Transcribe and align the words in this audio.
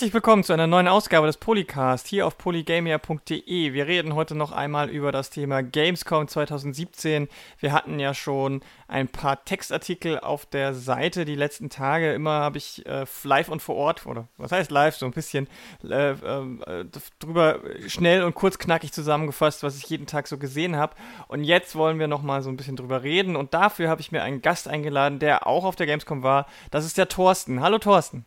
Herzlich 0.00 0.14
willkommen 0.14 0.44
zu 0.44 0.54
einer 0.54 0.66
neuen 0.66 0.88
Ausgabe 0.88 1.26
des 1.26 1.36
Polycast 1.36 2.06
hier 2.06 2.26
auf 2.26 2.38
polygamia.de. 2.38 3.74
Wir 3.74 3.86
reden 3.86 4.14
heute 4.14 4.34
noch 4.34 4.50
einmal 4.50 4.88
über 4.88 5.12
das 5.12 5.28
Thema 5.28 5.62
Gamescom 5.62 6.26
2017. 6.26 7.28
Wir 7.58 7.74
hatten 7.74 8.00
ja 8.00 8.14
schon 8.14 8.62
ein 8.88 9.08
paar 9.08 9.44
Textartikel 9.44 10.18
auf 10.18 10.46
der 10.46 10.72
Seite 10.72 11.26
die 11.26 11.34
letzten 11.34 11.68
Tage. 11.68 12.14
Immer 12.14 12.40
habe 12.40 12.56
ich 12.56 12.86
äh, 12.86 13.04
live 13.24 13.50
und 13.50 13.60
vor 13.60 13.76
Ort, 13.76 14.06
oder 14.06 14.26
was 14.38 14.52
heißt 14.52 14.70
live, 14.70 14.96
so 14.96 15.04
ein 15.04 15.12
bisschen 15.12 15.48
äh, 15.84 16.12
äh, 16.12 16.86
drüber 17.18 17.60
schnell 17.86 18.22
und 18.22 18.34
kurz 18.34 18.56
knackig 18.56 18.94
zusammengefasst, 18.94 19.62
was 19.62 19.76
ich 19.76 19.84
jeden 19.90 20.06
Tag 20.06 20.28
so 20.28 20.38
gesehen 20.38 20.76
habe. 20.76 20.96
Und 21.28 21.44
jetzt 21.44 21.76
wollen 21.76 21.98
wir 21.98 22.08
noch 22.08 22.22
mal 22.22 22.40
so 22.40 22.48
ein 22.48 22.56
bisschen 22.56 22.76
drüber 22.76 23.02
reden. 23.02 23.36
Und 23.36 23.52
dafür 23.52 23.90
habe 23.90 24.00
ich 24.00 24.12
mir 24.12 24.22
einen 24.22 24.40
Gast 24.40 24.66
eingeladen, 24.66 25.18
der 25.18 25.46
auch 25.46 25.64
auf 25.64 25.76
der 25.76 25.84
Gamescom 25.84 26.22
war. 26.22 26.46
Das 26.70 26.86
ist 26.86 26.96
der 26.96 27.08
Thorsten. 27.10 27.60
Hallo 27.60 27.78
Thorsten. 27.78 28.24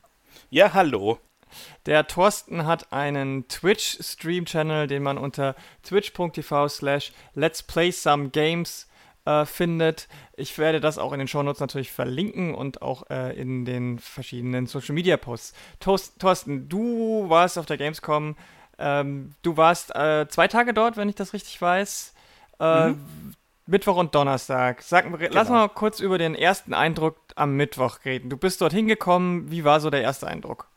Ja, 0.51 0.75
hallo. 0.75 1.17
Der 1.85 2.07
Thorsten 2.07 2.65
hat 2.65 2.91
einen 2.91 3.47
Twitch-Stream-Channel, 3.47 4.87
den 4.87 5.03
man 5.03 5.17
unter 5.17 5.55
twitch.tv 5.83 6.67
slash 6.69 7.11
let's 7.33 7.63
play 7.63 7.91
some 7.91 8.29
games 8.29 8.87
äh, 9.25 9.45
findet. 9.45 10.07
Ich 10.35 10.57
werde 10.57 10.79
das 10.79 10.97
auch 10.97 11.13
in 11.13 11.19
den 11.19 11.27
Shownotes 11.27 11.59
natürlich 11.59 11.91
verlinken 11.91 12.53
und 12.55 12.81
auch 12.81 13.09
äh, 13.09 13.39
in 13.39 13.65
den 13.65 13.99
verschiedenen 13.99 14.67
Social-Media-Posts. 14.67 15.53
Thorsten, 15.79 16.69
du 16.69 17.29
warst 17.29 17.57
auf 17.57 17.65
der 17.65 17.77
Gamescom. 17.77 18.35
Ähm, 18.79 19.35
du 19.41 19.55
warst 19.55 19.95
äh, 19.95 20.27
zwei 20.27 20.47
Tage 20.47 20.73
dort, 20.73 20.97
wenn 20.97 21.09
ich 21.09 21.15
das 21.15 21.33
richtig 21.33 21.61
weiß. 21.61 22.13
Äh, 22.59 22.89
mhm. 22.89 23.35
Mittwoch 23.65 23.95
und 23.95 24.13
Donnerstag. 24.13 24.81
Sag, 24.81 25.05
genau. 25.05 25.33
Lass 25.33 25.49
mal 25.49 25.69
kurz 25.69 25.99
über 25.99 26.17
den 26.17 26.35
ersten 26.35 26.73
Eindruck 26.73 27.17
am 27.35 27.55
Mittwoch 27.55 27.99
reden. 28.03 28.29
Du 28.29 28.37
bist 28.37 28.59
dort 28.61 28.73
hingekommen. 28.73 29.49
Wie 29.51 29.63
war 29.63 29.79
so 29.79 29.89
der 29.89 30.01
erste 30.01 30.27
Eindruck? 30.27 30.67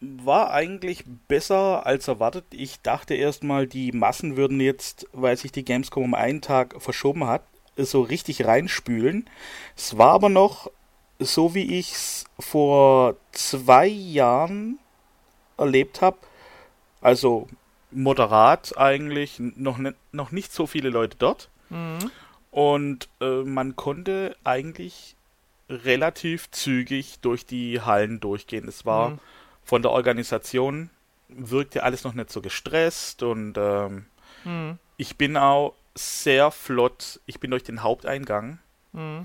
War 0.00 0.50
eigentlich 0.50 1.04
besser 1.28 1.86
als 1.86 2.08
erwartet. 2.08 2.44
Ich 2.50 2.80
dachte 2.80 3.14
erstmal, 3.14 3.66
die 3.66 3.92
Massen 3.92 4.36
würden 4.36 4.60
jetzt, 4.60 5.06
weil 5.12 5.36
sich 5.36 5.52
die 5.52 5.64
Gamescom 5.64 6.04
um 6.04 6.14
einen 6.14 6.42
Tag 6.42 6.80
verschoben 6.80 7.26
hat, 7.26 7.42
so 7.76 8.02
richtig 8.02 8.44
reinspülen. 8.44 9.28
Es 9.76 9.96
war 9.96 10.12
aber 10.12 10.28
noch 10.28 10.70
so, 11.18 11.54
wie 11.54 11.78
ich 11.78 11.92
es 11.92 12.24
vor 12.38 13.16
zwei 13.32 13.86
Jahren 13.86 14.78
erlebt 15.56 16.02
habe. 16.02 16.18
Also 17.00 17.48
moderat 17.90 18.76
eigentlich, 18.76 19.38
noch, 19.38 19.78
ne, 19.78 19.94
noch 20.12 20.30
nicht 20.30 20.52
so 20.52 20.66
viele 20.66 20.90
Leute 20.90 21.16
dort. 21.18 21.48
Mhm. 21.70 22.10
Und 22.50 23.08
äh, 23.20 23.42
man 23.42 23.76
konnte 23.76 24.36
eigentlich 24.44 25.16
relativ 25.68 26.50
zügig 26.50 27.18
durch 27.20 27.46
die 27.46 27.80
Hallen 27.80 28.20
durchgehen. 28.20 28.68
Es 28.68 28.84
war 28.84 29.10
mhm 29.10 29.18
von 29.66 29.82
der 29.82 29.90
Organisation 29.90 30.90
wirkte 31.28 31.82
alles 31.82 32.04
noch 32.04 32.14
nicht 32.14 32.30
so 32.30 32.40
gestresst 32.40 33.22
und 33.22 33.58
ähm, 33.58 34.06
mhm. 34.44 34.78
ich 34.96 35.16
bin 35.16 35.36
auch 35.36 35.74
sehr 35.94 36.50
flott, 36.52 37.20
ich 37.26 37.40
bin 37.40 37.50
durch 37.50 37.64
den 37.64 37.82
Haupteingang 37.82 38.58
mhm. 38.92 39.24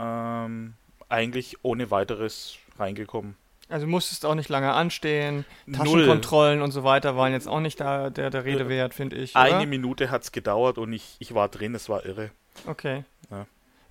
ähm, 0.00 0.74
eigentlich 1.08 1.58
ohne 1.62 1.90
weiteres 1.90 2.56
reingekommen. 2.78 3.36
Also 3.68 3.86
musstest 3.86 4.24
auch 4.26 4.34
nicht 4.34 4.48
lange 4.48 4.72
anstehen, 4.72 5.44
Taschenkontrollen 5.70 6.58
Null. 6.58 6.64
und 6.64 6.70
so 6.72 6.82
weiter 6.84 7.16
waren 7.16 7.32
jetzt 7.32 7.48
auch 7.48 7.60
nicht 7.60 7.80
da, 7.80 8.10
der, 8.10 8.30
der 8.30 8.44
Rede 8.44 8.68
wert, 8.68 8.94
finde 8.94 9.16
ich. 9.16 9.34
Oder? 9.34 9.42
Eine 9.42 9.66
Minute 9.66 10.10
hat 10.10 10.22
es 10.22 10.32
gedauert 10.32 10.78
und 10.78 10.92
ich, 10.92 11.16
ich 11.18 11.34
war 11.34 11.48
drin, 11.48 11.74
es 11.74 11.88
war 11.88 12.04
irre. 12.04 12.30
Okay. 12.66 13.04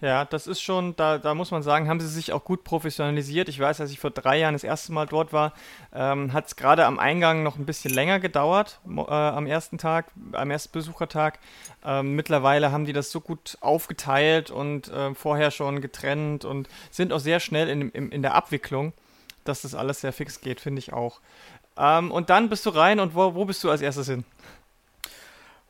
Ja. 0.04 0.26
Das 0.26 0.48
ist 0.48 0.62
schon, 0.62 0.98
da, 0.98 1.18
da 1.18 1.34
muss 1.34 1.52
man 1.52 1.64
sagen, 1.64 1.88
haben 1.88 2.02
sie 2.02 2.10
sich 2.10 2.34
auch 2.34 2.44
gut 2.44 2.66
professionalisiert. 2.66 3.48
Ich 3.48 3.58
weiß, 3.58 3.80
als 3.80 3.90
ich 3.90 4.00
vor 4.00 4.12
drei 4.12 4.38
Jahren 4.38 4.54
das 4.54 4.66
erste 4.66 4.92
Mal 4.92 5.06
dort 5.06 5.32
war, 5.32 5.54
ähm, 5.94 6.34
hat 6.34 6.48
es 6.48 6.58
gerade 6.58 6.86
am 6.86 7.00
Eingang 7.00 7.42
noch 7.42 7.56
ein 7.58 7.66
bisschen 7.66 7.94
länger 7.94 8.20
gedauert, 8.20 8.82
äh, 8.86 9.00
am 9.00 9.48
ersten 9.48 9.78
Tag, 9.78 10.08
am 10.34 10.52
ersten 10.52 10.74
Besuchertag. 10.74 11.40
Ähm, 11.86 12.16
mittlerweile 12.18 12.74
haben 12.74 12.84
die 12.84 12.92
das 12.92 13.12
so 13.12 13.22
gut 13.22 13.58
aufgeteilt 13.62 14.52
und 14.52 14.90
äh, 14.90 15.16
vorher 15.16 15.52
schon 15.52 15.80
getrennt 15.80 16.44
und 16.44 16.68
sind 16.92 17.14
auch 17.14 17.20
sehr 17.20 17.40
schnell 17.40 17.70
in, 17.70 17.90
in, 17.92 18.12
in 18.12 18.22
der 18.24 18.36
Abwicklung, 18.36 18.92
dass 19.46 19.62
das 19.62 19.74
alles 19.74 20.02
sehr 20.02 20.12
fix 20.12 20.42
geht, 20.42 20.60
finde 20.60 20.80
ich 20.80 20.92
auch. 20.92 21.22
Ähm, 21.78 22.12
und 22.12 22.30
dann 22.30 22.50
bist 22.50 22.66
du 22.66 22.72
rein 22.72 23.00
und 23.00 23.16
wo, 23.16 23.36
wo 23.36 23.46
bist 23.46 23.64
du 23.64 23.72
als 23.72 23.82
erstes 23.82 24.08
hin? 24.08 24.26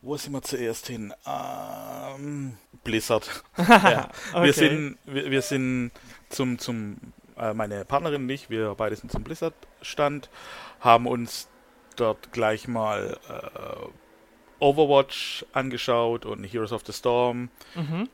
Wo 0.04 0.18
sind 0.18 0.34
wir 0.34 0.42
zuerst 0.42 0.88
hin? 0.88 1.14
Ähm, 1.26 2.58
Blizzard. 2.84 3.44
ja. 3.58 4.10
okay. 4.34 4.44
Wir 4.44 4.54
sind, 4.54 4.98
wir, 5.06 5.32
wir, 5.32 5.42
sind 5.42 5.92
zum, 6.28 6.60
zum 6.60 6.98
äh, 7.38 7.54
meine 7.54 7.86
Partnerin 7.86 8.24
und 8.24 8.30
ich, 8.30 8.50
wir 8.50 8.76
beide 8.76 8.98
sind 8.98 9.14
zum 9.14 9.24
Blizzard-Stand, 9.24 10.30
haben 10.82 11.08
uns 11.08 11.48
dort 11.96 12.34
gleich 12.34 12.68
mal 12.68 13.18
äh, 13.30 13.86
Overwatch 14.60 15.46
angeschaut 15.54 16.26
und 16.26 16.44
Heroes 16.44 16.74
of 16.74 16.84
the 16.86 16.92
Storm. 16.92 17.50
Mhm. 17.76 18.10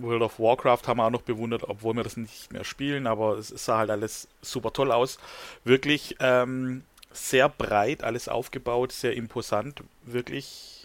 World 0.00 0.22
of 0.22 0.38
Warcraft 0.38 0.86
haben 0.86 0.98
wir 0.98 1.06
auch 1.06 1.10
noch 1.10 1.22
bewundert, 1.22 1.64
obwohl 1.64 1.94
wir 1.94 2.04
das 2.04 2.16
nicht 2.16 2.52
mehr 2.52 2.62
spielen, 2.62 3.08
aber 3.08 3.38
es 3.38 3.48
sah 3.48 3.78
halt 3.78 3.90
alles 3.90 4.28
super 4.40 4.72
toll 4.72 4.92
aus. 4.92 5.18
Wirklich 5.64 6.14
ähm, 6.20 6.84
sehr 7.10 7.48
breit 7.48 8.04
alles 8.04 8.28
aufgebaut, 8.28 8.92
sehr 8.92 9.16
imposant, 9.16 9.82
wirklich 10.04 10.77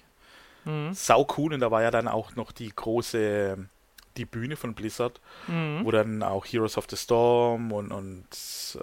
Mhm. 0.66 0.94
Sau 0.94 1.28
cool. 1.38 1.54
Und 1.54 1.60
da 1.60 1.72
war 1.72 1.82
ja 1.82 1.92
dann 1.92 2.08
auch 2.08 2.36
noch 2.36 2.52
die 2.52 2.70
große, 2.74 3.58
die 4.18 4.26
Bühne 4.26 4.56
von 4.56 4.74
Blizzard, 4.74 5.20
mhm. 5.48 5.82
wo 5.84 5.92
dann 5.92 6.24
auch 6.24 6.46
Heroes 6.46 6.78
of 6.78 6.86
the 6.90 6.98
Storm 6.98 7.72
und, 7.72 7.92
und 7.92 8.26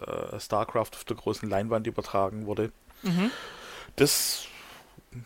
äh, 0.01 0.39
StarCraft 0.41 0.93
auf 0.95 1.05
der 1.05 1.17
großen 1.17 1.49
Leinwand 1.49 1.87
übertragen 1.87 2.47
wurde. 2.47 2.73
Mhm. 3.03 3.31
Das, 3.97 4.47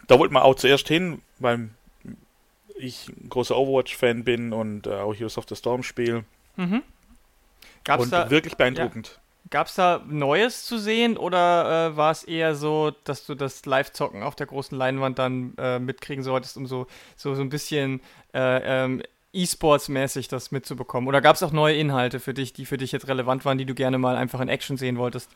da 0.06 0.18
wollte 0.18 0.34
man 0.34 0.42
auch 0.42 0.54
zuerst 0.54 0.88
hin, 0.88 1.22
weil 1.38 1.70
ich 2.76 3.08
ein 3.08 3.28
großer 3.28 3.56
Overwatch-Fan 3.56 4.24
bin 4.24 4.52
und 4.52 4.86
äh, 4.86 4.94
auch 4.94 5.14
Heroes 5.14 5.38
of 5.38 5.46
the 5.48 5.56
Storm 5.56 5.82
spiele. 5.82 6.24
Mhm. 6.56 6.82
Gab's 7.84 8.04
und 8.04 8.12
da, 8.12 8.30
wirklich 8.30 8.56
beeindruckend. 8.56 9.20
Gab 9.50 9.66
es 9.66 9.74
da 9.74 10.02
Neues 10.06 10.64
zu 10.64 10.78
sehen 10.78 11.16
oder 11.16 11.92
äh, 11.92 11.96
war 11.96 12.10
es 12.10 12.24
eher 12.24 12.54
so, 12.54 12.92
dass 13.04 13.26
du 13.26 13.34
das 13.34 13.66
Live-Zocken 13.66 14.22
auf 14.22 14.34
der 14.34 14.46
großen 14.46 14.76
Leinwand 14.76 15.18
dann 15.18 15.54
äh, 15.58 15.78
mitkriegen 15.78 16.24
solltest, 16.24 16.56
um 16.56 16.66
so, 16.66 16.86
so, 17.16 17.34
so 17.34 17.42
ein 17.42 17.50
bisschen 17.50 18.00
äh, 18.32 18.84
ähm, 18.84 19.02
E-Sports-mäßig 19.34 20.28
das 20.28 20.50
mitzubekommen? 20.50 21.08
Oder 21.08 21.20
gab 21.20 21.36
es 21.36 21.42
auch 21.42 21.52
neue 21.52 21.76
Inhalte 21.76 22.20
für 22.20 22.32
dich, 22.34 22.52
die 22.52 22.64
für 22.64 22.78
dich 22.78 22.92
jetzt 22.92 23.08
relevant 23.08 23.44
waren, 23.44 23.58
die 23.58 23.66
du 23.66 23.74
gerne 23.74 23.98
mal 23.98 24.16
einfach 24.16 24.40
in 24.40 24.48
Action 24.48 24.76
sehen 24.76 24.96
wolltest? 24.96 25.30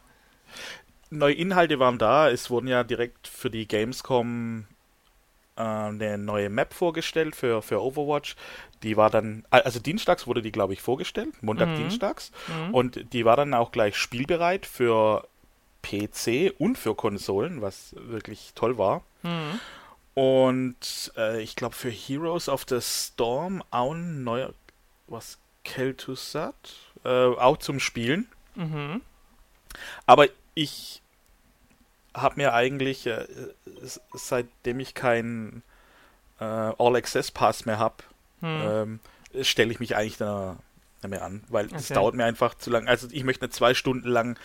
Neue 1.11 1.35
Inhalte 1.35 1.79
waren 1.79 1.99
da. 1.99 2.31
Es 2.31 2.49
wurden 2.51 2.69
ja 2.69 2.85
direkt 2.85 3.29
für 3.29 3.51
die 3.51 3.67
Gamescom 3.67 4.67
eine 5.63 6.19
neue 6.19 6.51
Map 6.51 6.73
vorgestellt 6.73 7.35
für, 7.37 7.63
für 7.63 7.83
Overwatch. 7.83 8.37
Die 8.83 8.97
war 8.97 9.11
dann, 9.11 9.45
also 9.51 9.81
dienstags 9.81 10.27
wurde 10.27 10.43
die, 10.43 10.53
glaube 10.53 10.73
ich, 10.73 10.81
vorgestellt, 10.81 11.43
Montag, 11.43 11.69
mhm. 11.69 11.77
dienstags. 11.77 12.31
Mhm. 12.47 12.75
Und 12.75 13.13
die 13.13 13.25
war 13.25 13.37
dann 13.37 13.55
auch 13.55 13.73
gleich 13.73 13.97
spielbereit 13.97 14.67
für 14.67 15.27
PC 15.83 16.55
und 16.59 16.79
für 16.79 16.95
Konsolen, 16.95 17.61
was 17.63 17.95
wirklich 17.99 18.53
toll 18.55 18.79
war. 18.79 19.03
Mhm. 19.23 19.61
Und 20.15 21.13
äh, 21.17 21.41
ich 21.43 21.55
glaube 21.55 21.75
für 21.75 21.91
Heroes 21.91 22.49
of 22.49 22.65
the 22.69 22.81
Storm 22.81 23.63
auch 23.71 23.93
ein 23.93 24.25
neuer, 24.25 24.53
was, 25.07 25.39
Kel'Thuzad, 25.65 26.55
äh, 27.05 27.09
auch 27.09 27.59
zum 27.59 27.79
Spielen. 27.79 28.29
Mhm. 28.55 29.03
Aber 30.07 30.27
ich 30.55 31.03
habe 32.23 32.37
mir 32.37 32.55
eigentlich, 32.55 33.07
äh, 33.07 33.27
seitdem 34.13 34.81
ich 34.81 34.95
keinen 34.95 35.63
äh, 36.41 36.45
All-Access-Pass 36.45 37.67
mehr 37.67 37.79
habe, 37.79 37.97
hm. 38.41 38.61
ähm, 38.63 39.01
stelle 39.43 39.73
ich 39.73 39.81
mich 39.81 39.97
eigentlich 39.97 40.17
da 40.17 40.57
mehr 41.07 41.25
an, 41.25 41.45
weil 41.49 41.67
es 41.67 41.91
okay. 41.91 41.95
dauert 41.95 42.15
mir 42.15 42.25
einfach 42.25 42.55
zu 42.55 42.71
lang. 42.71 42.89
Also 42.89 43.09
ich 43.11 43.25
möchte 43.25 43.45
nicht 43.45 43.55
zwei 43.55 43.75
Stunden 43.75 44.09
lang 44.09 44.39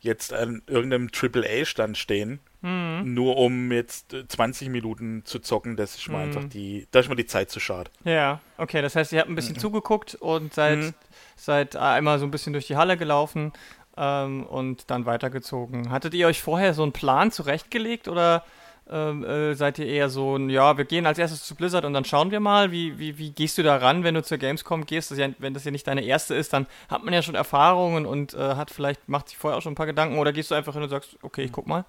jetzt 0.00 0.32
an 0.32 0.62
irgendeinem 0.66 1.08
AAA-Stand 1.14 1.96
stehen, 1.96 2.40
hm. 2.60 3.14
nur 3.14 3.36
um 3.36 3.70
jetzt 3.70 4.16
20 4.28 4.68
Minuten 4.68 5.24
zu 5.24 5.38
zocken, 5.38 5.76
das 5.76 5.96
ist 5.96 6.08
mir 6.08 6.16
hm. 6.16 6.22
einfach 6.22 6.44
die, 6.48 6.88
da 6.90 7.00
ist 7.00 7.08
mir 7.08 7.14
die 7.14 7.26
Zeit 7.26 7.50
zu 7.50 7.60
schade. 7.60 7.90
Ja, 8.04 8.40
okay, 8.58 8.82
das 8.82 8.96
heißt, 8.96 9.12
ihr 9.12 9.20
habt 9.20 9.30
ein 9.30 9.36
bisschen 9.36 9.54
mhm. 9.54 9.60
zugeguckt 9.60 10.16
und 10.16 10.54
seid, 10.54 10.78
mhm. 10.78 10.94
seid 11.36 11.76
einmal 11.76 12.18
so 12.18 12.24
ein 12.24 12.32
bisschen 12.32 12.52
durch 12.52 12.66
die 12.66 12.76
Halle 12.76 12.96
gelaufen 12.96 13.52
ähm, 13.96 14.44
und 14.44 14.90
dann 14.90 15.06
weitergezogen. 15.06 15.90
Hattet 15.90 16.14
ihr 16.14 16.26
euch 16.26 16.42
vorher 16.42 16.74
so 16.74 16.82
einen 16.82 16.92
Plan 16.92 17.30
zurechtgelegt 17.30 18.08
oder 18.08 18.44
ähm, 18.90 19.24
äh, 19.24 19.54
seid 19.54 19.78
ihr 19.78 19.86
eher 19.86 20.08
so, 20.08 20.36
ja, 20.36 20.76
wir 20.76 20.84
gehen 20.84 21.06
als 21.06 21.18
erstes 21.18 21.44
zu 21.44 21.54
Blizzard 21.54 21.84
und 21.84 21.92
dann 21.92 22.04
schauen 22.04 22.30
wir 22.30 22.40
mal, 22.40 22.72
wie, 22.72 22.98
wie, 22.98 23.16
wie 23.16 23.30
gehst 23.30 23.56
du 23.56 23.62
da 23.62 23.76
ran, 23.76 24.02
wenn 24.04 24.14
du 24.14 24.22
zur 24.22 24.38
Gamescom 24.38 24.86
gehst? 24.86 25.10
Das 25.10 25.18
ja, 25.18 25.28
wenn 25.38 25.54
das 25.54 25.64
ja 25.64 25.70
nicht 25.70 25.86
deine 25.86 26.02
erste 26.02 26.34
ist, 26.34 26.52
dann 26.52 26.66
hat 26.88 27.04
man 27.04 27.14
ja 27.14 27.22
schon 27.22 27.34
Erfahrungen 27.34 28.06
und 28.06 28.34
äh, 28.34 28.56
hat 28.56 28.70
vielleicht, 28.70 29.08
macht 29.08 29.28
sich 29.28 29.38
vorher 29.38 29.58
auch 29.58 29.62
schon 29.62 29.72
ein 29.72 29.76
paar 29.76 29.86
Gedanken 29.86 30.18
oder 30.18 30.32
gehst 30.32 30.50
du 30.50 30.54
einfach 30.54 30.74
hin 30.74 30.82
und 30.82 30.88
sagst, 30.88 31.16
okay, 31.22 31.42
ich 31.42 31.52
guck 31.52 31.66
mal? 31.66 31.84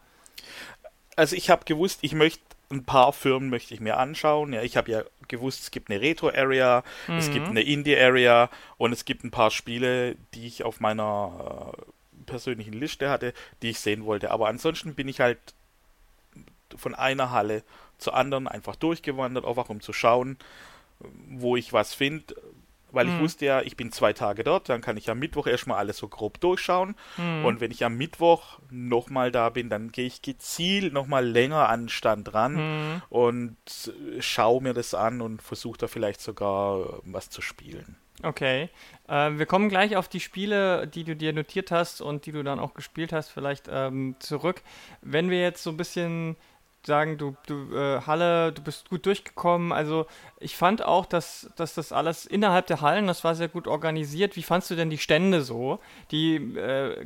Also 1.16 1.36
ich 1.36 1.50
habe 1.50 1.66
gewusst, 1.66 2.00
ich 2.02 2.14
möchte 2.14 2.42
ein 2.74 2.86
paar 2.86 3.14
Firmen 3.14 3.50
möchte 3.50 3.74
ich 3.74 3.80
mir 3.80 3.98
anschauen. 3.98 4.54
Ja, 4.54 4.62
ich 4.62 4.78
habe 4.78 4.92
ja 4.92 5.04
gewusst, 5.28 5.62
es 5.62 5.72
gibt 5.72 5.90
eine 5.90 6.02
Retro-Area, 6.02 6.84
mhm. 7.08 7.18
es 7.18 7.32
gibt 7.32 7.46
mhm. 7.46 7.52
eine 7.52 7.62
Indie-Area 7.62 8.50
und 8.78 8.92
es 8.92 9.06
gibt 9.06 9.24
ein 9.24 9.32
paar 9.32 9.52
Spiele, 9.52 10.16
die 10.34 10.48
ich 10.48 10.64
auf 10.64 10.80
meiner 10.80 11.74
äh, 11.74 12.26
persönlichen 12.26 12.74
Liste 12.74 13.10
hatte, 13.10 13.34
die 13.62 13.70
ich 13.70 13.80
sehen 13.80 14.06
wollte. 14.06 14.32
Aber 14.32 14.48
ansonsten 14.48 14.96
bin 14.96 15.08
ich 15.08 15.20
halt 15.20 15.40
von 16.76 16.96
einer 16.96 17.32
Halle 17.32 17.64
zur 17.98 18.16
anderen 18.16 18.48
einfach 18.48 18.76
durchgewandert, 18.76 19.46
einfach 19.46 19.70
um 19.70 19.82
zu 19.82 19.94
schauen, 19.94 20.38
wo 21.30 21.56
ich 21.56 21.74
was 21.74 21.94
finde. 21.94 22.36
Weil 22.94 23.08
ich 23.08 23.14
mhm. 23.14 23.20
wusste 23.20 23.46
ja, 23.46 23.62
ich 23.62 23.76
bin 23.76 23.92
zwei 23.92 24.14
Tage 24.14 24.44
dort, 24.44 24.70
dann 24.70 24.82
kann 24.82 24.98
ich 24.98 25.10
am 25.10 25.20
Mittwoch 25.20 25.48
erstmal 25.48 25.78
alles 25.78 25.98
so 25.98 26.08
grob 26.08 26.40
durchschauen. 26.40 26.96
Mhm. 27.18 27.46
Und 27.46 27.60
wenn 27.60 27.72
ich 27.72 27.84
am 27.84 27.98
Mittwoch 27.98 28.60
nochmal 28.70 29.32
da 29.32 29.50
bin, 29.50 29.70
dann 29.70 29.92
gehe 29.92 30.06
ich 30.06 30.22
gezielt 30.22 30.94
nochmal 30.94 31.26
länger 31.26 31.70
an 31.70 31.84
den 31.84 31.90
Stand 31.90 32.34
ran 32.34 32.54
mhm. 32.54 33.02
und 33.10 33.58
schaue 34.20 34.62
mir 34.62 34.74
das 34.74 34.94
an 34.94 35.22
und 35.22 35.42
versuche 35.42 35.78
da 35.80 35.88
vielleicht 35.88 36.22
sogar 36.22 37.02
was 37.04 37.30
zu 37.30 37.42
spielen. 37.42 37.98
Okay. 38.22 38.70
Äh, 39.08 39.32
wir 39.32 39.46
kommen 39.46 39.70
gleich 39.70 39.96
auf 39.96 40.08
die 40.08 40.20
Spiele, 40.20 40.88
die 40.88 41.04
du 41.04 41.16
dir 41.16 41.34
notiert 41.34 41.72
hast 41.72 42.02
und 42.02 42.26
die 42.26 42.32
du 42.32 42.44
dann 42.44 42.60
auch 42.60 42.74
gespielt 42.74 43.12
hast, 43.12 43.30
vielleicht 43.30 43.68
ähm, 43.70 44.16
zurück. 44.20 44.62
Wenn 45.02 45.30
wir 45.30 45.42
jetzt 45.42 45.64
so 45.64 45.72
ein 45.72 45.78
bisschen 45.78 46.38
sagen, 46.86 47.18
du, 47.18 47.36
du 47.48 47.76
äh, 47.76 48.02
Halle, 48.02 48.52
du 48.52 48.62
bist 48.62 48.90
gut 48.90 49.06
durchgekommen. 49.06 49.72
Also 49.72 50.06
ich 50.40 50.56
fand 50.58 50.84
auch, 50.84 51.06
dass, 51.06 51.50
dass 51.56 51.74
das 51.74 51.92
alles 51.92 52.26
innerhalb 52.26 52.68
der 52.68 52.82
Hallen, 52.82 53.08
das 53.08 53.24
war 53.24 53.36
sehr 53.36 53.48
gut 53.50 53.68
organisiert. 53.68 54.36
Wie 54.36 54.44
fandst 54.44 54.70
du 54.70 54.76
denn 54.76 54.90
die 54.90 54.98
Stände 54.98 55.42
so? 55.42 55.80
Die 56.12 56.36
äh, 56.36 57.06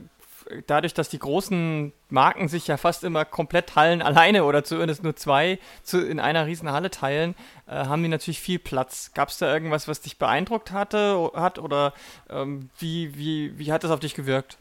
dadurch, 0.66 0.94
dass 0.94 1.10
die 1.10 1.20
großen 1.20 1.94
Marken 2.10 2.48
sich 2.48 2.68
ja 2.68 2.78
fast 2.78 3.04
immer 3.04 3.26
komplett 3.26 3.76
Hallen 3.76 4.02
alleine 4.02 4.44
oder 4.44 4.64
zumindest 4.64 5.04
nur 5.04 5.16
zwei 5.16 5.60
zu, 5.84 6.06
in 6.06 6.20
einer 6.20 6.46
riesen 6.46 6.72
Halle 6.72 6.90
teilen, 6.90 7.36
äh, 7.68 7.72
haben 7.72 8.04
die 8.04 8.10
natürlich 8.10 8.40
viel 8.40 8.60
Platz. 8.60 9.12
Gab 9.14 9.30
es 9.30 9.38
da 9.38 9.52
irgendwas, 9.52 9.88
was 9.88 10.02
dich 10.02 10.18
beeindruckt 10.18 10.72
hatte, 10.72 11.32
hat 11.36 11.60
oder 11.60 11.94
ähm, 12.30 12.70
wie, 12.80 13.18
wie, 13.18 13.58
wie 13.58 13.72
hat 13.72 13.84
das 13.84 13.92
auf 13.92 14.00
dich 14.00 14.16
gewirkt? 14.16 14.58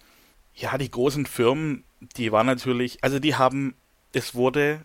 Ja, 0.55 0.79
die 0.79 0.91
großen 0.91 1.27
Firmen, 1.27 1.85
die 2.01 2.33
waren 2.33 2.47
natürlich, 2.47 3.03
also 3.05 3.19
die 3.19 3.35
haben, 3.35 3.75
es 4.13 4.35
wurde 4.35 4.85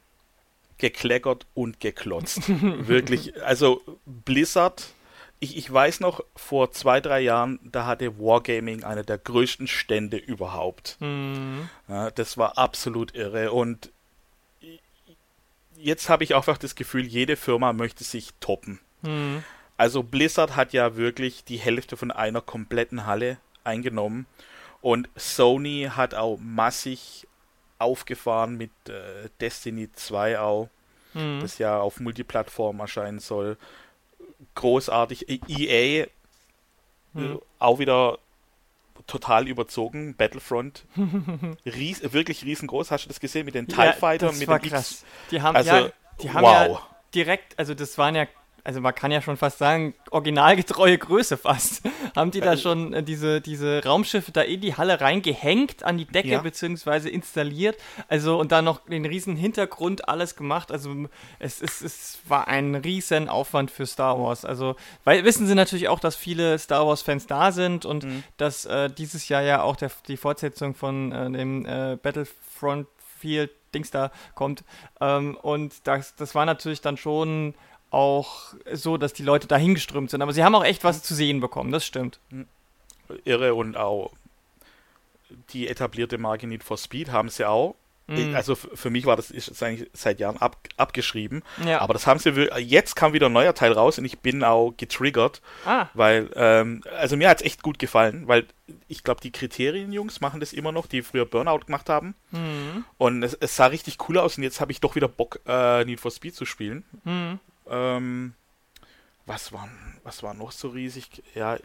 gekleckert 0.81 1.48
und 1.54 1.80
geklotzt. 1.80 2.42
Wirklich, 2.50 3.42
also 3.44 3.81
Blizzard 4.06 4.94
ich, 5.44 5.57
ich 5.57 5.74
weiß 5.74 6.01
noch, 6.01 6.24
vor 6.36 6.72
zwei, 6.72 7.01
drei 7.01 7.19
Jahren, 7.19 7.60
da 7.63 7.88
hatte 7.88 8.19
Wargaming 8.19 8.83
eine 8.83 9.04
der 9.04 9.18
größten 9.18 9.68
Stände 9.68 10.18
überhaupt. 10.18 10.98
Mhm. 11.00 11.68
Ja, 11.88 12.12
das 12.12 12.38
war 12.38 12.60
absolut 12.60 13.16
irre. 13.16 13.51
Und 13.51 13.92
jetzt 15.75 16.10
habe 16.10 16.24
ich 16.24 16.36
einfach 16.36 16.60
das 16.60 16.75
Gefühl, 16.75 17.07
jede 17.07 17.38
Firma 17.38 17.74
möchte 17.74 18.04
sich 18.04 18.30
toppen. 18.39 18.80
Mhm. 19.01 19.44
Also 19.78 20.04
Blizzard 20.04 20.56
hat 20.56 20.74
ja 20.74 20.95
wirklich 20.95 21.44
die 21.44 21.57
Hälfte 21.57 21.98
von 21.98 22.12
einer 22.12 22.42
kompletten 22.42 23.07
Halle 23.07 23.38
eingenommen. 23.63 24.28
Und 24.80 25.10
Sony 25.16 25.89
hat 25.95 26.13
auch 26.13 26.38
massig 26.39 27.28
aufgefahren 27.81 28.57
mit 28.57 28.72
äh, 28.88 29.30
Destiny 29.39 29.92
2 29.92 30.39
auch, 30.39 30.69
mhm. 31.13 31.39
das 31.42 31.57
ja 31.57 31.80
auf 31.80 32.00
Multiplattform 32.00 32.80
erscheinen 32.80 33.19
soll 33.19 33.57
großartig. 34.56 35.28
EA 35.48 36.07
hm. 37.13 37.39
auch 37.60 37.80
wieder 37.80 38.18
total 39.07 39.48
überzogen. 39.48 40.16
Battlefront. 40.16 40.86
Ries, 41.66 42.01
wirklich 42.13 42.44
riesengroß. 42.45 42.92
Hast 42.92 43.06
du 43.06 43.07
das 43.10 43.19
gesehen 43.19 43.45
mit 43.45 43.56
den 43.56 43.68
TIE 43.68 43.78
ja, 43.78 43.94
Fighter? 43.94 44.31
mit 44.31 44.48
war 44.48 44.60
den 44.60 44.72
krass. 44.72 44.92
X? 44.92 45.06
Die 45.31 45.42
haben, 45.42 45.56
also, 45.56 45.72
ja, 45.72 45.89
die 46.22 46.31
haben 46.31 46.44
wow. 46.44 46.80
ja 46.80 46.88
direkt, 47.13 47.57
also 47.60 47.74
das 47.74 47.98
waren 47.98 48.16
ja 48.16 48.28
also 48.63 48.81
man 48.81 48.94
kann 48.94 49.12
ja 49.12 49.22
schon 49.22 49.38
fast 49.38 49.58
sagen, 49.58 49.94
originalgetreue 50.12 50.98
Größe 50.98 51.38
fast. 51.38 51.81
Haben 52.16 52.31
die 52.31 52.42
da 52.42 52.58
schon 52.58 52.94
äh, 52.94 53.04
diese, 53.04 53.42
diese 53.42 53.84
Raumschiffe 53.84 54.31
da 54.31 54.42
in 54.42 54.62
die 54.62 54.75
Halle 54.75 55.02
reingehängt, 55.02 55.84
an 55.84 55.98
die 55.98 56.06
Decke 56.06 56.30
ja. 56.30 56.42
beziehungsweise 56.42 57.10
installiert. 57.10 57.78
Also 58.08 58.40
und 58.40 58.52
dann 58.52 58.66
noch 58.66 58.86
den 58.86 59.06
riesen 59.06 59.36
Hintergrund 59.36 60.08
alles 60.08 60.36
gemacht. 60.36 60.72
Also 60.72 61.08
es, 61.40 61.62
es, 61.62 61.81
es 61.81 62.19
war 62.28 62.48
ein 62.48 62.75
riesen 62.75 63.30
Aufwand 63.30 63.72
für 63.72 63.86
Star 63.86 64.19
Wars. 64.19 64.46
Also, 64.46 64.75
weil 65.04 65.24
wissen 65.24 65.48
sie 65.48 65.56
natürlich 65.56 65.90
auch, 65.90 66.00
dass 66.00 66.16
viele 66.16 66.57
Star 66.60 66.86
Wars-Fans 66.88 67.28
da 67.28 67.52
sind 67.52 67.86
und 67.86 68.04
mhm. 68.04 68.24
dass 68.38 68.66
äh, 68.66 68.90
dieses 68.90 69.28
Jahr 69.30 69.42
ja 69.42 69.62
auch 69.64 69.75
der, 69.75 69.92
die 70.07 70.18
Fortsetzung 70.18 70.75
von 70.75 71.12
äh, 71.12 71.31
dem 71.31 71.66
äh, 71.66 71.98
Battlefront 72.02 72.88
Field 73.19 73.52
Dings 73.74 73.92
da 73.92 74.12
kommt. 74.36 74.64
Ähm, 75.00 75.38
und 75.42 75.88
das, 75.88 76.16
das 76.16 76.36
war 76.36 76.46
natürlich 76.46 76.81
dann 76.81 76.98
schon 76.98 77.54
auch 77.92 78.54
so, 78.74 78.98
dass 78.98 79.14
die 79.14 79.24
Leute 79.24 79.48
da 79.48 79.58
hingeströmt 79.58 80.10
sind. 80.10 80.22
Aber 80.22 80.34
sie 80.34 80.44
haben 80.44 80.56
auch 80.56 80.64
echt 80.64 80.84
was 80.84 81.04
zu 81.04 81.14
sehen 81.14 81.40
bekommen, 81.40 81.72
das 81.72 81.86
stimmt. 81.86 82.20
Irre 83.26 83.54
und 83.54 83.78
auch 83.78 84.12
die 85.54 85.68
etablierte 85.68 86.18
Marke 86.18 86.48
Need 86.48 86.64
for 86.64 86.78
Speed 86.78 87.12
haben 87.12 87.30
sie 87.30 87.48
auch. 87.48 87.76
Mhm. 88.08 88.36
Also 88.36 88.56
für 88.56 88.90
mich 88.90 89.06
war 89.06 89.16
das 89.16 89.32
ist 89.32 89.62
eigentlich 89.64 89.90
seit 89.94 90.20
Jahren 90.20 90.38
ab, 90.38 90.58
abgeschrieben. 90.76 91.44
Ja. 91.66 91.80
Aber 91.80 91.94
das 91.94 92.08
haben 92.08 92.20
sie 92.20 92.30
jetzt 92.58 92.96
kam 92.96 93.14
wieder 93.14 93.28
ein 93.28 93.34
neuer 93.34 93.54
Teil 93.54 93.72
raus 93.72 94.00
und 94.00 94.06
ich 94.06 94.20
bin 94.20 94.44
auch 94.44 94.74
getriggert, 94.76 95.42
ah. 95.66 95.88
weil 95.94 96.30
ähm, 96.36 96.84
also 96.98 97.16
mir 97.16 97.30
hat 97.30 97.40
es 97.40 97.46
echt 97.46 97.64
gut 97.64 97.80
gefallen, 97.80 98.28
weil 98.28 98.46
ich 98.88 99.04
glaube 99.04 99.22
die 99.22 99.32
Kriterien-Jungs 99.32 100.20
machen 100.20 100.40
das 100.40 100.52
immer 100.54 100.72
noch, 100.72 100.88
die 100.88 101.02
früher 101.02 101.26
Burnout 101.26 101.66
gemacht 101.66 101.90
haben. 101.90 102.16
Mhm. 102.32 102.86
Und 102.98 103.24
es, 103.24 103.34
es, 103.36 103.56
sah 103.56 103.68
richtig 103.68 103.98
cool 104.10 104.18
aus 104.18 104.38
und 104.38 104.44
jetzt 104.44 104.60
habe 104.60 104.72
ich 104.72 104.82
doch 104.82 104.96
wieder 104.96 105.08
Bock 105.08 105.40
äh, 105.48 105.86
Need 105.86 106.00
for 106.00 106.12
Speed 106.12 106.36
zu 106.36 106.46
spielen. 106.46 106.84
Mhm. 107.04 107.40
Ähm, 107.71 108.33
was 109.25 109.51
war, 109.53 109.69
was 110.03 110.23
war 110.23 110.33
noch 110.33 110.51
so 110.51 110.69
riesig? 110.69 111.23
Ja, 111.33 111.57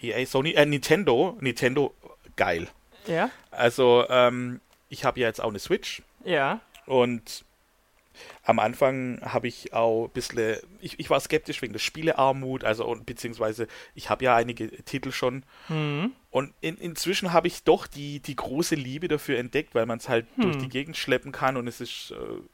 EA, 0.00 0.26
Sony, 0.26 0.52
äh, 0.52 0.66
Nintendo, 0.66 1.36
Nintendo, 1.40 1.94
geil. 2.36 2.68
Ja. 3.06 3.30
Also, 3.50 4.06
ähm, 4.08 4.60
ich 4.88 5.04
habe 5.04 5.20
ja 5.20 5.28
jetzt 5.28 5.40
auch 5.40 5.48
eine 5.48 5.58
Switch. 5.58 6.02
Ja. 6.24 6.60
Und 6.86 7.44
am 8.44 8.58
Anfang 8.58 9.20
habe 9.22 9.48
ich 9.48 9.72
auch 9.72 10.06
ein 10.06 10.10
bisschen, 10.10 10.58
ich, 10.80 10.98
ich 11.00 11.10
war 11.10 11.18
skeptisch 11.20 11.62
wegen 11.62 11.72
der 11.72 11.80
Spielearmut, 11.80 12.64
also 12.64 12.84
und, 12.86 13.06
beziehungsweise 13.06 13.66
ich 13.94 14.10
habe 14.10 14.24
ja 14.24 14.36
einige 14.36 14.70
Titel 14.84 15.12
schon. 15.12 15.44
Mhm. 15.68 16.12
Und 16.30 16.52
in, 16.60 16.76
inzwischen 16.76 17.32
habe 17.32 17.48
ich 17.48 17.64
doch 17.64 17.86
die, 17.86 18.20
die 18.20 18.36
große 18.36 18.74
Liebe 18.74 19.08
dafür 19.08 19.38
entdeckt, 19.38 19.74
weil 19.74 19.86
man 19.86 19.98
es 19.98 20.08
halt 20.08 20.26
mhm. 20.36 20.42
durch 20.42 20.58
die 20.58 20.68
Gegend 20.68 20.96
schleppen 20.96 21.32
kann 21.32 21.56
und 21.56 21.66
es 21.66 21.80
ist 21.80 22.12
äh, 22.12 22.53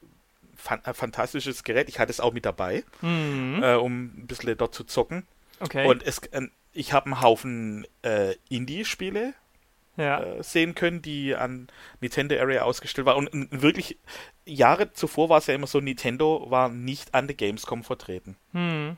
fan 0.60 0.84
äh, 0.84 0.94
fantastisches 0.94 1.64
Gerät. 1.64 1.88
Ich 1.88 1.98
hatte 1.98 2.10
es 2.10 2.20
auch 2.20 2.32
mit 2.32 2.44
dabei, 2.44 2.84
mhm. 3.00 3.62
äh, 3.62 3.74
um 3.74 4.04
ein 4.04 4.26
bisschen 4.26 4.56
dort 4.56 4.74
zu 4.74 4.84
zocken. 4.84 5.26
Okay. 5.60 5.86
Und 5.86 6.02
es, 6.02 6.18
äh, 6.18 6.48
ich 6.72 6.92
habe 6.92 7.06
einen 7.06 7.20
Haufen 7.20 7.86
äh, 8.02 8.34
Indie-Spiele 8.48 9.34
ja. 9.96 10.22
Äh, 10.22 10.42
sehen 10.42 10.74
können, 10.74 11.02
die 11.02 11.34
an 11.34 11.68
Nintendo 12.00 12.36
Area 12.36 12.62
ausgestellt 12.62 13.06
waren. 13.06 13.26
Und 13.26 13.62
wirklich, 13.62 13.98
Jahre 14.44 14.92
zuvor 14.92 15.28
war 15.28 15.38
es 15.38 15.46
ja 15.46 15.54
immer 15.54 15.66
so, 15.66 15.80
Nintendo 15.80 16.46
war 16.48 16.68
nicht 16.68 17.14
an 17.14 17.26
der 17.26 17.36
Gamescom 17.36 17.84
vertreten. 17.84 18.36
Mhm. 18.52 18.96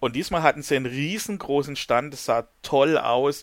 Und 0.00 0.14
diesmal 0.14 0.42
hatten 0.42 0.62
sie 0.62 0.76
einen 0.76 0.86
riesengroßen 0.86 1.76
Stand, 1.76 2.14
es 2.14 2.24
sah 2.24 2.46
toll 2.62 2.98
aus. 2.98 3.42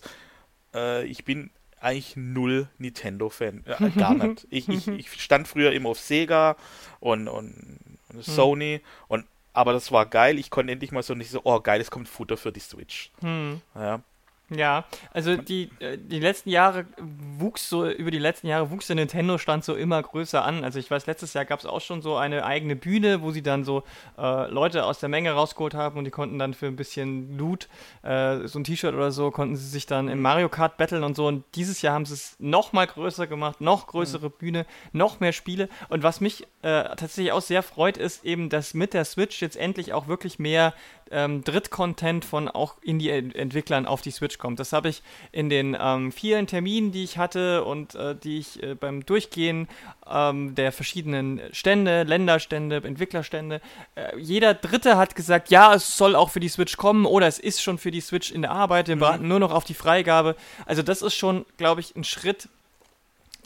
Äh, 0.74 1.04
ich 1.04 1.24
bin 1.24 1.50
eigentlich 1.80 2.16
null 2.16 2.68
Nintendo-Fan. 2.78 3.64
Äh, 3.66 3.90
gar 3.98 4.14
nicht. 4.14 4.46
Ich, 4.50 4.68
ich, 4.68 4.88
ich, 4.88 5.22
stand 5.22 5.48
früher 5.48 5.72
immer 5.72 5.90
auf 5.90 6.00
Sega 6.00 6.56
und, 7.00 7.28
und, 7.28 7.78
und 8.12 8.24
Sony 8.24 8.80
hm. 8.82 8.86
und 9.08 9.26
aber 9.52 9.72
das 9.72 9.90
war 9.90 10.04
geil. 10.04 10.38
Ich 10.38 10.50
konnte 10.50 10.72
endlich 10.72 10.92
mal 10.92 11.02
so 11.02 11.14
nicht 11.14 11.30
so, 11.30 11.40
oh 11.44 11.60
geil, 11.60 11.80
es 11.80 11.90
kommt 11.90 12.08
Futter 12.08 12.36
für 12.36 12.52
die 12.52 12.60
Switch. 12.60 13.10
Hm. 13.20 13.62
Ja. 13.74 14.00
Ja, 14.48 14.84
also 15.12 15.36
die, 15.36 15.70
äh, 15.80 15.98
die 15.98 16.20
letzten 16.20 16.50
Jahre 16.50 16.86
wuchs 16.98 17.68
so, 17.68 17.88
über 17.88 18.12
die 18.12 18.20
letzten 18.20 18.46
Jahre 18.46 18.70
wuchs 18.70 18.86
der 18.86 18.94
Nintendo-Stand 18.94 19.64
so 19.64 19.74
immer 19.74 20.00
größer 20.00 20.44
an. 20.44 20.62
Also 20.62 20.78
ich 20.78 20.88
weiß, 20.88 21.06
letztes 21.06 21.34
Jahr 21.34 21.44
gab 21.44 21.58
es 21.58 21.66
auch 21.66 21.80
schon 21.80 22.00
so 22.00 22.14
eine 22.16 22.44
eigene 22.44 22.76
Bühne, 22.76 23.22
wo 23.22 23.32
sie 23.32 23.42
dann 23.42 23.64
so 23.64 23.82
äh, 24.16 24.48
Leute 24.48 24.84
aus 24.84 25.00
der 25.00 25.08
Menge 25.08 25.32
rausgeholt 25.32 25.74
haben 25.74 25.98
und 25.98 26.04
die 26.04 26.12
konnten 26.12 26.38
dann 26.38 26.54
für 26.54 26.66
ein 26.66 26.76
bisschen 26.76 27.36
Loot, 27.36 27.68
äh, 28.02 28.46
so 28.46 28.60
ein 28.60 28.64
T-Shirt 28.64 28.94
oder 28.94 29.10
so, 29.10 29.32
konnten 29.32 29.56
sie 29.56 29.66
sich 29.66 29.86
dann 29.86 30.08
im 30.08 30.22
Mario 30.22 30.48
Kart 30.48 30.76
battlen 30.76 31.02
und 31.02 31.16
so. 31.16 31.26
Und 31.26 31.42
dieses 31.56 31.82
Jahr 31.82 31.94
haben 31.94 32.06
sie 32.06 32.14
es 32.14 32.36
noch 32.38 32.72
mal 32.72 32.86
größer 32.86 33.26
gemacht, 33.26 33.60
noch 33.60 33.88
größere 33.88 34.28
mhm. 34.28 34.34
Bühne, 34.38 34.66
noch 34.92 35.18
mehr 35.18 35.32
Spiele. 35.32 35.68
Und 35.88 36.04
was 36.04 36.20
mich 36.20 36.46
äh, 36.66 36.96
tatsächlich 36.96 37.30
auch 37.30 37.42
sehr 37.42 37.62
freut, 37.62 37.96
ist 37.96 38.24
eben, 38.24 38.48
dass 38.48 38.74
mit 38.74 38.92
der 38.92 39.04
Switch 39.04 39.40
jetzt 39.40 39.56
endlich 39.56 39.92
auch 39.92 40.08
wirklich 40.08 40.40
mehr 40.40 40.74
ähm, 41.12 41.44
Drittcontent 41.44 42.24
von 42.24 42.48
auch 42.48 42.74
Indie-Entwicklern 42.82 43.86
auf 43.86 44.00
die 44.02 44.10
Switch 44.10 44.38
kommt. 44.38 44.58
Das 44.58 44.72
habe 44.72 44.88
ich 44.88 45.04
in 45.30 45.48
den 45.48 45.76
ähm, 45.80 46.10
vielen 46.10 46.48
Terminen, 46.48 46.90
die 46.90 47.04
ich 47.04 47.18
hatte 47.18 47.62
und 47.62 47.94
äh, 47.94 48.16
die 48.16 48.38
ich 48.38 48.60
äh, 48.64 48.74
beim 48.74 49.06
Durchgehen 49.06 49.68
ähm, 50.10 50.56
der 50.56 50.72
verschiedenen 50.72 51.40
Stände, 51.52 52.02
Länderstände, 52.02 52.82
Entwicklerstände, 52.82 53.60
äh, 53.94 54.18
jeder 54.18 54.52
Dritte 54.54 54.96
hat 54.96 55.14
gesagt, 55.14 55.50
ja, 55.50 55.72
es 55.72 55.96
soll 55.96 56.16
auch 56.16 56.30
für 56.30 56.40
die 56.40 56.48
Switch 56.48 56.76
kommen 56.76 57.06
oder 57.06 57.28
es 57.28 57.38
ist 57.38 57.62
schon 57.62 57.78
für 57.78 57.92
die 57.92 58.00
Switch 58.00 58.32
in 58.32 58.42
der 58.42 58.50
Arbeit, 58.50 58.88
wir 58.88 58.96
mhm. 58.96 59.00
warten 59.00 59.28
nur 59.28 59.38
noch 59.38 59.52
auf 59.52 59.62
die 59.62 59.74
Freigabe. 59.74 60.34
Also 60.64 60.82
das 60.82 61.00
ist 61.02 61.14
schon, 61.14 61.46
glaube 61.58 61.80
ich, 61.80 61.94
ein 61.94 62.02
Schritt 62.02 62.48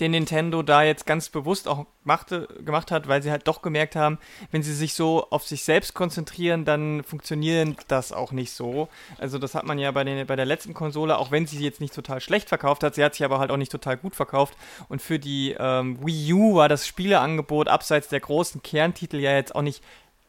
den 0.00 0.12
Nintendo 0.12 0.62
da 0.62 0.83
jetzt 0.83 1.07
ganz 1.07 1.28
bewusst 1.28 1.69
auch 1.69 1.87
machte, 2.02 2.49
gemacht 2.64 2.90
hat, 2.90 3.09
weil 3.09 3.23
sie 3.23 3.30
halt 3.30 3.47
doch 3.47 3.62
gemerkt 3.62 3.97
haben, 3.97 4.19
wenn 4.50 4.62
sie 4.62 4.75
sich 4.75 4.95
so 4.95 5.26
auf 5.30 5.47
sich 5.47 5.64
selbst 5.64 5.95
konzentrieren, 5.95 6.64
dann 6.64 7.04
funktioniert 7.04 7.78
das 7.88 8.12
auch 8.12 8.33
nicht 8.33 8.52
so. 8.52 8.88
Also 9.19 9.38
das 9.38 9.54
hat 9.54 9.66
man 9.66 9.78
ja 9.78 9.90
bei, 9.90 10.04
den, 10.04 10.26
bei 10.26 10.37
der 10.37 10.47
letzten 10.47 10.75
Konsole, 10.75 11.19
auch 11.19 11.30
wenn 11.30 11.47
sie 11.47 11.62
jetzt 11.62 11.80
nicht 11.80 11.95
total 11.95 12.21
schlecht 12.21 12.49
verkauft 12.49 12.83
hat, 12.83 12.95
sie 12.95 13.04
hat 13.04 13.14
sich 13.14 13.25
aber 13.25 13.38
halt 13.38 13.50
auch 13.50 13.57
nicht 13.57 13.73
total 13.73 13.97
gut 13.97 14.16
verkauft. 14.16 14.57
Und 14.88 15.02
für 15.02 15.19
die 15.19 15.54
ähm, 15.59 15.99
Wii 16.04 16.33
U 16.33 16.54
war 16.57 16.69
das 16.69 16.87
Spieleangebot 16.87 17.69
abseits 17.69 18.09
der 18.09 18.21
großen 18.21 18.62
Kerntitel 18.62 19.19
ja 19.19 19.33
jetzt 19.33 19.54
auch 19.54 19.62
nicht 19.62 19.83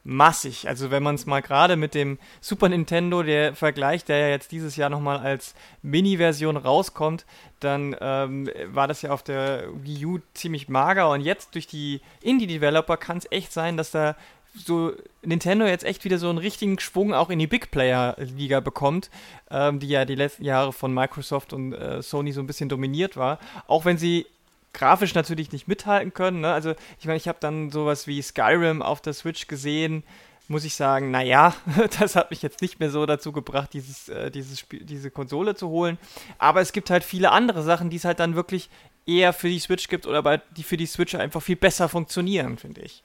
massig. 0.04 0.68
Also 0.68 0.92
wenn 0.92 1.04
man 1.04 1.16
es 1.16 1.26
mal 1.26 1.42
gerade 1.42 1.76
mit 1.76 1.94
dem 1.94 2.18
Super 2.40 2.70
Nintendo, 2.70 3.24
der 3.24 3.56
Vergleich, 3.56 4.04
der 4.04 4.18
ja 4.18 4.28
jetzt 4.30 4.52
dieses 4.52 4.76
Jahr 4.76 4.90
nochmal 4.90 5.20
als 5.20 5.54
Mini-Version 5.82 6.58
rauskommt, 6.58 7.26
dann 7.60 7.96
ähm, 8.00 8.50
war 8.68 8.88
das 8.88 9.02
ja 9.04 9.12
auf 9.12 9.24
der 9.24 9.66
Wii 9.74 10.06
U 10.06 10.20
ziemlich 10.34 10.70
mager 10.70 11.10
und 11.12 11.22
jetzt 11.22 11.56
durch 11.56 11.68
die 11.68 12.02
Indie-Developer 12.22 12.98
kann 12.98 13.18
es 13.18 13.32
echt 13.32 13.54
sein, 13.54 13.78
dass 13.78 13.92
da 13.92 14.16
so 14.54 14.92
Nintendo 15.24 15.66
jetzt 15.66 15.86
echt 15.86 16.04
wieder 16.04 16.18
so 16.18 16.30
einen 16.30 16.38
richtigen 16.38 16.80
Schwung 16.80 17.14
auch 17.14 17.30
in 17.30 17.40
die 17.40 17.48
Big 17.48 17.72
Player 17.72 18.16
Liga 18.18 18.60
bekommt, 18.60 19.10
ähm, 19.50 19.80
die 19.80 19.88
ja 19.88 20.04
die 20.06 20.16
letzten 20.16 20.44
Jahre 20.44 20.74
von 20.74 20.94
Microsoft 20.94 21.54
und 21.54 21.74
äh, 21.74 22.02
Sony 22.02 22.32
so 22.32 22.42
ein 22.42 22.48
bisschen 22.48 22.68
dominiert 22.68 23.16
war. 23.16 23.40
Auch 23.68 23.86
wenn 23.86 23.98
sie 23.98 24.26
grafisch 24.74 25.14
natürlich 25.14 25.52
nicht 25.52 25.68
mithalten 25.68 26.14
können. 26.14 26.42
Ne? 26.42 26.52
Also 26.52 26.74
ich 27.00 27.06
meine, 27.06 27.18
ich 27.18 27.28
habe 27.28 27.40
dann 27.42 27.70
sowas 27.72 28.08
wie 28.08 28.22
Skyrim 28.22 28.82
auf 28.82 29.02
der 29.02 29.14
Switch 29.14 29.48
gesehen, 29.48 30.04
muss 30.48 30.66
ich 30.66 30.76
sagen, 30.76 31.12
naja, 31.12 31.56
das 32.00 32.16
hat 32.16 32.30
mich 32.30 32.42
jetzt 32.42 32.62
nicht 32.62 32.80
mehr 32.80 32.92
so 32.92 33.06
dazu 33.06 33.32
gebracht, 33.32 33.74
dieses, 33.74 34.10
äh, 34.10 34.30
dieses 34.30 34.60
Spiel, 34.60 34.84
diese 34.84 35.10
Konsole 35.10 35.56
zu 35.56 35.70
holen. 35.70 35.98
Aber 36.38 36.62
es 36.62 36.74
gibt 36.74 36.90
halt 36.90 37.04
viele 37.04 37.32
andere 37.32 37.64
Sachen, 37.64 37.90
die 37.90 37.98
es 37.98 38.06
halt 38.06 38.20
dann 38.20 38.36
wirklich 38.36 38.70
eher 39.06 39.34
für 39.34 39.50
die 39.50 39.60
Switch 39.60 39.88
gibt 39.88 40.06
oder 40.06 40.22
bei, 40.22 40.42
die 40.52 40.64
für 40.64 40.78
die 40.78 40.86
Switch 40.86 41.16
einfach 41.16 41.42
viel 41.42 41.56
besser 41.56 41.90
funktionieren, 41.90 42.58
finde 42.58 42.82
ich. 42.82 43.04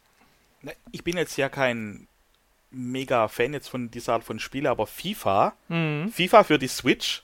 Ich 0.90 1.04
bin 1.04 1.16
jetzt 1.16 1.36
ja 1.36 1.48
kein 1.48 2.08
mega 2.70 3.28
Fan 3.28 3.52
jetzt 3.52 3.68
von 3.68 3.90
dieser 3.90 4.14
Art 4.14 4.24
von 4.24 4.38
Spiele, 4.38 4.68
aber 4.68 4.86
FIFA, 4.86 5.54
mhm. 5.68 6.12
FIFA 6.12 6.44
für 6.44 6.58
die 6.58 6.68
Switch, 6.68 7.22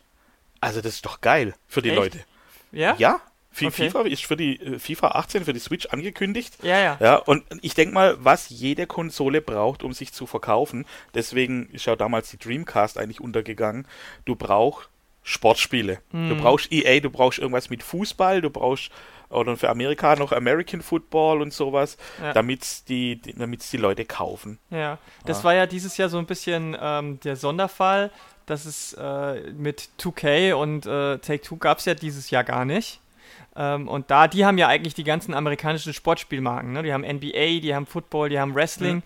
also 0.61 0.81
das 0.81 0.95
ist 0.95 1.05
doch 1.05 1.21
geil 1.21 1.55
für 1.67 1.83
die 1.83 1.91
Echt? 1.91 1.99
Leute. 1.99 2.25
Ja? 2.71 2.95
Ja, 2.99 3.21
Okay. 3.55 3.71
FIFA 3.71 4.03
ist 4.03 4.25
für 4.25 4.37
die 4.37 4.61
äh, 4.61 4.79
FIFA 4.79 5.09
18 5.09 5.45
für 5.45 5.53
die 5.53 5.61
Switch 5.61 5.87
angekündigt. 5.87 6.57
Ja, 6.63 6.79
ja. 6.79 6.97
Ja, 7.01 7.17
und 7.17 7.45
ich 7.61 7.75
denke 7.75 7.95
mal, 7.95 8.17
was 8.19 8.49
jede 8.49 8.87
Konsole 8.87 9.41
braucht, 9.41 9.83
um 9.83 9.93
sich 9.93 10.13
zu 10.13 10.27
verkaufen, 10.27 10.87
deswegen 11.15 11.69
ist 11.71 11.87
ja 11.87 11.97
damals 11.97 12.31
die 12.31 12.39
Dreamcast 12.39 12.99
eigentlich 12.99 13.21
untergegangen. 13.21 13.87
Du 14.25 14.37
brauchst 14.37 14.89
Sportspiele. 15.23 16.01
Hm. 16.11 16.31
Du 16.31 16.37
brauchst 16.37 16.73
EA, 16.73 17.01
du 17.01 17.11
brauchst 17.11 17.39
irgendwas 17.39 17.71
mit 17.71 17.83
Fußball, 17.83 18.41
du 18.41 18.51
brauchst 18.51 18.91
oder 19.33 19.57
für 19.57 19.71
Amerika 19.71 20.15
noch 20.17 20.33
American 20.33 20.83
Football 20.83 21.41
und 21.41 21.53
sowas, 21.53 21.97
ja. 22.21 22.33
damit 22.33 22.89
die, 22.89 23.21
damit's 23.21 23.71
die 23.71 23.79
Leute 23.79 24.05
kaufen. 24.05 24.59
Ja, 24.71 24.99
das 25.25 25.39
ja. 25.39 25.45
war 25.45 25.55
ja 25.55 25.67
dieses 25.67 25.97
Jahr 25.97 26.09
so 26.09 26.19
ein 26.19 26.27
bisschen 26.27 26.77
ähm, 26.79 27.19
der 27.21 27.37
Sonderfall, 27.37 28.11
dass 28.47 28.67
es 28.67 28.93
äh, 28.93 29.53
mit 29.53 29.89
2K 29.99 30.55
und 30.55 30.87
äh, 30.87 31.19
Take-Two 31.19 31.57
gab 31.57 31.79
es 31.79 31.87
ja 31.87 31.95
dieses 31.95 32.31
Jahr 32.31 32.45
gar 32.45 32.65
nicht. 32.65 33.01
Ähm, 33.57 33.89
und 33.89 34.11
da, 34.11 34.29
die 34.29 34.45
haben 34.45 34.59
ja 34.59 34.69
eigentlich 34.69 34.95
die 34.95 35.05
ganzen 35.05 35.35
amerikanischen 35.35 35.93
Sportspielmarken. 35.93 36.73
Ne? 36.73 36.83
Die 36.83 36.93
haben 36.93 37.03
NBA, 37.03 37.61
die 37.61 37.75
haben 37.75 37.87
Football, 37.87 38.29
die 38.29 38.39
haben 38.39 38.55
Wrestling. 38.55 38.97
Mhm 38.97 39.03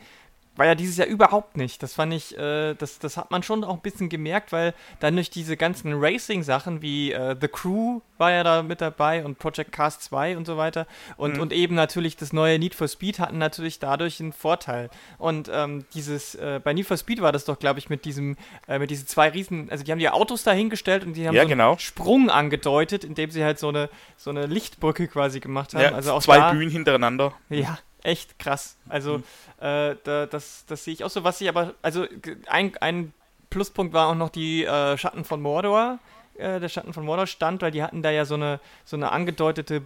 war 0.57 0.67
ja 0.67 0.75
dieses 0.75 0.97
Jahr 0.97 1.07
überhaupt 1.07 1.57
nicht. 1.57 1.83
Das 1.83 1.95
fand 1.95 2.13
ich, 2.13 2.37
äh, 2.37 2.75
das, 2.75 2.99
das 2.99 3.17
hat 3.17 3.31
man 3.31 3.43
schon 3.43 3.65
auch 3.65 3.75
ein 3.75 3.81
bisschen 3.81 4.09
gemerkt, 4.09 4.53
weil 4.53 4.75
dann 5.01 5.15
durch 5.15 5.31
diese 5.31 5.57
ganzen 5.57 5.93
Racing-Sachen 5.95 6.83
wie 6.83 7.13
äh, 7.13 7.37
The 7.39 7.49
Crew 7.49 8.01
war 8.19 8.33
ja 8.33 8.43
da 8.43 8.63
mit 8.63 8.81
dabei 8.81 9.25
und 9.25 9.39
Project 9.39 9.73
Cast 9.73 10.03
2 10.05 10.37
und 10.37 10.47
so 10.47 10.57
weiter 10.57 10.87
und, 11.17 11.35
mhm. 11.35 11.43
und 11.43 11.53
eben 11.53 11.75
natürlich 11.75 12.17
das 12.17 12.33
neue 12.33 12.59
Need 12.59 12.75
for 12.75 12.89
Speed 12.89 13.19
hatten 13.19 13.39
natürlich 13.39 13.79
dadurch 13.79 14.21
einen 14.21 14.33
Vorteil. 14.33 14.89
Und 15.19 15.51
ähm, 15.53 15.85
dieses, 15.95 16.35
äh, 16.35 16.61
bei 16.63 16.73
Need 16.73 16.87
for 16.87 16.97
Speed 16.97 17.21
war 17.21 17.33
das 17.33 17.45
doch, 17.45 17.59
glaube 17.59 17.79
ich, 17.79 17.91
mit 17.91 18.05
diesem, 18.05 18.37
äh, 18.69 18.79
mit 18.79 18.91
diesen 18.91 19.07
zwei 19.07 19.29
Riesen, 19.29 19.71
also 19.71 19.85
die 19.85 19.93
haben 19.93 19.99
die 19.99 20.09
Autos 20.09 20.43
dahingestellt 20.43 21.05
und 21.05 21.15
die 21.15 21.27
haben 21.27 21.35
ja, 21.35 21.43
so 21.43 21.49
einen 21.49 21.59
genau. 21.59 21.77
Sprung 21.79 22.31
angedeutet, 22.31 23.05
indem 23.05 23.31
sie 23.31 23.45
halt 23.45 23.59
so 23.59 23.69
eine, 23.69 23.91
so 24.17 24.31
eine 24.31 24.47
Lichtbrücke 24.47 25.09
quasi 25.09 25.41
gemacht 25.41 25.75
haben. 25.75 25.83
Ja, 25.83 25.93
also 25.93 26.13
auch 26.13 26.23
zwei 26.23 26.39
da, 26.39 26.53
Bühnen 26.53 26.71
hintereinander. 26.71 27.35
Ja, 27.51 27.79
echt 28.03 28.39
krass. 28.39 28.77
Also, 28.89 29.19
mhm. 29.19 29.25
äh, 29.61 29.97
da, 30.05 30.27
das, 30.27 30.65
das 30.67 30.85
sehe 30.85 30.95
ich 30.95 31.05
auch 31.05 31.11
so. 31.11 31.25
Was 31.25 31.41
ich 31.41 31.49
aber, 31.49 31.75
also 31.83 32.07
ein, 32.47 32.77
ein 32.79 33.13
Pluspunkt 33.51 33.93
war 33.93 34.09
auch 34.09 34.15
noch 34.15 34.31
die 34.31 34.65
äh, 34.65 34.97
Schatten 34.97 35.25
von 35.25 35.41
Mordor, 35.41 35.99
äh, 36.35 36.61
der 36.61 36.69
Schatten 36.69 36.93
von 36.93 37.05
Mordor 37.05 37.27
stand, 37.27 37.63
weil 37.63 37.71
die 37.71 37.83
hatten 37.83 38.03
da 38.03 38.11
ja 38.11 38.25
so 38.25 38.35
eine, 38.35 38.61
so 38.85 38.97
eine 38.97 39.13
angedeutete 39.13 39.83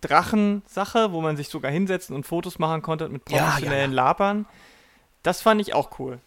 Drachensache, 0.00 1.12
wo 1.12 1.20
man 1.20 1.36
sich 1.36 1.48
sogar 1.48 1.70
hinsetzen 1.70 2.14
und 2.14 2.26
Fotos 2.26 2.58
machen 2.58 2.82
konnte 2.82 3.08
mit 3.08 3.24
professionellen 3.24 3.92
ja, 3.92 3.96
ja, 3.96 4.02
ja. 4.02 4.08
Labern. 4.08 4.46
Das 5.22 5.40
fand 5.40 5.60
ich 5.60 5.74
auch 5.74 5.98
cool. 5.98 6.18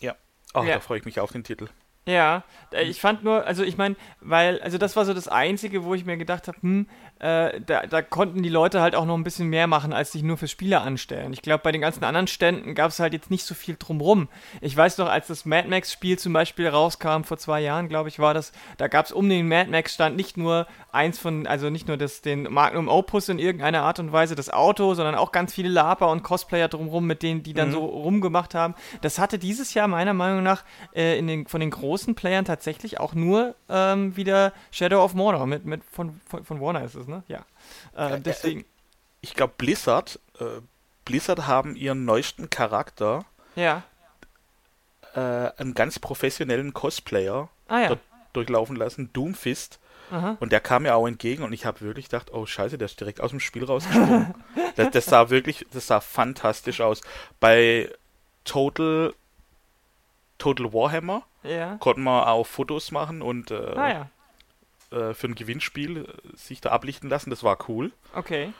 Ja, 0.00 0.16
oh, 0.54 0.64
da 0.64 0.80
freue 0.80 0.98
ich 0.98 1.04
mich 1.04 1.20
auf 1.20 1.32
den 1.32 1.44
Titel. 1.44 1.68
Ja, 2.06 2.42
ich 2.72 3.00
fand 3.00 3.24
nur, 3.24 3.46
also 3.46 3.62
ich 3.62 3.78
meine, 3.78 3.96
weil, 4.20 4.60
also 4.60 4.76
das 4.76 4.94
war 4.94 5.06
so 5.06 5.14
das 5.14 5.26
Einzige, 5.26 5.84
wo 5.84 5.94
ich 5.94 6.04
mir 6.04 6.18
gedacht 6.18 6.48
habe, 6.48 6.60
hm, 6.60 6.86
äh, 7.24 7.62
da, 7.64 7.86
da, 7.86 8.02
konnten 8.02 8.42
die 8.42 8.50
Leute 8.50 8.82
halt 8.82 8.94
auch 8.94 9.06
noch 9.06 9.16
ein 9.16 9.24
bisschen 9.24 9.48
mehr 9.48 9.66
machen, 9.66 9.94
als 9.94 10.12
sich 10.12 10.22
nur 10.22 10.36
für 10.36 10.46
Spiele 10.46 10.82
anstellen. 10.82 11.32
Ich 11.32 11.40
glaube, 11.40 11.62
bei 11.62 11.72
den 11.72 11.80
ganzen 11.80 12.04
anderen 12.04 12.26
Ständen 12.26 12.74
gab 12.74 12.90
es 12.90 13.00
halt 13.00 13.14
jetzt 13.14 13.30
nicht 13.30 13.44
so 13.44 13.54
viel 13.54 13.76
drumrum. 13.78 14.28
Ich 14.60 14.76
weiß 14.76 14.98
noch, 14.98 15.08
als 15.08 15.28
das 15.28 15.46
Mad 15.46 15.66
Max-Spiel 15.68 16.18
zum 16.18 16.34
Beispiel 16.34 16.68
rauskam, 16.68 17.22
vor 17.22 17.38
zwei 17.38 17.62
Jahren, 17.62 17.88
glaube 17.88 18.10
ich, 18.10 18.18
war 18.18 18.34
das, 18.34 18.52
da 18.76 18.88
gab 18.88 19.06
es 19.06 19.12
um 19.12 19.26
den 19.26 19.48
Mad 19.48 19.70
Max-Stand 19.70 20.16
nicht 20.16 20.36
nur 20.36 20.66
eins 20.92 21.18
von, 21.18 21.46
also 21.46 21.70
nicht 21.70 21.88
nur 21.88 21.96
das, 21.96 22.20
den 22.20 22.42
Magnum 22.42 22.88
Opus 22.88 23.30
in 23.30 23.38
irgendeiner 23.38 23.80
Art 23.84 24.00
und 24.00 24.12
Weise, 24.12 24.34
das 24.34 24.50
Auto, 24.50 24.92
sondern 24.92 25.14
auch 25.14 25.32
ganz 25.32 25.54
viele 25.54 25.70
Laper 25.70 26.10
und 26.10 26.24
Cosplayer 26.24 26.68
drumrum, 26.68 27.06
mit 27.06 27.22
denen 27.22 27.42
die 27.42 27.54
dann 27.54 27.68
mhm. 27.68 27.72
so 27.72 27.84
rumgemacht 27.86 28.54
haben. 28.54 28.74
Das 29.00 29.18
hatte 29.18 29.38
dieses 29.38 29.72
Jahr 29.72 29.88
meiner 29.88 30.12
Meinung 30.12 30.42
nach 30.42 30.62
äh, 30.94 31.18
in 31.18 31.26
den, 31.26 31.46
von 31.46 31.60
den 31.60 31.70
großen 31.70 32.14
Playern 32.14 32.44
tatsächlich 32.44 33.00
auch 33.00 33.14
nur 33.14 33.54
ähm, 33.70 34.14
wieder 34.14 34.52
Shadow 34.70 35.02
of 35.02 35.14
Mordor 35.14 35.46
mit, 35.46 35.64
mit 35.64 35.82
von, 35.84 36.20
von, 36.26 36.44
von 36.44 36.60
Warner 36.60 36.84
ist 36.84 36.96
es, 36.96 37.06
ne? 37.06 37.13
Ja. 37.28 37.44
Äh, 37.94 38.20
deswegen. 38.20 38.64
Ich 39.20 39.34
glaube, 39.34 39.54
Blizzard, 39.56 40.20
äh, 40.38 40.60
Blizzard 41.04 41.46
haben 41.46 41.76
ihren 41.76 42.04
neuesten 42.04 42.50
Charakter. 42.50 43.24
Ja. 43.56 43.82
Äh, 45.14 45.20
einen 45.20 45.74
ganz 45.74 45.98
professionellen 45.98 46.74
Cosplayer 46.74 47.48
ah, 47.68 47.78
ja. 47.78 47.96
durchlaufen 48.32 48.76
lassen, 48.76 49.12
Doomfist. 49.12 49.78
Aha. 50.10 50.36
Und 50.40 50.52
der 50.52 50.60
kam 50.60 50.82
mir 50.82 50.94
auch 50.94 51.06
entgegen 51.06 51.42
und 51.42 51.52
ich 51.52 51.64
habe 51.64 51.80
wirklich 51.80 52.06
gedacht, 52.06 52.32
oh 52.32 52.44
scheiße, 52.44 52.76
der 52.76 52.86
ist 52.86 53.00
direkt 53.00 53.20
aus 53.20 53.30
dem 53.30 53.40
Spiel 53.40 53.64
rausgesprungen. 53.64 54.34
das, 54.76 54.90
das, 54.90 55.06
sah 55.06 55.30
wirklich, 55.30 55.66
das 55.72 55.86
sah 55.86 56.00
fantastisch 56.00 56.80
aus. 56.80 57.00
Bei 57.40 57.90
Total 58.44 59.14
Total 60.36 60.72
Warhammer 60.72 61.22
ja. 61.42 61.76
konnten 61.76 62.02
wir 62.02 62.28
auch 62.28 62.46
Fotos 62.46 62.90
machen 62.90 63.22
und 63.22 63.50
äh, 63.50 63.72
ah, 63.76 63.88
ja 63.88 64.10
äh, 64.94 65.14
für 65.14 65.26
ein 65.26 65.34
Gewinnspiel 65.34 66.04
äh, 66.04 66.36
sich 66.36 66.60
da 66.60 66.70
ablichten 66.70 67.10
lassen. 67.10 67.30
Das 67.30 67.42
war 67.42 67.58
cool. 67.68 67.92
Okay. 68.14 68.52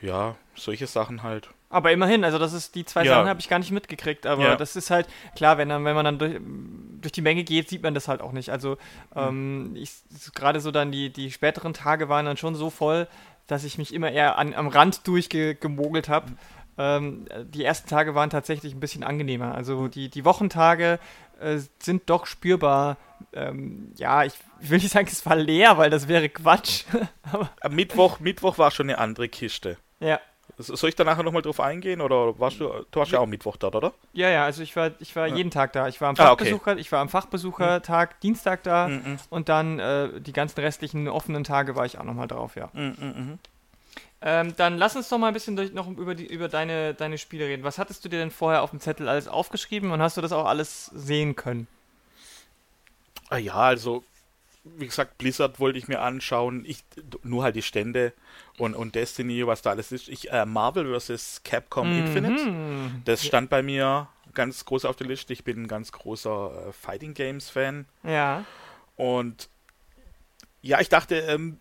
Ja, 0.00 0.36
solche 0.54 0.86
Sachen 0.86 1.22
halt. 1.22 1.50
Aber 1.70 1.92
immerhin, 1.92 2.24
also 2.24 2.38
das 2.38 2.54
ist 2.54 2.74
die 2.74 2.86
zwei 2.86 3.04
ja. 3.04 3.12
Sachen 3.12 3.28
habe 3.28 3.40
ich 3.40 3.48
gar 3.48 3.58
nicht 3.58 3.70
mitgekriegt, 3.70 4.26
aber 4.26 4.42
ja. 4.42 4.56
das 4.56 4.74
ist 4.74 4.90
halt 4.90 5.06
klar, 5.36 5.58
wenn 5.58 5.68
dann, 5.68 5.84
wenn 5.84 5.94
man 5.94 6.04
dann 6.06 6.18
durch, 6.18 6.40
durch, 7.02 7.12
die 7.12 7.20
Menge 7.20 7.44
geht, 7.44 7.68
sieht 7.68 7.82
man 7.82 7.92
das 7.92 8.08
halt 8.08 8.22
auch 8.22 8.32
nicht. 8.32 8.48
Also 8.48 8.78
mhm. 9.14 9.76
ähm, 9.76 9.84
gerade 10.34 10.60
so 10.60 10.70
dann 10.70 10.90
die, 10.90 11.10
die 11.10 11.30
späteren 11.30 11.74
Tage 11.74 12.08
waren 12.08 12.24
dann 12.24 12.38
schon 12.38 12.54
so 12.54 12.70
voll, 12.70 13.06
dass 13.46 13.64
ich 13.64 13.76
mich 13.76 13.92
immer 13.92 14.10
eher 14.10 14.38
an, 14.38 14.54
am 14.54 14.68
Rand 14.68 15.06
durchgemogelt 15.06 16.08
habe. 16.08 16.30
Mhm. 16.30 16.36
Ähm, 16.78 17.26
die 17.44 17.64
ersten 17.64 17.88
Tage 17.88 18.14
waren 18.14 18.30
tatsächlich 18.30 18.72
ein 18.72 18.80
bisschen 18.80 19.04
angenehmer. 19.04 19.54
Also 19.54 19.88
die, 19.88 20.08
die 20.08 20.24
Wochentage 20.24 20.98
äh, 21.40 21.58
sind 21.78 22.08
doch 22.10 22.26
spürbar. 22.26 22.96
Ähm, 23.32 23.92
ja, 23.96 24.24
ich 24.24 24.34
will 24.60 24.78
nicht 24.78 24.90
sagen, 24.90 25.08
es 25.10 25.24
war 25.26 25.36
leer, 25.36 25.78
weil 25.78 25.90
das 25.90 26.08
wäre 26.08 26.28
Quatsch. 26.28 26.84
Mittwoch, 27.70 28.20
Mittwoch 28.20 28.58
war 28.58 28.70
schon 28.70 28.88
eine 28.88 28.98
andere 28.98 29.28
Kiste. 29.28 29.76
Ja. 30.00 30.20
Soll 30.56 30.88
ich 30.88 30.96
da 30.96 31.04
nachher 31.04 31.22
nochmal 31.22 31.42
drauf 31.42 31.60
eingehen 31.60 32.00
oder 32.00 32.38
warst 32.40 32.58
du, 32.58 32.68
du 32.90 32.98
warst 32.98 33.12
ja 33.12 33.20
auch 33.20 33.26
Mittwoch 33.26 33.56
dort, 33.56 33.76
oder? 33.76 33.92
Ja, 34.12 34.28
ja, 34.28 34.44
also 34.44 34.62
ich 34.62 34.74
war, 34.74 34.90
ich 34.98 35.14
war 35.14 35.28
ja. 35.28 35.36
jeden 35.36 35.52
Tag 35.52 35.72
da. 35.72 35.86
Ich 35.86 36.00
war 36.00 36.08
am 36.08 36.16
Fachbesucher, 36.16 36.70
ah, 36.70 36.72
okay. 36.72 36.80
ich 36.80 36.90
war 36.90 37.00
am 37.00 37.08
Fachbesuchertag, 37.08 38.14
mhm. 38.14 38.20
Dienstag 38.22 38.62
da 38.64 38.88
mhm. 38.88 39.18
und 39.30 39.48
dann 39.48 39.78
äh, 39.78 40.20
die 40.20 40.32
ganzen 40.32 40.58
restlichen 40.60 41.06
offenen 41.06 41.44
Tage 41.44 41.76
war 41.76 41.86
ich 41.86 41.98
auch 41.98 42.04
nochmal 42.04 42.26
drauf, 42.26 42.56
ja. 42.56 42.70
Mhm. 42.72 43.38
Ähm, 44.20 44.54
dann 44.56 44.78
lass 44.78 44.96
uns 44.96 45.08
doch 45.08 45.18
mal 45.18 45.28
ein 45.28 45.34
bisschen 45.34 45.54
durch, 45.54 45.72
noch 45.72 45.88
über, 45.88 46.14
die, 46.14 46.26
über 46.26 46.48
deine, 46.48 46.94
deine 46.94 47.18
Spiele 47.18 47.46
reden. 47.46 47.62
Was 47.62 47.78
hattest 47.78 48.04
du 48.04 48.08
dir 48.08 48.18
denn 48.18 48.32
vorher 48.32 48.62
auf 48.62 48.70
dem 48.70 48.80
Zettel 48.80 49.08
alles 49.08 49.28
aufgeschrieben 49.28 49.92
und 49.92 50.02
hast 50.02 50.16
du 50.16 50.20
das 50.20 50.32
auch 50.32 50.46
alles 50.46 50.86
sehen 50.86 51.36
können? 51.36 51.68
Ah 53.30 53.36
ja, 53.36 53.54
also 53.54 54.02
wie 54.64 54.86
gesagt, 54.86 55.18
Blizzard 55.18 55.60
wollte 55.60 55.78
ich 55.78 55.88
mir 55.88 56.00
anschauen. 56.00 56.64
Ich, 56.66 56.84
nur 57.22 57.42
halt 57.44 57.56
die 57.56 57.62
Stände 57.62 58.12
und, 58.58 58.74
und 58.74 58.94
Destiny, 58.94 59.46
was 59.46 59.62
da 59.62 59.70
alles 59.70 59.92
ist. 59.92 60.08
Ich, 60.08 60.30
äh, 60.30 60.44
Marvel 60.44 60.98
vs. 60.98 61.42
Capcom 61.44 61.90
mhm. 61.90 61.98
Infinite. 62.06 62.54
Das 63.04 63.24
stand 63.24 63.50
bei 63.50 63.62
mir 63.62 64.08
ganz 64.34 64.64
groß 64.64 64.84
auf 64.84 64.96
der 64.96 65.06
Liste. 65.06 65.32
Ich 65.32 65.44
bin 65.44 65.62
ein 65.62 65.68
ganz 65.68 65.92
großer 65.92 66.68
äh, 66.68 66.72
Fighting 66.72 67.14
Games 67.14 67.50
Fan. 67.50 67.86
Ja. 68.02 68.44
Und 68.96 69.48
ja, 70.60 70.80
ich 70.80 70.88
dachte, 70.88 71.16
ähm, 71.16 71.60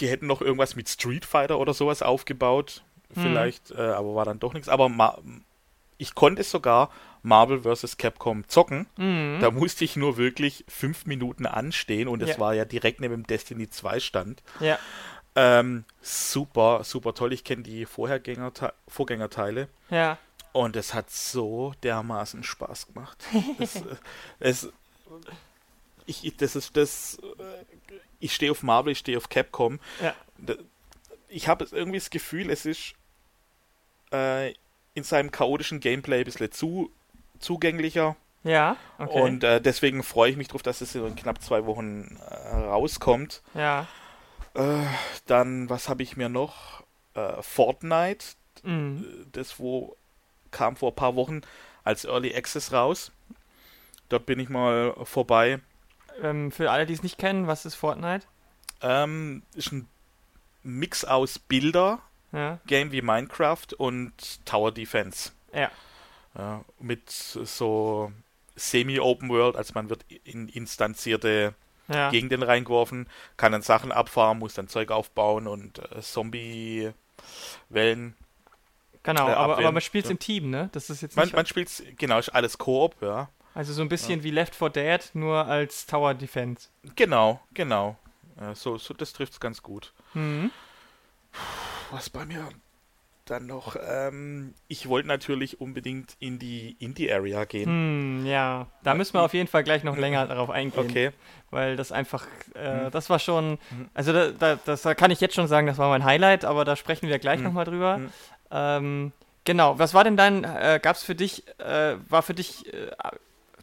die 0.00 0.08
hätten 0.08 0.26
noch 0.26 0.40
irgendwas 0.42 0.76
mit 0.76 0.88
Street 0.88 1.24
Fighter 1.24 1.58
oder 1.58 1.74
sowas 1.74 2.02
aufgebaut. 2.02 2.82
Hm. 3.14 3.22
Vielleicht, 3.22 3.70
äh, 3.70 3.76
aber 3.80 4.14
war 4.14 4.24
dann 4.24 4.38
doch 4.40 4.52
nichts. 4.52 4.68
Aber 4.68 4.88
Ma 4.88 5.18
ich 5.98 6.14
konnte 6.14 6.42
sogar 6.42 6.90
Marvel 7.22 7.62
vs. 7.62 7.96
Capcom 7.96 8.46
zocken. 8.48 8.86
Mhm. 8.98 9.38
Da 9.40 9.50
musste 9.50 9.82
ich 9.84 9.96
nur 9.96 10.18
wirklich 10.18 10.64
fünf 10.68 11.06
Minuten 11.06 11.46
anstehen 11.46 12.06
und 12.08 12.22
es 12.22 12.30
Ja. 12.30 12.38
war 12.38 12.52
ja 12.54 12.66
direkt 12.66 13.00
neben 13.00 13.14
dem 13.14 13.26
Destiny 13.26 13.70
2 13.70 14.00
stand. 14.00 14.42
Ja. 14.60 14.78
Ähm, 15.34 15.84
super, 16.02 16.84
super 16.84 17.14
toll. 17.14 17.32
Ich 17.32 17.44
kenne 17.44 17.62
die 17.62 17.86
Vorgängerteile 17.86 19.68
Ja. 19.90 20.18
und 20.52 20.76
es 20.76 20.92
hat 20.94 21.10
so 21.10 21.72
dermaßen 21.82 22.42
Spaß 22.42 22.88
gemacht. 22.88 23.24
es, 23.58 23.76
äh, 23.76 23.96
es, 24.38 24.68
ich, 26.06 26.24
ich- 26.26 26.36
das 26.36 26.56
ist 26.56 26.76
das. 26.76 27.18
Äh, 28.20 28.24
Ich 28.24 28.34
stehe 28.34 28.50
auf 28.50 28.62
Marvel, 28.62 28.92
ich 28.92 28.98
stehe 28.98 29.16
auf 29.18 29.28
Capcom. 29.28 29.78
Ja. 30.02 30.14
Ich 31.28 31.48
habe 31.48 31.66
irgendwie 31.70 31.98
das 31.98 32.10
Gefühl, 32.10 32.50
es 32.50 32.66
ist 32.66 32.94
äh, 34.12 34.52
in 34.94 35.02
seinem 35.02 35.30
chaotischen 35.30 35.80
Gameplay 35.80 36.18
ein 36.20 36.24
bisschen 36.24 36.50
zu 36.52 36.90
zugänglicher. 37.38 38.16
Ja. 38.44 38.76
Okay. 38.98 39.20
Und 39.20 39.44
äh, 39.44 39.60
deswegen 39.60 40.02
freue 40.02 40.30
ich 40.30 40.36
mich 40.36 40.48
drauf, 40.48 40.62
dass 40.62 40.80
es 40.80 40.94
in 40.94 41.16
knapp 41.16 41.42
zwei 41.42 41.66
Wochen 41.66 42.18
äh, 42.30 42.34
rauskommt. 42.56 43.42
ja. 43.54 43.86
Äh, 44.54 44.86
dann, 45.26 45.68
was 45.68 45.90
habe 45.90 46.02
ich 46.02 46.16
mir 46.16 46.30
noch? 46.30 46.82
Äh, 47.14 47.42
Fortnite, 47.42 48.24
Mhm. 48.62 49.26
das 49.32 49.58
wo 49.58 49.96
kam 50.50 50.76
vor 50.76 50.92
ein 50.92 50.96
paar 50.96 51.14
Wochen 51.14 51.42
als 51.84 52.06
Early 52.06 52.34
Access 52.34 52.72
raus. 52.72 53.12
Dort 54.08 54.24
bin 54.24 54.38
ich 54.40 54.48
mal 54.48 54.94
vorbei. 55.04 55.60
Ähm, 56.22 56.50
für 56.52 56.70
alle, 56.70 56.86
die 56.86 56.94
es 56.94 57.02
nicht 57.02 57.18
kennen, 57.18 57.46
was 57.46 57.66
ist 57.66 57.74
Fortnite? 57.74 58.26
Ähm, 58.82 59.42
ist 59.54 59.72
ein 59.72 59.88
Mix 60.62 61.04
aus 61.04 61.38
Bilder, 61.38 62.00
Ja. 62.32 62.58
Game 62.66 62.92
wie 62.92 63.02
Minecraft 63.02 63.66
und 63.76 64.12
Tower 64.44 64.72
Defense. 64.72 65.30
Ja. 65.52 65.70
Ja, 66.36 66.64
mit 66.80 67.08
so 67.10 68.12
Semi-Open 68.56 69.28
World, 69.30 69.56
also 69.56 69.72
man 69.74 69.88
wird 69.88 70.04
in 70.24 70.48
instanzierte 70.48 71.54
Ja. 71.88 72.10
Gegenden 72.10 72.42
reingeworfen, 72.42 73.08
kann 73.36 73.52
dann 73.52 73.62
Sachen 73.62 73.92
abfahren, 73.92 74.38
muss 74.38 74.54
dann 74.54 74.68
Zeug 74.68 74.90
aufbauen 74.90 75.46
und 75.46 75.78
äh, 75.78 76.00
Zombie-Wellen. 76.02 76.94
Genau, 79.02 79.28
äh, 79.28 79.32
aber, 79.32 79.58
aber 79.58 79.72
man 79.72 79.80
spielt 79.82 80.04
es 80.06 80.10
im 80.10 80.18
Team, 80.18 80.50
ne? 80.50 80.68
Das 80.72 80.90
ist 80.90 81.00
jetzt 81.00 81.16
Man, 81.16 81.26
nicht. 81.26 81.36
man 81.36 81.46
spielt, 81.46 81.70
genau, 81.96 82.18
ist 82.18 82.30
alles 82.30 82.58
Koop, 82.58 82.96
ja. 83.00 83.28
Also 83.56 83.72
so 83.72 83.82
ein 83.82 83.88
bisschen 83.88 84.22
wie 84.22 84.30
Left 84.30 84.54
4 84.54 84.70
Dead, 84.70 85.00
nur 85.14 85.46
als 85.46 85.86
Tower 85.86 86.14
Defense. 86.14 86.68
Genau, 86.94 87.40
genau. 87.54 87.96
Ja, 88.40 88.54
so, 88.54 88.76
so, 88.78 88.92
das 88.94 89.12
trifft 89.12 89.32
es 89.32 89.40
ganz 89.40 89.62
gut. 89.62 89.92
Mhm. 90.14 90.50
Was 91.90 92.10
bei 92.10 92.26
mir 92.26 92.48
dann 93.24 93.46
noch? 93.46 93.76
Ähm, 93.84 94.54
ich 94.68 94.88
wollte 94.88 95.08
natürlich 95.08 95.60
unbedingt 95.60 96.16
in 96.20 96.38
die 96.38 96.76
Indie-Area 96.78 97.44
gehen. 97.44 97.66
Hm, 98.20 98.26
ja. 98.26 98.66
Da 98.84 98.94
müssen 98.94 99.14
wir 99.14 99.22
auf 99.22 99.34
jeden 99.34 99.48
Fall 99.48 99.64
gleich 99.64 99.82
noch 99.84 99.96
länger 99.96 100.26
darauf 100.26 100.50
eingehen. 100.50 100.88
Okay. 100.90 101.10
Weil 101.50 101.76
das 101.76 101.92
einfach, 101.92 102.26
äh, 102.54 102.84
Mhm. 102.84 102.90
das 102.90 103.08
war 103.10 103.18
schon, 103.18 103.52
Mhm. 103.70 103.88
also 103.94 104.12
da, 104.12 104.30
da, 104.30 104.56
das 104.64 104.82
da 104.82 104.94
kann 104.94 105.10
ich 105.10 105.20
jetzt 105.20 105.34
schon 105.34 105.48
sagen, 105.48 105.66
das 105.66 105.78
war 105.78 105.88
mein 105.88 106.04
Highlight, 106.04 106.44
aber 106.44 106.64
da 106.64 106.76
sprechen 106.76 107.08
wir 107.08 107.18
gleich 107.18 107.38
Mhm. 107.38 107.44
nochmal 107.46 107.64
drüber. 107.64 107.98
Mhm. 107.98 108.10
Ähm, 108.50 109.12
genau, 109.44 109.78
was 109.78 109.92
war 109.94 110.04
denn 110.04 110.16
dein, 110.16 110.44
äh, 110.44 110.78
gab 110.82 110.96
es 110.96 111.02
für 111.02 111.14
dich, 111.14 111.42
äh, 111.58 111.96
war 112.08 112.22
für 112.22 112.34
dich 112.34 112.72
äh, 112.72 112.90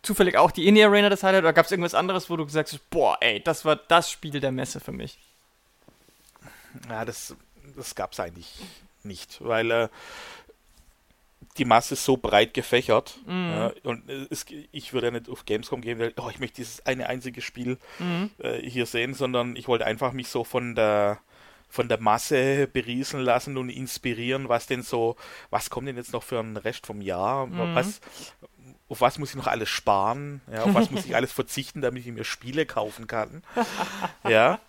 zufällig 0.03 0.38
auch 0.38 0.51
die 0.51 0.67
Indie 0.67 0.83
Arena 0.83 1.10
das 1.10 1.24
Highlight 1.24 1.43
oder 1.43 1.53
gab 1.53 1.65
es 1.65 1.72
irgendwas 1.72 1.95
anderes, 1.95 2.29
wo 2.29 2.38
du 2.38 2.45
gesagt 2.45 2.72
hast, 2.72 2.89
boah, 2.89 3.17
ey, 3.22 3.41
das 3.41 3.65
war 3.65 3.75
das 3.75 4.12
Spiel 4.12 4.39
der 4.39 4.51
Messe 4.51 4.79
für 4.79 4.91
mich? 4.91 5.17
Ja, 6.89 7.05
das, 7.05 7.36
das 7.75 7.95
gab 7.95 8.13
es 8.13 8.19
eigentlich 8.19 8.53
nicht, 9.03 9.38
weil 9.43 9.72
äh, 9.72 9.88
die 11.57 11.65
Masse 11.65 11.93
ist 11.93 12.05
so 12.05 12.17
breit 12.17 12.53
gefächert. 12.53 13.19
Mhm. 13.25 13.50
Ja, 13.51 13.72
und 13.83 14.10
es, 14.10 14.45
ich 14.72 14.93
würde 14.93 15.07
ja 15.07 15.12
nicht 15.12 15.29
auf 15.29 15.45
Gamescom 15.45 15.81
gehen, 15.81 16.00
weil 16.00 16.13
oh, 16.17 16.29
ich 16.29 16.39
möchte 16.39 16.57
dieses 16.57 16.85
eine 16.85 17.07
einzige 17.07 17.42
Spiel 17.42 17.77
Mhm. 18.00 18.31
äh, 18.39 18.57
hier 18.68 18.85
sehen, 18.85 19.13
sondern 19.13 19.55
ich 19.55 19.68
wollte 19.68 19.85
einfach 19.85 20.13
mich 20.13 20.27
so 20.29 20.44
von 20.44 20.75
der 20.75 21.20
von 21.70 21.89
der 21.89 22.00
Masse 22.00 22.68
berieseln 22.68 23.24
lassen 23.24 23.57
und 23.57 23.70
inspirieren, 23.70 24.48
was 24.48 24.68
denn 24.68 24.83
so, 24.83 25.16
was 25.50 25.72
kommt 25.72 25.87
denn 25.87 25.96
jetzt 25.98 26.13
noch 26.13 26.22
für 26.22 26.37
einen 26.37 26.55
Rest 26.55 26.85
vom 26.85 27.01
Jahr? 27.01 27.48
Mhm. 27.48 27.74
Was, 27.74 28.00
auf 28.89 29.01
was 29.01 29.17
muss 29.17 29.29
ich 29.31 29.35
noch 29.35 29.48
alles 29.48 29.69
sparen? 29.69 30.41
Ja, 30.51 30.63
auf 30.63 30.74
was 30.74 30.91
muss 30.91 31.05
ich 31.05 31.15
alles 31.15 31.31
verzichten, 31.31 31.81
damit 31.81 32.05
ich 32.05 32.11
mir 32.11 32.24
Spiele 32.24 32.65
kaufen 32.65 33.07
kann? 33.07 33.43
ja. 34.27 34.59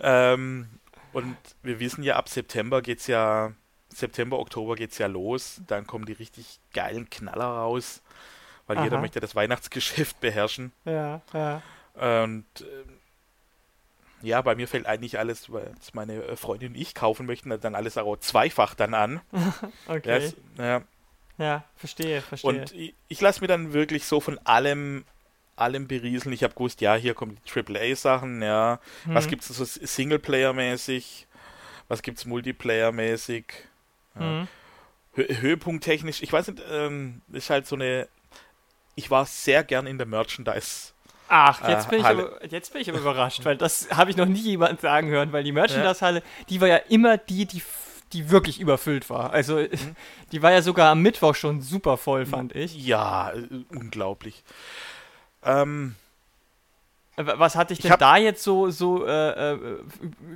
Ähm, 0.00 0.68
und 1.12 1.36
wir 1.62 1.80
wissen 1.80 2.02
ja, 2.02 2.16
ab 2.16 2.28
September 2.28 2.82
geht's 2.82 3.06
ja, 3.06 3.52
September, 3.88 4.38
Oktober 4.38 4.76
geht's 4.76 4.98
ja 4.98 5.06
los. 5.06 5.60
Dann 5.66 5.86
kommen 5.86 6.04
die 6.06 6.12
richtig 6.12 6.60
geilen 6.72 7.08
Knaller 7.10 7.44
raus, 7.44 8.02
weil 8.66 8.80
jeder 8.82 8.96
Aha. 8.96 9.00
möchte 9.02 9.20
das 9.20 9.34
Weihnachtsgeschäft 9.34 10.20
beherrschen. 10.20 10.72
Ja, 10.84 11.22
ja. 11.32 11.62
Und 11.94 12.44
ähm, 12.60 12.98
ja, 14.22 14.42
bei 14.42 14.54
mir 14.54 14.68
fällt 14.68 14.86
eigentlich 14.86 15.18
alles, 15.18 15.48
es 15.80 15.94
meine 15.94 16.22
äh, 16.22 16.36
Freundin 16.36 16.72
und 16.72 16.78
ich 16.78 16.94
kaufen 16.94 17.26
möchten, 17.26 17.48
dann 17.60 17.74
alles 17.74 17.96
auch 17.96 18.16
zweifach 18.18 18.74
dann 18.74 18.94
an. 18.94 19.20
Okay. 19.86 20.10
es- 20.18 20.36
ja. 20.58 20.82
Ja, 21.40 21.64
verstehe, 21.76 22.20
verstehe. 22.20 22.48
Und 22.50 22.72
ich, 22.72 22.94
ich 23.08 23.20
lasse 23.20 23.40
mir 23.40 23.46
dann 23.48 23.72
wirklich 23.72 24.04
so 24.04 24.20
von 24.20 24.38
allem, 24.44 25.04
allem 25.56 25.88
berieseln. 25.88 26.32
Ich 26.34 26.44
habe 26.44 26.54
gewusst, 26.54 26.80
ja, 26.80 26.94
hier 26.94 27.14
kommen 27.14 27.38
die 27.44 27.50
AAA-Sachen, 27.50 28.42
ja. 28.42 28.78
Was 29.06 29.24
Mhm. 29.26 29.30
gibt's 29.30 29.48
so 29.48 29.64
Singleplayer-mäßig? 29.64 31.26
Was 31.88 32.02
gibt's 32.02 32.26
Multiplayer-mäßig? 32.26 33.44
Ja. 34.14 34.20
Mhm. 34.20 34.48
Hö 35.14 35.24
Höhepunkt-technisch, 35.40 36.22
ich 36.22 36.32
weiß 36.32 36.48
nicht, 36.48 36.62
ähm, 36.70 37.22
ist 37.32 37.50
halt 37.50 37.66
so 37.66 37.74
eine. 37.74 38.06
Ich 38.94 39.10
war 39.10 39.26
sehr 39.26 39.64
gern 39.64 39.86
in 39.86 39.98
der 39.98 40.06
Merchandise. 40.06 40.92
Ach, 41.28 41.66
jetzt 41.68 41.86
Äh, 41.86 41.90
bin, 41.90 42.00
ich 42.00 42.06
aber, 42.06 42.44
jetzt 42.46 42.72
bin 42.72 42.82
ich 42.82 42.90
aber 42.90 42.98
überrascht, 42.98 43.44
weil 43.44 43.56
das 43.56 43.88
habe 43.96 44.10
ich 44.10 44.16
noch 44.16 44.26
nie 44.26 44.40
jemand 44.40 44.80
sagen 44.80 45.08
hören, 45.08 45.32
weil 45.32 45.42
die 45.44 45.52
Merchandise-Halle, 45.52 46.22
die 46.48 46.60
war 46.60 46.68
ja 46.68 46.76
immer 46.76 47.16
die, 47.18 47.46
die, 47.46 47.62
die 48.12 48.30
wirklich 48.30 48.60
überfüllt 48.60 49.08
war. 49.10 49.32
Also, 49.32 49.56
Mhm. 49.58 49.68
die 50.32 50.42
war 50.42 50.50
ja 50.52 50.62
sogar 50.62 50.90
am 50.90 51.02
Mittwoch 51.02 51.34
schon 51.34 51.60
super 51.60 51.96
voll, 51.96 52.26
fand 52.26 52.54
ich. 52.54 52.74
Ja, 52.84 53.30
äh, 53.32 53.46
unglaublich. 53.70 54.42
Ähm, 55.44 55.94
Äh, 57.16 57.24
Was 57.38 57.54
hat 57.56 57.70
dich 57.70 57.78
Ich 57.80 57.82
denn 57.82 57.92
hab- 57.92 57.98
da 57.98 58.16
jetzt 58.16 58.42
so, 58.42 58.70
so 58.70 59.04
äh, 59.06 59.52
äh, 59.52 59.58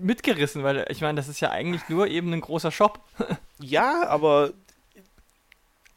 mitgerissen? 0.00 0.62
Weil 0.64 0.84
ich 0.90 1.00
meine, 1.00 1.16
das 1.16 1.28
ist 1.28 1.40
ja 1.40 1.50
eigentlich 1.50 1.88
nur 1.88 2.08
eben 2.08 2.32
ein 2.32 2.40
großer 2.40 2.70
Shop. 2.72 3.00
ja, 3.60 4.06
aber 4.08 4.50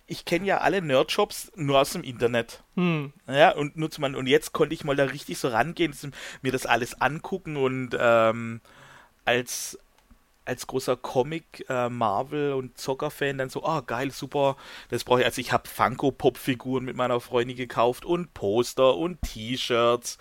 ich 0.06 0.24
kenne 0.24 0.46
ja 0.46 0.60
alle 0.60 0.82
Nerdshops 0.82 1.52
nur 1.56 1.80
aus 1.82 1.92
dem 1.92 2.04
Internet. 2.04 2.63
Hm. 2.76 3.12
Ja, 3.28 3.52
und 3.56 3.76
nutze 3.76 4.00
man, 4.00 4.16
und 4.16 4.28
jetzt 4.28 4.54
konnte 4.54 4.74
ich 4.74 4.84
mal 4.86 4.96
da 4.96 5.06
richtig 5.06 5.38
so 5.40 5.50
rangehen, 5.50 5.94
mir 6.42 6.52
das 6.54 6.66
alles 6.66 7.02
angucken 7.02 7.58
und 7.58 7.98
ähm, 8.00 8.62
als, 9.26 9.78
als 10.48 10.66
großer 10.68 10.96
Comic, 10.96 11.66
äh, 11.70 11.90
Marvel 11.90 12.54
und 12.54 12.78
Zocker-Fan 12.78 13.38
dann 13.38 13.50
so, 13.50 13.64
ah, 13.64 13.82
geil, 13.82 14.12
super, 14.12 14.56
das 14.90 15.04
brauche 15.04 15.20
ich. 15.20 15.26
Also 15.26 15.42
ich 15.42 15.52
habe 15.52 15.68
Funko-Pop-Figuren 15.68 16.86
mit 16.86 16.96
meiner 16.96 17.20
Freundin 17.20 17.58
gekauft 17.58 18.06
und 18.06 18.34
Poster 18.34 18.96
und 18.96 19.22
T-Shirts 19.22 20.18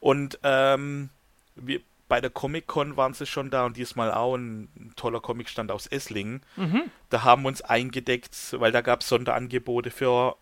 und 0.00 0.38
ähm, 0.42 1.10
wir, 1.54 1.80
bei 2.08 2.20
der 2.20 2.30
Comic-Con 2.30 2.96
waren 2.96 3.14
sie 3.14 3.26
schon 3.26 3.50
da 3.50 3.66
und 3.66 3.76
diesmal 3.76 4.12
auch 4.12 4.34
ein 4.34 4.92
toller 4.96 5.20
Comicstand 5.20 5.70
aus 5.70 5.86
Esslingen. 5.86 6.42
Mhm. 6.56 6.84
Da 7.10 7.22
haben 7.22 7.42
wir 7.42 7.48
uns 7.48 7.60
eingedeckt, 7.60 8.34
weil 8.58 8.72
da 8.72 8.80
gab 8.80 9.02
es 9.02 9.08
Sonderangebote 9.08 9.90
für 9.90 10.36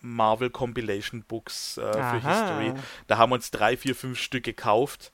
Marvel 0.00 0.50
Compilation 0.50 1.22
Books 1.22 1.78
äh, 1.78 1.92
für. 1.92 2.26
History. 2.26 2.74
Da 3.06 3.18
haben 3.18 3.30
wir 3.30 3.34
uns 3.36 3.50
drei, 3.50 3.76
vier, 3.76 3.94
fünf 3.94 4.18
Stück 4.18 4.44
gekauft. 4.44 5.12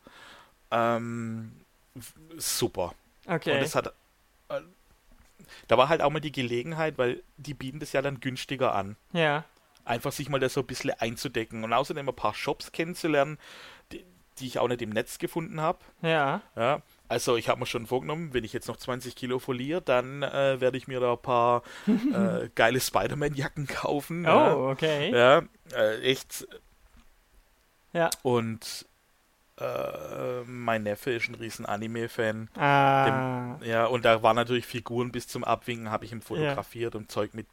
Ähm, 0.70 1.52
super. 2.36 2.94
Okay. 3.26 3.52
Und 3.52 3.62
es 3.62 3.74
hat. 3.74 3.92
Äh, 4.48 4.60
da 5.68 5.78
war 5.78 5.88
halt 5.88 6.02
auch 6.02 6.10
mal 6.10 6.20
die 6.20 6.32
Gelegenheit, 6.32 6.98
weil 6.98 7.22
die 7.36 7.54
bieten 7.54 7.80
das 7.80 7.92
ja 7.92 8.02
dann 8.02 8.20
günstiger 8.20 8.74
an. 8.74 8.96
ja. 9.12 9.44
Einfach 9.82 10.12
sich 10.12 10.28
mal 10.28 10.38
da 10.38 10.48
so 10.48 10.60
ein 10.60 10.66
bisschen 10.66 10.90
einzudecken 10.90 11.64
und 11.64 11.72
außerdem 11.72 12.08
ein 12.08 12.14
paar 12.14 12.34
Shops 12.34 12.70
kennenzulernen, 12.70 13.38
die, 13.90 14.04
die 14.38 14.46
ich 14.46 14.58
auch 14.58 14.68
nicht 14.68 14.82
im 14.82 14.90
Netz 14.90 15.18
gefunden 15.18 15.60
habe. 15.60 15.78
Ja. 16.02 16.42
Ja, 16.54 16.82
also 17.08 17.36
ich 17.36 17.48
habe 17.48 17.58
mir 17.58 17.66
schon 17.66 17.86
vorgenommen, 17.86 18.32
wenn 18.34 18.44
ich 18.44 18.52
jetzt 18.52 18.68
noch 18.68 18.76
20 18.76 19.16
Kilo 19.16 19.38
verliere, 19.38 19.80
dann 19.80 20.22
äh, 20.22 20.60
werde 20.60 20.76
ich 20.76 20.86
mir 20.86 21.00
da 21.00 21.12
ein 21.12 21.22
paar 21.22 21.62
äh, 21.86 22.50
geile 22.54 22.78
Spider-Man-Jacken 22.78 23.66
kaufen. 23.66 24.26
Oh, 24.28 24.68
okay. 24.70 25.10
Ja, 25.10 25.42
ja 25.72 25.76
äh, 25.76 26.00
echt. 26.02 26.46
Ja. 27.92 28.10
Und 28.22 28.86
äh, 29.60 30.42
mein 30.46 30.82
Neffe 30.82 31.12
ist 31.12 31.28
ein 31.28 31.34
riesen 31.34 31.66
Anime-Fan. 31.66 32.48
Ah. 32.56 33.56
Ja, 33.62 33.86
und 33.86 34.04
da 34.04 34.22
waren 34.22 34.36
natürlich 34.36 34.66
Figuren 34.66 35.12
bis 35.12 35.28
zum 35.28 35.44
Abwinken, 35.44 35.90
habe 35.90 36.04
ich 36.04 36.12
ihm 36.12 36.22
fotografiert 36.22 36.94
und 36.94 37.10
Zeug 37.10 37.34
mit 37.34 37.46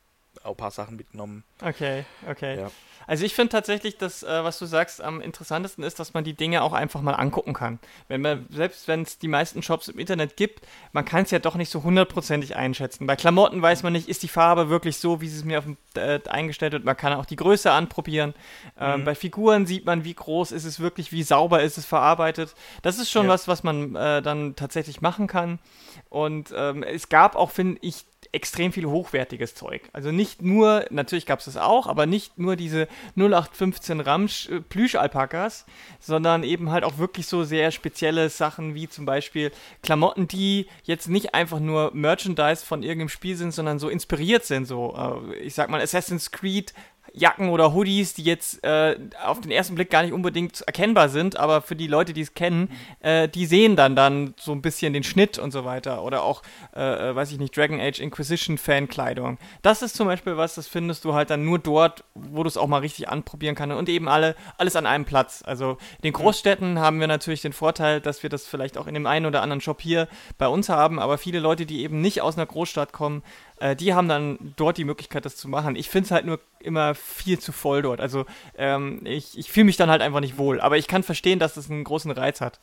auch 0.44 0.52
ein 0.52 0.58
paar 0.58 0.72
Sachen 0.72 0.96
mitgenommen. 0.96 1.44
Okay, 1.62 2.06
okay. 2.30 2.58
Ja. 2.58 2.72
Also 3.08 3.26
ich 3.26 3.34
finde 3.34 3.50
tatsächlich, 3.52 3.98
dass, 3.98 4.22
äh, 4.22 4.44
was 4.44 4.60
du 4.60 4.66
sagst, 4.66 5.02
am 5.02 5.22
interessantesten 5.22 5.84
ist, 5.84 6.00
dass 6.00 6.14
man 6.14 6.24
die 6.24 6.34
Dinge 6.34 6.62
auch 6.62 6.74
einfach 6.74 7.02
mal 7.02 7.14
angucken 7.14 7.54
kann. 7.54 7.80
Wenn 8.10 8.22
man, 8.22 8.46
selbst 8.52 8.88
wenn 8.88 9.02
es 9.04 9.18
die 9.18 9.30
meisten 9.30 9.64
Shops 9.64 9.88
im 9.88 9.98
Internet 9.98 10.36
gibt, 10.36 10.66
man 10.92 11.06
kann 11.06 11.24
es 11.24 11.32
ja 11.32 11.40
doch 11.40 11.56
nicht 11.56 11.72
so 11.72 11.84
hundertprozentig 11.84 12.56
einschätzen. 12.56 13.08
Bei 13.08 13.16
Klamotten 13.16 13.62
weiß 13.62 13.84
man 13.84 13.94
nicht, 13.94 14.10
ist 14.10 14.24
die 14.24 14.28
Farbe 14.28 14.70
wirklich 14.70 14.98
so, 14.98 15.22
wie 15.22 15.30
sie 15.30 15.38
es 15.40 15.46
mir 15.46 15.60
auf 15.60 15.64
dem, 15.64 15.78
äh, 15.96 16.20
eingestellt 16.30 16.74
wird. 16.74 16.84
Man 16.86 16.98
kann 16.98 17.14
auch 17.14 17.26
die 17.26 17.36
Größe 17.38 17.72
anprobieren. 17.72 18.34
Ähm, 18.80 19.02
Mhm. 19.02 19.06
Bei 19.06 19.16
Figuren 19.16 19.66
sieht 19.66 19.86
man, 19.86 20.04
wie 20.04 20.14
groß 20.14 20.52
ist 20.52 20.66
es 20.66 20.80
wirklich, 20.80 21.12
wie 21.12 21.24
sauber 21.24 21.64
ist 21.64 21.78
es 21.78 21.86
verarbeitet. 21.86 22.54
Das 22.82 23.00
ist 23.00 23.10
schon 23.10 23.28
Ja. 23.28 23.32
was, 23.32 23.48
was 23.48 23.64
man 23.64 23.96
äh, 23.96 24.22
dann 24.22 24.56
tatsächlich 24.58 25.02
machen 25.02 25.28
kann. 25.28 25.60
Und 26.10 26.54
ähm, 26.56 26.84
es 26.84 27.10
gab 27.10 27.36
auch, 27.36 27.52
finde 27.52 27.80
ich, 27.82 28.04
extrem 28.34 28.74
viel 28.74 28.86
hochwertiges 28.86 29.56
Zeug. 29.56 29.90
Also 29.94 30.12
nicht 30.12 30.42
nur, 30.42 30.86
natürlich 30.90 31.26
gab 31.26 31.40
es 31.40 31.46
das 31.46 31.56
auch, 31.56 31.88
aber 31.88 32.06
nicht 32.06 32.38
nur 32.38 32.56
diese 32.58 32.88
0815 33.16 34.00
Ramsch 34.00 34.50
äh, 34.50 34.62
Plüschalpakas, 34.62 35.66
sondern 36.00 36.44
eben 36.44 36.72
halt 36.72 36.84
auch 36.84 36.98
wirklich 36.98 37.28
so 37.28 37.44
sehr 37.44 37.72
spezielle 37.72 38.30
Sachen 38.30 38.76
wie 38.76 38.88
zum 38.88 39.06
Beispiel 39.06 39.52
Klamotten, 39.84 40.28
die 40.28 40.68
jetzt 40.84 41.10
nicht 41.10 41.34
einfach 41.34 41.60
nur 41.60 41.92
Merchandise 41.94 42.66
von 42.66 42.84
irgendeinem 42.84 43.10
Spiel 43.10 43.36
sind, 43.36 43.52
sondern 43.52 43.80
so 43.80 43.90
inspiriert 43.90 44.46
sind. 44.46 44.66
So, 44.66 44.96
äh, 45.32 45.36
ich 45.38 45.54
sag 45.54 45.70
mal, 45.70 45.82
Assassin's 45.82 46.32
Creed 46.32 46.74
Jacken 47.18 47.50
oder 47.50 47.74
Hoodies, 47.74 48.14
die 48.14 48.24
jetzt 48.24 48.64
äh, 48.64 48.98
auf 49.24 49.42
den 49.42 49.52
ersten 49.52 49.76
Blick 49.76 49.90
gar 49.90 50.04
nicht 50.04 50.14
unbedingt 50.14 50.62
erkennbar 50.62 51.10
sind, 51.10 51.38
aber 51.38 51.62
für 51.62 51.76
die 51.76 51.88
Leute, 51.88 52.14
die 52.14 52.22
es 52.22 52.34
kennen, 52.34 52.70
äh, 53.00 53.28
die 53.28 53.46
sehen 53.46 53.76
dann 53.76 53.96
dann 53.96 54.36
so 54.40 54.52
ein 54.52 54.62
bisschen 54.62 54.94
den 54.94 55.04
Schnitt 55.04 55.40
und 55.40 55.52
so 55.52 55.66
weiter. 55.66 56.04
Oder 56.04 56.24
auch, 56.24 56.44
äh, 56.76 57.10
äh, 57.10 57.16
weiß 57.16 57.32
ich 57.32 57.40
nicht, 57.40 57.58
Dragon 57.58 57.80
Age 57.80 58.00
Inquisition 58.00 58.58
Fankleidung. 58.58 59.38
Das 59.62 59.82
ist 59.82 59.96
zum 59.96 60.08
Beispiel 60.08 60.38
was, 60.38 60.56
das 60.56 60.68
findest 60.68 61.06
du 61.06 61.14
halt 61.14 61.30
dann 61.30 61.44
nur 61.44 61.60
dort, 61.60 62.04
wo 62.14 62.44
du 62.44 62.48
es 62.48 62.58
auch 62.58 62.68
mal 62.68 62.80
richtig 62.80 63.10
anprobieren 63.10 63.56
kannst 63.56 63.76
und 63.76 63.90
eben 63.90 64.08
alle, 64.08 64.36
alles 64.58 64.76
an 64.76 64.86
einem 64.86 65.06
Platz. 65.06 65.44
Also 65.46 65.78
in 65.98 66.04
den 66.04 66.14
Großstädten 66.14 66.80
haben 66.80 67.00
wir 67.00 67.08
natürlich 67.08 67.42
den 67.42 67.54
Vorteil, 67.54 68.00
dass 68.00 68.22
wir 68.22 68.30
das 68.30 68.46
vielleicht 68.46 68.78
auch 68.78 68.88
in 68.88 68.94
dem 68.94 69.08
einen 69.08 69.26
oder 69.26 69.42
anderen 69.42 69.62
Shop 69.62 69.82
hier 69.82 70.08
bei 70.38 70.48
uns 70.48 70.70
haben, 70.70 71.00
aber 71.00 71.18
viele 71.18 71.40
Leute, 71.40 71.66
die 71.66 71.82
eben 71.82 72.02
nicht 72.02 72.22
aus 72.22 72.38
einer 72.38 72.46
Großstadt 72.46 72.94
kommen, 72.94 73.24
äh, 73.60 73.76
die 73.76 73.94
haben 73.94 74.08
dann 74.08 74.54
dort 74.56 74.78
die 74.78 74.84
Möglichkeit, 74.84 75.26
das 75.26 75.36
zu 75.36 75.48
machen. 75.48 75.76
Ich 75.76 75.90
finde 75.90 76.06
es 76.06 76.12
halt 76.12 76.26
nur 76.26 76.40
immer 76.60 76.96
viel 76.96 77.40
zu 77.40 77.52
voll 77.52 77.82
dort. 77.82 78.02
Also 78.02 78.26
ähm, 78.58 79.02
ich, 79.04 79.38
ich 79.38 79.52
fühle 79.52 79.66
mich 79.66 79.78
dann 79.78 79.90
halt 79.90 80.02
einfach 80.02 80.20
nicht 80.20 80.38
wohl. 80.38 80.62
Aber 80.62 80.78
ich 80.78 80.88
kann 80.88 81.04
verstehen, 81.04 81.40
dass 81.40 81.56
das 81.56 81.70
einen 81.70 81.84
großen 81.84 82.12
Reiz 82.12 82.42
hat. 82.42 82.60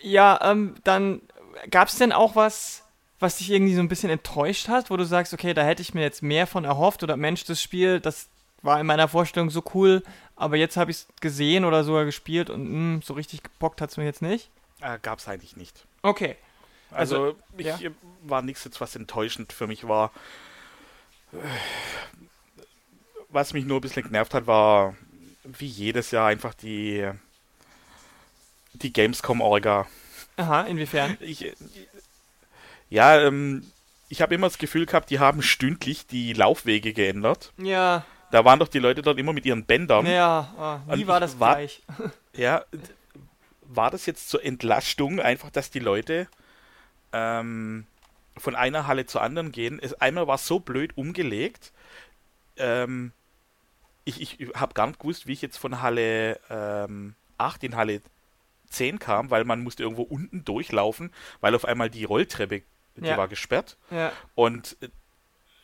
Ja, 0.00 0.38
ähm, 0.42 0.74
dann 0.84 1.22
gab 1.70 1.88
es 1.88 1.96
denn 1.96 2.12
auch 2.12 2.36
was, 2.36 2.82
was 3.20 3.38
dich 3.38 3.50
irgendwie 3.50 3.74
so 3.74 3.80
ein 3.80 3.88
bisschen 3.88 4.10
enttäuscht 4.10 4.68
hat, 4.68 4.90
wo 4.90 4.96
du 4.96 5.04
sagst, 5.04 5.32
okay, 5.32 5.54
da 5.54 5.64
hätte 5.64 5.82
ich 5.82 5.94
mir 5.94 6.02
jetzt 6.02 6.22
mehr 6.22 6.46
von 6.46 6.64
erhofft 6.64 7.02
oder 7.02 7.16
Mensch, 7.16 7.44
das 7.44 7.62
Spiel, 7.62 8.00
das 8.00 8.28
war 8.60 8.80
in 8.80 8.86
meiner 8.86 9.08
Vorstellung 9.08 9.50
so 9.50 9.62
cool, 9.74 10.02
aber 10.36 10.56
jetzt 10.56 10.76
habe 10.76 10.90
ich 10.90 10.98
es 10.98 11.06
gesehen 11.20 11.64
oder 11.64 11.84
sogar 11.84 12.04
gespielt 12.04 12.50
und 12.50 12.96
mh, 12.96 13.00
so 13.04 13.14
richtig 13.14 13.42
gebockt 13.42 13.80
hat 13.80 13.90
es 13.90 13.96
mir 13.96 14.04
jetzt 14.04 14.22
nicht. 14.22 14.50
Äh, 14.80 14.98
Gab 15.00 15.20
es 15.20 15.28
eigentlich 15.28 15.56
nicht. 15.56 15.84
Okay. 16.02 16.36
Also, 16.90 17.16
Also, 17.24 17.38
ich 17.56 17.66
ja. 17.66 17.90
war 18.22 18.42
nichts 18.42 18.64
jetzt, 18.64 18.80
was 18.80 18.94
enttäuschend 18.96 19.52
für 19.52 19.66
mich 19.66 19.86
war. 19.88 20.12
Was 23.30 23.52
mich 23.52 23.64
nur 23.64 23.78
ein 23.78 23.80
bisschen 23.80 24.04
genervt 24.04 24.34
hat, 24.34 24.46
war 24.46 24.94
wie 25.42 25.66
jedes 25.66 26.10
Jahr 26.10 26.28
einfach 26.28 26.54
die 26.54 27.10
die 28.74 28.92
Gamescom-Orga. 28.92 29.86
Aha, 30.36 30.62
inwiefern? 30.62 31.16
Ich, 31.20 31.52
ja, 32.90 33.20
ähm, 33.20 33.70
ich 34.08 34.20
habe 34.20 34.34
immer 34.34 34.48
das 34.48 34.58
Gefühl 34.58 34.86
gehabt, 34.86 35.10
die 35.10 35.20
haben 35.20 35.42
stündlich 35.42 36.06
die 36.08 36.32
Laufwege 36.32 36.92
geändert. 36.92 37.52
Ja, 37.56 38.04
Da 38.32 38.44
waren 38.44 38.58
doch 38.58 38.66
die 38.68 38.80
Leute 38.80 39.02
dort 39.02 39.18
immer 39.18 39.32
mit 39.32 39.46
ihren 39.46 39.64
Bändern. 39.64 40.06
ja, 40.06 40.82
oh, 40.88 40.92
nie 40.94 41.02
Und 41.02 41.08
war 41.08 41.20
das 41.20 41.38
war- 41.38 41.54
gleich. 41.54 41.82
Ja, 42.32 42.64
war 43.62 43.92
das 43.92 44.06
jetzt 44.06 44.28
zur 44.28 44.44
Entlastung 44.44 45.20
einfach, 45.20 45.50
dass 45.50 45.70
die 45.70 45.78
Leute 45.78 46.26
ähm, 47.14 47.86
von 48.36 48.54
einer 48.56 48.86
Halle 48.88 49.06
zur 49.06 49.22
anderen 49.22 49.52
gehen? 49.52 49.78
Es, 49.80 49.94
einmal 49.94 50.26
war 50.26 50.34
es 50.34 50.46
so 50.46 50.58
blöd 50.60 50.96
umgelegt. 50.96 51.72
Ähm, 52.56 53.12
ich 54.04 54.20
ich 54.40 54.54
habe 54.54 54.74
gar 54.74 54.86
nicht 54.88 54.98
gewusst, 54.98 55.26
wie 55.26 55.32
ich 55.32 55.40
jetzt 55.42 55.56
von 55.56 55.80
Halle 55.80 56.38
ähm, 56.50 57.14
8 57.38 57.64
in 57.64 57.76
Halle 57.76 58.02
10 58.68 58.98
kam, 58.98 59.30
weil 59.30 59.44
man 59.44 59.62
musste 59.62 59.82
irgendwo 59.84 60.02
unten 60.02 60.44
durchlaufen, 60.44 61.12
weil 61.40 61.54
auf 61.54 61.64
einmal 61.64 61.88
die 61.90 62.04
Rolltreppe, 62.04 62.62
die 62.96 63.06
Ja. 63.06 63.16
war 63.16 63.28
gesperrt. 63.28 63.76
Ja, 63.90 64.12
Und 64.34 64.76
äh, 64.82 64.88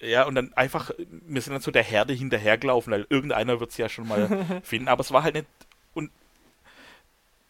ja, 0.02 0.24
und 0.26 0.34
dann 0.34 0.54
einfach, 0.54 0.92
wir 0.96 1.42
sind 1.42 1.52
dann 1.52 1.60
so 1.60 1.70
der 1.70 1.82
Herde 1.82 2.14
hinterhergelaufen, 2.14 2.90
weil 2.92 3.06
irgendeiner 3.10 3.60
wird 3.60 3.70
es 3.72 3.76
ja 3.76 3.88
schon 3.90 4.08
mal 4.08 4.28
finden. 4.62 4.88
Aber 4.88 5.00
es 5.02 5.10
war 5.12 5.22
halt 5.24 5.34
nicht. 5.34 5.46
Und, 5.92 6.10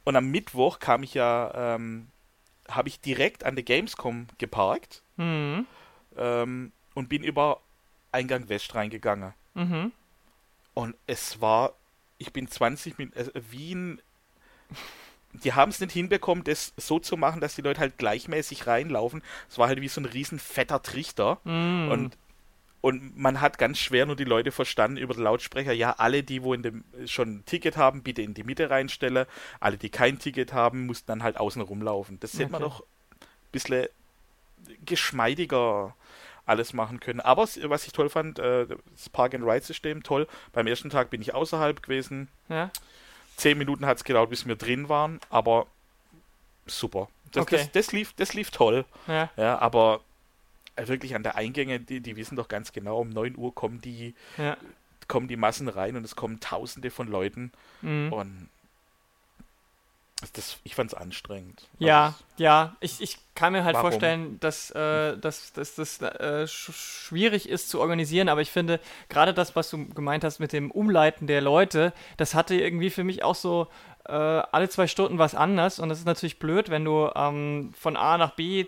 und 0.04 0.16
am 0.16 0.26
Mittwoch 0.30 0.80
kam 0.80 1.02
ich 1.04 1.14
ja, 1.14 1.74
ähm, 1.76 2.08
habe 2.70 2.88
ich 2.88 3.00
direkt 3.00 3.44
an 3.44 3.54
der 3.54 3.64
Gamescom 3.64 4.26
geparkt 4.38 5.02
mhm. 5.16 5.66
ähm, 6.16 6.72
und 6.94 7.08
bin 7.08 7.22
über 7.22 7.60
Eingang 8.12 8.48
West 8.48 8.74
reingegangen. 8.74 9.34
Mhm. 9.54 9.92
Und 10.74 10.96
es 11.06 11.40
war, 11.40 11.74
ich 12.18 12.32
bin 12.32 12.48
20 12.48 12.98
Minuten, 12.98 13.18
also 13.18 13.32
wie 13.50 13.74
ein. 13.74 14.00
Die 15.32 15.52
haben 15.52 15.70
es 15.70 15.78
nicht 15.78 15.92
hinbekommen, 15.92 16.42
das 16.42 16.72
so 16.76 16.98
zu 16.98 17.16
machen, 17.16 17.40
dass 17.40 17.54
die 17.54 17.62
Leute 17.62 17.80
halt 17.80 17.98
gleichmäßig 17.98 18.66
reinlaufen. 18.66 19.22
Es 19.48 19.58
war 19.58 19.68
halt 19.68 19.80
wie 19.80 19.86
so 19.86 20.00
ein 20.00 20.06
riesen 20.06 20.40
fetter 20.40 20.82
Trichter. 20.82 21.38
Mhm. 21.44 21.88
Und, 21.90 22.18
und 22.80 23.16
man 23.18 23.40
hat 23.40 23.58
ganz 23.58 23.78
schwer 23.78 24.06
nur 24.06 24.16
die 24.16 24.24
Leute 24.24 24.52
verstanden 24.52 24.96
über 24.96 25.14
den 25.14 25.22
Lautsprecher, 25.24 25.72
ja, 25.72 25.92
alle, 25.98 26.22
die 26.22 26.42
wo 26.42 26.54
in 26.54 26.62
dem 26.62 26.84
schon 27.06 27.36
ein 27.36 27.44
Ticket 27.44 27.76
haben, 27.76 28.02
bitte 28.02 28.22
in 28.22 28.34
die 28.34 28.42
Mitte 28.44 28.70
reinstellen. 28.70 29.26
Alle, 29.60 29.76
die 29.76 29.90
kein 29.90 30.18
Ticket 30.18 30.52
haben, 30.52 30.86
mussten 30.86 31.06
dann 31.08 31.22
halt 31.22 31.36
außen 31.38 31.60
rumlaufen. 31.62 32.18
Das 32.20 32.38
hätte 32.38 32.52
man 32.52 32.62
doch 32.62 32.80
ein 32.80 32.86
bisschen 33.52 33.86
geschmeidiger 34.86 35.94
alles 36.46 36.72
machen 36.72 37.00
können. 37.00 37.20
Aber 37.20 37.42
was 37.42 37.86
ich 37.86 37.92
toll 37.92 38.08
fand, 38.08 38.38
äh, 38.38 38.66
das 38.66 39.08
Park-and-Ride-System, 39.08 40.02
toll. 40.02 40.26
Beim 40.52 40.66
ersten 40.66 40.90
Tag 40.90 41.10
bin 41.10 41.20
ich 41.22 41.34
außerhalb 41.34 41.82
gewesen. 41.82 42.28
ja. 42.48 42.70
Zehn 43.36 43.56
Minuten 43.56 43.86
hat 43.86 43.96
es 43.96 44.04
gedauert, 44.04 44.28
bis 44.28 44.46
wir 44.46 44.54
drin 44.56 44.90
waren, 44.90 45.18
aber 45.30 45.66
super. 46.66 47.08
Das, 47.32 47.44
Okay. 47.44 47.56
das, 47.56 47.72
das, 47.72 47.92
lief, 47.92 48.12
das 48.12 48.34
lief 48.34 48.50
toll. 48.50 48.84
Ja, 49.06 49.30
Ja, 49.38 49.58
aber 49.60 50.00
äh, 50.02 50.09
wirklich 50.88 51.14
an 51.14 51.22
der 51.22 51.36
Eingänge, 51.36 51.80
die, 51.80 52.00
die 52.00 52.16
wissen 52.16 52.36
doch 52.36 52.48
ganz 52.48 52.72
genau, 52.72 53.00
um 53.00 53.10
9 53.10 53.36
Uhr 53.36 53.54
kommen 53.54 53.80
die, 53.80 54.14
ja. 54.38 54.56
kommen 55.08 55.28
die 55.28 55.36
Massen 55.36 55.68
rein 55.68 55.96
und 55.96 56.04
es 56.04 56.16
kommen 56.16 56.40
tausende 56.40 56.90
von 56.90 57.08
Leuten 57.08 57.52
Mhm. 57.82 58.12
und 58.12 58.48
das, 60.34 60.58
ich 60.64 60.74
fand's 60.74 60.92
anstrengend. 60.92 61.66
Ja, 61.78 62.06
Also, 62.06 62.16
ja, 62.36 62.76
ich, 62.80 63.00
ich 63.00 63.16
kann 63.34 63.54
mir 63.54 63.64
halt 63.64 63.74
Warum? 63.74 63.90
vorstellen, 63.90 64.38
dass, 64.40 64.70
äh, 64.72 65.16
dass, 65.16 65.54
dass 65.54 65.76
das 65.76 66.02
äh, 66.02 66.46
sch 66.46 66.72
schwierig 66.74 67.48
ist 67.48 67.70
zu 67.70 67.80
organisieren, 67.80 68.28
aber 68.28 68.42
ich 68.42 68.50
finde, 68.50 68.80
gerade 69.08 69.32
das, 69.32 69.56
was 69.56 69.70
du 69.70 69.86
gemeint 69.88 70.22
hast 70.22 70.38
mit 70.38 70.52
dem 70.52 70.70
Umleiten 70.70 71.26
der 71.26 71.40
Leute, 71.40 71.94
das 72.18 72.34
hatte 72.34 72.54
irgendwie 72.54 72.90
für 72.90 73.02
mich 73.02 73.22
auch 73.24 73.34
so 73.34 73.68
äh, 74.04 74.12
alle 74.12 74.68
zwei 74.68 74.86
Stunden 74.88 75.16
was 75.16 75.34
anders 75.34 75.78
und 75.78 75.88
das 75.88 75.98
ist 76.00 76.04
natürlich 76.06 76.38
blöd, 76.38 76.68
wenn 76.68 76.84
du 76.84 77.10
ähm, 77.14 77.72
von 77.78 77.96
A 77.96 78.18
nach 78.18 78.32
B 78.32 78.66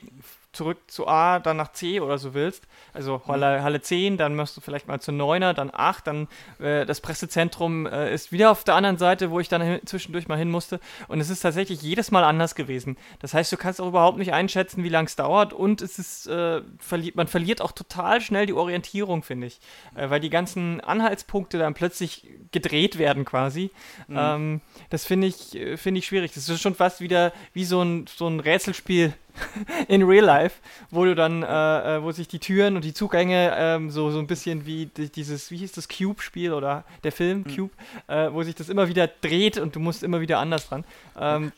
zurück 0.52 0.78
zu 0.86 1.08
A, 1.08 1.38
dann 1.38 1.56
nach 1.56 1.72
C 1.72 2.00
oder 2.00 2.18
so 2.18 2.34
willst. 2.34 2.64
Also 2.92 3.22
Halle, 3.26 3.62
Halle 3.62 3.80
10, 3.80 4.18
dann 4.18 4.36
machst 4.36 4.56
du 4.56 4.60
vielleicht 4.60 4.86
mal 4.86 5.00
zu 5.00 5.10
9er, 5.10 5.54
dann 5.54 5.70
8, 5.72 6.06
dann 6.06 6.28
äh, 6.58 6.84
das 6.84 7.00
Pressezentrum 7.00 7.86
äh, 7.86 8.12
ist 8.12 8.32
wieder 8.32 8.50
auf 8.50 8.64
der 8.64 8.74
anderen 8.74 8.98
Seite, 8.98 9.30
wo 9.30 9.40
ich 9.40 9.48
dann 9.48 9.62
hin, 9.62 9.80
zwischendurch 9.86 10.28
mal 10.28 10.36
hin 10.36 10.50
musste. 10.50 10.78
Und 11.08 11.20
es 11.20 11.30
ist 11.30 11.40
tatsächlich 11.40 11.80
jedes 11.80 12.10
Mal 12.10 12.24
anders 12.24 12.54
gewesen. 12.54 12.98
Das 13.20 13.32
heißt, 13.32 13.50
du 13.50 13.56
kannst 13.56 13.80
auch 13.80 13.88
überhaupt 13.88 14.18
nicht 14.18 14.34
einschätzen, 14.34 14.84
wie 14.84 14.90
lange 14.90 15.06
es 15.06 15.16
dauert 15.16 15.54
und 15.54 15.80
es 15.80 15.98
ist, 15.98 16.26
äh, 16.26 16.60
verli 16.78 17.12
man 17.14 17.28
verliert 17.28 17.62
auch 17.62 17.72
total 17.72 18.20
schnell 18.20 18.46
die 18.46 18.52
Orientierung, 18.52 19.22
finde 19.22 19.46
ich. 19.46 19.58
Äh, 19.94 20.10
weil 20.10 20.20
die 20.20 20.30
ganzen 20.30 20.80
Anhaltspunkte 20.80 21.58
dann 21.58 21.72
plötzlich 21.72 22.28
gedreht 22.52 22.98
werden 22.98 23.24
quasi. 23.24 23.70
Mhm. 24.06 24.16
Ähm, 24.18 24.60
das 24.90 25.06
finde 25.06 25.28
ich, 25.28 25.54
äh, 25.54 25.78
finde 25.78 26.00
ich 26.00 26.06
schwierig. 26.06 26.32
Das 26.34 26.46
ist 26.46 26.60
schon 26.60 26.74
fast 26.74 27.00
wieder 27.00 27.32
wie 27.54 27.64
so 27.64 27.80
ein, 27.82 28.06
so 28.06 28.28
ein 28.28 28.40
Rätselspiel 28.40 29.14
in 29.88 30.02
Real 30.02 30.24
Life, 30.24 30.60
wo 30.90 31.04
du 31.04 31.14
dann, 31.14 31.42
äh, 31.42 31.96
äh, 31.96 32.02
wo 32.02 32.12
sich 32.12 32.28
die 32.28 32.38
Türen 32.38 32.76
und 32.76 32.84
die 32.84 32.94
Zugänge 32.94 33.52
ähm, 33.56 33.90
so, 33.90 34.10
so 34.10 34.18
ein 34.18 34.26
bisschen 34.26 34.66
wie 34.66 34.86
di- 34.86 35.08
dieses, 35.08 35.50
wie 35.50 35.56
hieß 35.58 35.72
das, 35.72 35.88
Cube-Spiel 35.88 36.52
oder 36.52 36.84
der 37.04 37.12
Film 37.12 37.44
Hm. 37.44 37.54
Cube, 37.56 37.72
äh, 38.08 38.32
wo 38.32 38.42
sich 38.42 38.54
das 38.54 38.68
immer 38.68 38.88
wieder 38.88 39.06
dreht 39.08 39.58
und 39.58 39.74
du 39.76 39.80
musst 39.80 40.02
immer 40.02 40.20
wieder 40.20 40.38
anders 40.38 40.68
dran. 40.68 40.84
Ähm, 41.18 41.52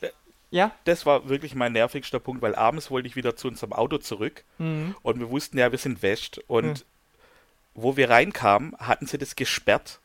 ja? 0.50 0.70
das 0.84 1.04
war 1.06 1.28
wirklich 1.28 1.54
mein 1.54 1.72
nervigster 1.72 2.20
Punkt, 2.20 2.40
weil 2.42 2.54
abends 2.54 2.90
wollte 2.90 3.08
ich 3.08 3.16
wieder 3.16 3.34
zu 3.36 3.48
unserem 3.48 3.72
Auto 3.72 3.98
zurück 3.98 4.44
Mhm. 4.58 4.94
und 5.02 5.18
wir 5.18 5.30
wussten 5.30 5.58
ja, 5.58 5.70
wir 5.72 5.78
sind 5.78 6.02
West 6.02 6.40
und 6.46 6.78
Ja. 6.78 6.84
wo 7.74 7.96
wir 7.96 8.08
reinkamen, 8.08 8.76
hatten 8.78 9.06
sie 9.06 9.18
das 9.18 9.34
gesperrt. 9.36 9.98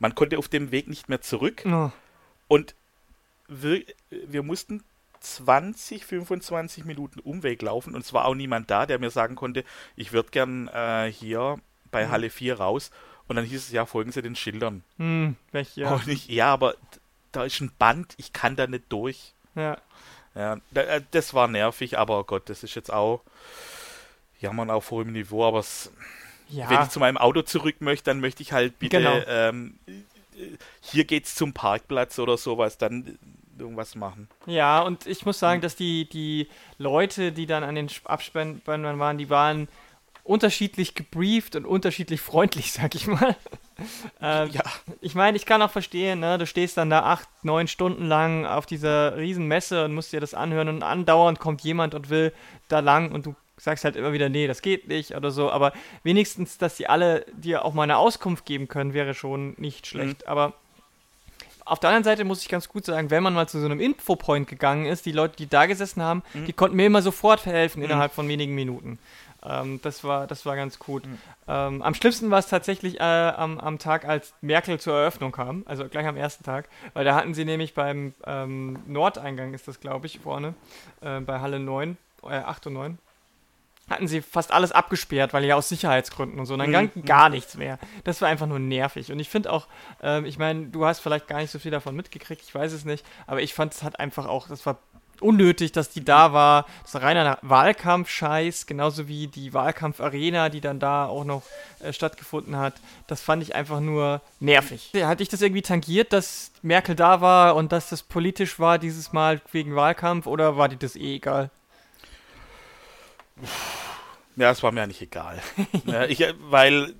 Man 0.00 0.14
konnte 0.16 0.36
auf 0.38 0.48
dem 0.48 0.72
Weg 0.72 0.88
nicht 0.88 1.08
mehr 1.08 1.20
zurück 1.20 1.62
Oh. 1.66 1.90
und 2.48 2.74
wir, 3.46 3.82
wir 4.10 4.42
mussten 4.42 4.82
20, 5.24 6.04
25 6.04 6.84
Minuten 6.84 7.20
Umweg 7.20 7.62
laufen 7.62 7.94
und 7.94 8.02
es 8.02 8.12
war 8.12 8.26
auch 8.26 8.34
niemand 8.34 8.70
da, 8.70 8.86
der 8.86 8.98
mir 8.98 9.10
sagen 9.10 9.34
konnte, 9.34 9.64
ich 9.96 10.12
würde 10.12 10.30
gern 10.30 10.68
äh, 10.68 11.10
hier 11.10 11.58
bei 11.90 12.06
mhm. 12.06 12.10
Halle 12.10 12.30
4 12.30 12.58
raus. 12.58 12.90
Und 13.26 13.36
dann 13.36 13.44
hieß 13.46 13.58
es 13.58 13.72
ja, 13.72 13.86
folgen 13.86 14.12
Sie 14.12 14.20
den 14.20 14.36
Schildern. 14.36 14.84
Hm, 14.98 15.36
welche, 15.50 15.80
ja. 15.80 15.98
Ich, 16.06 16.28
ja, 16.28 16.52
aber 16.52 16.74
da 17.32 17.44
ist 17.44 17.58
ein 17.60 17.72
Band, 17.78 18.12
ich 18.18 18.34
kann 18.34 18.54
da 18.54 18.66
nicht 18.66 18.84
durch. 18.90 19.32
Ja. 19.54 19.78
Ja, 20.34 20.58
äh, 20.74 21.00
das 21.12 21.32
war 21.32 21.48
nervig, 21.48 21.96
aber 21.96 22.24
Gott, 22.24 22.50
das 22.50 22.62
ist 22.64 22.74
jetzt 22.74 22.92
auch 22.92 23.22
jammern 24.40 24.70
auf 24.70 24.90
hohem 24.90 25.12
Niveau, 25.12 25.46
aber 25.46 25.60
es, 25.60 25.90
ja. 26.48 26.68
wenn 26.68 26.82
ich 26.82 26.88
zu 26.88 27.00
meinem 27.00 27.16
Auto 27.16 27.42
zurück 27.42 27.76
möchte, 27.80 28.10
dann 28.10 28.20
möchte 28.20 28.42
ich 28.42 28.52
halt 28.52 28.78
bitte, 28.78 28.98
genau. 28.98 29.22
ähm, 29.26 29.78
hier 30.80 31.04
geht's 31.04 31.34
zum 31.34 31.52
Parkplatz 31.52 32.18
oder 32.18 32.36
sowas, 32.36 32.76
dann 32.78 33.18
irgendwas 33.58 33.94
machen. 33.94 34.28
Ja, 34.46 34.80
und 34.80 35.06
ich 35.06 35.24
muss 35.26 35.38
sagen, 35.38 35.60
dass 35.60 35.76
die, 35.76 36.08
die 36.08 36.48
Leute, 36.78 37.32
die 37.32 37.46
dann 37.46 37.64
an 37.64 37.74
den 37.74 37.88
Abspendern 38.04 38.98
waren, 38.98 39.18
die 39.18 39.30
waren 39.30 39.68
unterschiedlich 40.24 40.94
gebrieft 40.94 41.54
und 41.54 41.66
unterschiedlich 41.66 42.20
freundlich, 42.20 42.72
sag 42.72 42.94
ich 42.94 43.06
mal. 43.06 43.36
ähm, 44.20 44.50
ja. 44.50 44.62
Ich 45.00 45.14
meine, 45.14 45.36
ich 45.36 45.46
kann 45.46 45.62
auch 45.62 45.70
verstehen, 45.70 46.20
ne? 46.20 46.38
du 46.38 46.46
stehst 46.46 46.76
dann 46.76 46.90
da 46.90 47.02
acht, 47.02 47.28
neun 47.42 47.68
Stunden 47.68 48.06
lang 48.06 48.46
auf 48.46 48.66
dieser 48.66 49.16
riesen 49.16 49.46
Messe 49.46 49.84
und 49.84 49.94
musst 49.94 50.12
dir 50.12 50.20
das 50.20 50.34
anhören 50.34 50.68
und 50.68 50.82
andauernd 50.82 51.38
kommt 51.38 51.60
jemand 51.62 51.94
und 51.94 52.10
will 52.10 52.32
da 52.68 52.80
lang 52.80 53.12
und 53.12 53.26
du 53.26 53.34
sagst 53.56 53.84
halt 53.84 53.96
immer 53.96 54.12
wieder, 54.12 54.28
nee, 54.28 54.46
das 54.46 54.62
geht 54.62 54.88
nicht 54.88 55.14
oder 55.14 55.30
so, 55.30 55.50
aber 55.50 55.72
wenigstens, 56.02 56.58
dass 56.58 56.76
die 56.76 56.88
alle 56.88 57.24
dir 57.32 57.64
auch 57.64 57.74
mal 57.74 57.84
eine 57.84 57.98
Auskunft 57.98 58.46
geben 58.46 58.68
können, 58.68 58.94
wäre 58.94 59.14
schon 59.14 59.54
nicht 59.58 59.86
schlecht. 59.86 60.22
Mhm. 60.22 60.28
Aber 60.28 60.54
auf 61.64 61.80
der 61.80 61.90
anderen 61.90 62.04
Seite 62.04 62.24
muss 62.24 62.42
ich 62.42 62.48
ganz 62.48 62.68
gut 62.68 62.84
sagen, 62.84 63.10
wenn 63.10 63.22
man 63.22 63.34
mal 63.34 63.48
zu 63.48 63.58
so 63.58 63.64
einem 63.64 63.80
Infopoint 63.80 64.48
gegangen 64.48 64.86
ist, 64.86 65.06
die 65.06 65.12
Leute, 65.12 65.36
die 65.36 65.48
da 65.48 65.66
gesessen 65.66 66.02
haben, 66.02 66.22
mhm. 66.34 66.46
die 66.46 66.52
konnten 66.52 66.76
mir 66.76 66.86
immer 66.86 67.02
sofort 67.02 67.46
helfen 67.46 67.80
mhm. 67.80 67.86
innerhalb 67.86 68.12
von 68.12 68.28
wenigen 68.28 68.54
Minuten. 68.54 68.98
Ähm, 69.44 69.80
das, 69.82 70.04
war, 70.04 70.26
das 70.26 70.46
war 70.46 70.56
ganz 70.56 70.78
gut. 70.78 71.06
Mhm. 71.06 71.18
Ähm, 71.48 71.82
am 71.82 71.94
schlimmsten 71.94 72.30
war 72.30 72.38
es 72.38 72.48
tatsächlich 72.48 73.00
äh, 73.00 73.02
am, 73.02 73.58
am 73.58 73.78
Tag, 73.78 74.06
als 74.06 74.34
Merkel 74.40 74.80
zur 74.80 74.94
Eröffnung 74.94 75.32
kam, 75.32 75.62
also 75.66 75.88
gleich 75.88 76.06
am 76.06 76.16
ersten 76.16 76.44
Tag, 76.44 76.68
weil 76.94 77.04
da 77.04 77.14
hatten 77.14 77.34
sie 77.34 77.44
nämlich 77.44 77.74
beim 77.74 78.14
ähm, 78.26 78.78
Nordeingang, 78.86 79.54
ist 79.54 79.68
das 79.68 79.80
glaube 79.80 80.06
ich, 80.06 80.20
vorne, 80.20 80.54
äh, 81.02 81.20
bei 81.20 81.40
Halle 81.40 81.60
9, 81.60 81.96
äh, 82.24 82.28
8 82.28 82.66
und 82.68 82.72
9, 82.74 82.98
hatten 83.88 84.08
sie 84.08 84.22
fast 84.22 84.52
alles 84.52 84.72
abgesperrt, 84.72 85.32
weil 85.32 85.44
ja 85.44 85.56
aus 85.56 85.68
Sicherheitsgründen 85.68 86.38
und 86.38 86.46
so. 86.46 86.54
Und 86.54 86.60
dann 86.60 86.70
mhm. 86.70 86.90
ging 86.92 87.04
gar 87.04 87.28
nichts 87.28 87.56
mehr. 87.56 87.78
Das 88.04 88.20
war 88.20 88.28
einfach 88.28 88.46
nur 88.46 88.58
nervig. 88.58 89.12
Und 89.12 89.20
ich 89.20 89.28
finde 89.28 89.52
auch, 89.52 89.66
ähm, 90.02 90.24
ich 90.24 90.38
meine, 90.38 90.66
du 90.66 90.86
hast 90.86 91.00
vielleicht 91.00 91.28
gar 91.28 91.38
nicht 91.38 91.50
so 91.50 91.58
viel 91.58 91.70
davon 91.70 91.94
mitgekriegt, 91.94 92.42
ich 92.42 92.54
weiß 92.54 92.72
es 92.72 92.84
nicht, 92.84 93.04
aber 93.26 93.42
ich 93.42 93.54
fand 93.54 93.74
es 93.74 93.82
halt 93.82 94.00
einfach 94.00 94.26
auch, 94.26 94.48
das 94.48 94.64
war 94.64 94.78
unnötig, 95.20 95.72
dass 95.72 95.90
die 95.90 96.04
da 96.04 96.32
war. 96.32 96.66
Das 96.82 96.94
war 96.94 97.02
reiner 97.02 97.38
Wahlkampf-Scheiß, 97.42 98.66
genauso 98.66 99.08
wie 99.08 99.26
die 99.26 99.54
Wahlkampf-Arena, 99.54 100.48
die 100.48 100.60
dann 100.60 100.78
da 100.78 101.06
auch 101.06 101.24
noch 101.24 101.42
äh, 101.80 101.92
stattgefunden 101.92 102.56
hat. 102.56 102.74
Das 103.06 103.22
fand 103.22 103.42
ich 103.42 103.54
einfach 103.54 103.80
nur 103.80 104.20
nervig. 104.40 104.92
Hatte 104.94 105.22
ich 105.22 105.28
das 105.28 105.42
irgendwie 105.42 105.62
tangiert, 105.62 106.12
dass 106.12 106.50
Merkel 106.62 106.94
da 106.94 107.20
war 107.20 107.56
und 107.56 107.72
dass 107.72 107.88
das 107.88 108.02
politisch 108.02 108.58
war 108.58 108.78
dieses 108.78 109.12
Mal 109.12 109.40
wegen 109.52 109.74
Wahlkampf 109.74 110.26
oder 110.26 110.56
war 110.56 110.68
dir 110.68 110.76
das 110.76 110.96
eh 110.96 111.16
egal? 111.16 111.50
Ja, 114.36 114.50
es 114.50 114.62
war 114.62 114.72
mir 114.72 114.82
eigentlich 114.82 115.02
egal. 115.02 115.40
ja, 115.86 116.04
ich, 116.04 116.24
weil 116.40 116.94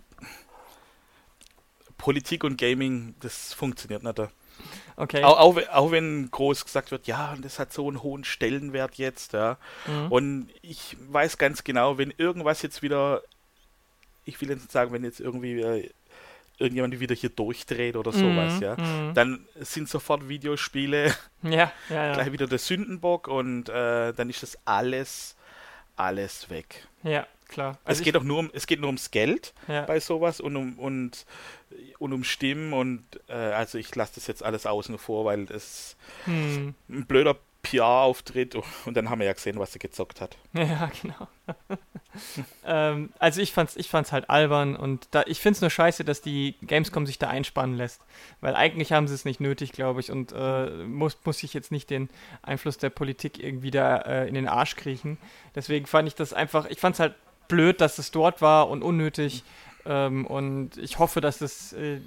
Politik 1.98 2.44
und 2.44 2.58
Gaming, 2.58 3.14
das 3.20 3.52
funktioniert 3.52 4.02
nicht. 4.02 4.20
Okay. 4.96 5.24
Auch, 5.24 5.38
auch, 5.38 5.68
auch, 5.72 5.90
wenn 5.90 6.30
groß 6.30 6.64
gesagt 6.64 6.92
wird, 6.92 7.06
ja, 7.08 7.36
das 7.40 7.58
hat 7.58 7.72
so 7.72 7.88
einen 7.88 8.02
hohen 8.02 8.22
Stellenwert 8.22 8.94
jetzt, 8.96 9.32
ja. 9.32 9.58
Mhm. 9.86 10.12
Und 10.12 10.48
ich 10.62 10.96
weiß 11.08 11.38
ganz 11.38 11.64
genau, 11.64 11.98
wenn 11.98 12.12
irgendwas 12.16 12.62
jetzt 12.62 12.82
wieder, 12.82 13.22
ich 14.24 14.40
will 14.40 14.50
jetzt 14.50 14.60
nicht 14.60 14.72
sagen, 14.72 14.92
wenn 14.92 15.02
jetzt 15.02 15.18
irgendwie 15.18 15.60
äh, 15.60 15.90
irgendjemand 16.58 17.00
wieder 17.00 17.14
hier 17.14 17.30
durchdreht 17.30 17.96
oder 17.96 18.12
sowas, 18.12 18.54
mhm. 18.54 18.62
ja, 18.62 18.76
mhm. 18.76 19.14
dann 19.14 19.46
sind 19.56 19.88
sofort 19.88 20.28
Videospiele 20.28 21.12
ja, 21.42 21.72
ja, 21.88 22.06
ja. 22.06 22.12
gleich 22.14 22.30
wieder 22.30 22.46
der 22.46 22.58
Sündenbock 22.58 23.26
und 23.26 23.68
äh, 23.68 24.12
dann 24.12 24.30
ist 24.30 24.44
das 24.44 24.56
alles 24.64 25.33
alles 25.96 26.50
weg. 26.50 26.86
Ja, 27.02 27.26
klar. 27.48 27.78
Also 27.84 28.00
es 28.00 28.04
geht 28.04 28.16
auch 28.16 28.22
nur 28.22 28.38
um, 28.38 28.50
es 28.52 28.66
geht 28.66 28.80
nur 28.80 28.88
ums 28.88 29.10
Geld 29.10 29.54
ja. 29.68 29.82
bei 29.82 30.00
sowas 30.00 30.40
und 30.40 30.56
um 30.56 30.78
und, 30.78 31.26
und 31.98 32.12
um 32.12 32.24
Stimmen 32.24 32.72
und 32.72 33.04
äh, 33.28 33.32
also 33.32 33.78
ich 33.78 33.94
lasse 33.94 34.16
das 34.16 34.26
jetzt 34.26 34.42
alles 34.42 34.66
außen 34.66 34.98
vor, 34.98 35.24
weil 35.24 35.46
das 35.46 35.96
hm. 36.24 36.74
ein 36.88 37.06
blöder 37.06 37.36
PR-Auftritt 37.64 38.54
und 38.84 38.96
dann 38.96 39.10
haben 39.10 39.18
wir 39.18 39.26
ja 39.26 39.32
gesehen, 39.32 39.58
was 39.58 39.74
er 39.74 39.80
gezockt 39.80 40.20
hat. 40.20 40.36
Ja, 40.54 40.90
genau. 41.02 41.28
ähm, 42.64 43.12
also 43.18 43.40
ich 43.40 43.52
fand's, 43.52 43.76
ich 43.76 43.88
fand's 43.88 44.12
halt 44.12 44.30
albern 44.30 44.76
und 44.76 45.08
da, 45.10 45.24
ich 45.26 45.40
find's 45.40 45.60
nur 45.60 45.70
scheiße, 45.70 46.04
dass 46.04 46.20
die 46.20 46.54
Gamescom 46.62 47.06
sich 47.06 47.18
da 47.18 47.28
einspannen 47.28 47.76
lässt. 47.76 48.02
Weil 48.40 48.54
eigentlich 48.54 48.92
haben 48.92 49.08
sie 49.08 49.14
es 49.14 49.24
nicht 49.24 49.40
nötig, 49.40 49.72
glaube 49.72 50.00
ich, 50.00 50.10
und 50.10 50.32
äh, 50.32 50.70
muss, 50.84 51.18
muss 51.24 51.42
ich 51.42 51.52
jetzt 51.54 51.72
nicht 51.72 51.90
den 51.90 52.08
Einfluss 52.42 52.78
der 52.78 52.90
Politik 52.90 53.42
irgendwie 53.42 53.70
da 53.70 53.96
äh, 53.98 54.28
in 54.28 54.34
den 54.34 54.48
Arsch 54.48 54.76
kriechen. 54.76 55.18
Deswegen 55.54 55.86
fand 55.86 56.06
ich 56.08 56.14
das 56.14 56.32
einfach, 56.32 56.66
ich 56.66 56.78
fand's 56.78 57.00
halt 57.00 57.14
blöd, 57.48 57.80
dass 57.80 57.98
es 57.98 58.10
dort 58.10 58.40
war 58.40 58.68
und 58.68 58.82
unnötig. 58.82 59.42
Ähm, 59.86 60.26
und 60.26 60.76
ich 60.78 60.98
hoffe, 60.98 61.20
dass 61.20 61.40
es 61.40 61.72
äh, 61.72 62.00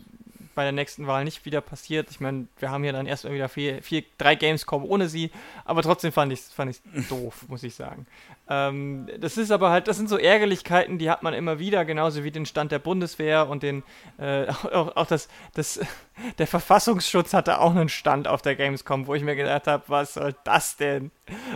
bei 0.57 0.63
der 0.63 0.71
nächsten 0.71 1.05
Wahl 1.05 1.23
nicht 1.23 1.45
wieder 1.45 1.61
passiert. 1.61 2.09
Ich 2.09 2.19
meine, 2.19 2.47
wir 2.57 2.71
haben 2.71 2.83
ja 2.83 2.91
dann 2.91 3.05
erst 3.05 3.29
wieder 3.29 3.47
vier, 3.47 3.83
vier, 3.83 4.03
drei 4.17 4.33
Gamescom 4.33 4.83
ohne 4.83 5.07
sie, 5.07 5.29
aber 5.65 5.83
trotzdem 5.83 6.11
fand 6.11 6.33
ich 6.33 6.39
es 6.39 6.51
fand 6.51 6.81
doof, 7.11 7.45
muss 7.47 7.61
ich 7.61 7.75
sagen. 7.75 8.07
Ähm, 8.49 9.07
das 9.19 9.37
ist 9.37 9.51
aber 9.51 9.69
halt, 9.69 9.87
das 9.87 9.97
sind 9.97 10.09
so 10.09 10.17
Ärgerlichkeiten, 10.17 10.97
die 10.97 11.11
hat 11.11 11.21
man 11.21 11.35
immer 11.35 11.59
wieder, 11.59 11.85
genauso 11.85 12.23
wie 12.23 12.31
den 12.31 12.47
Stand 12.47 12.71
der 12.71 12.79
Bundeswehr 12.79 13.47
und 13.47 13.61
den, 13.61 13.83
äh, 14.17 14.47
auch, 14.73 14.95
auch, 14.95 15.05
das, 15.05 15.29
das, 15.53 15.79
der 16.39 16.47
Verfassungsschutz 16.47 17.35
hatte 17.35 17.59
auch 17.59 17.75
einen 17.75 17.87
Stand 17.87 18.27
auf 18.27 18.41
der 18.41 18.55
Gamescom, 18.55 19.05
wo 19.05 19.13
ich 19.13 19.21
mir 19.21 19.35
gedacht 19.35 19.67
habe, 19.67 19.83
was 19.85 20.15
soll 20.15 20.33
das 20.43 20.75
denn? 20.75 21.11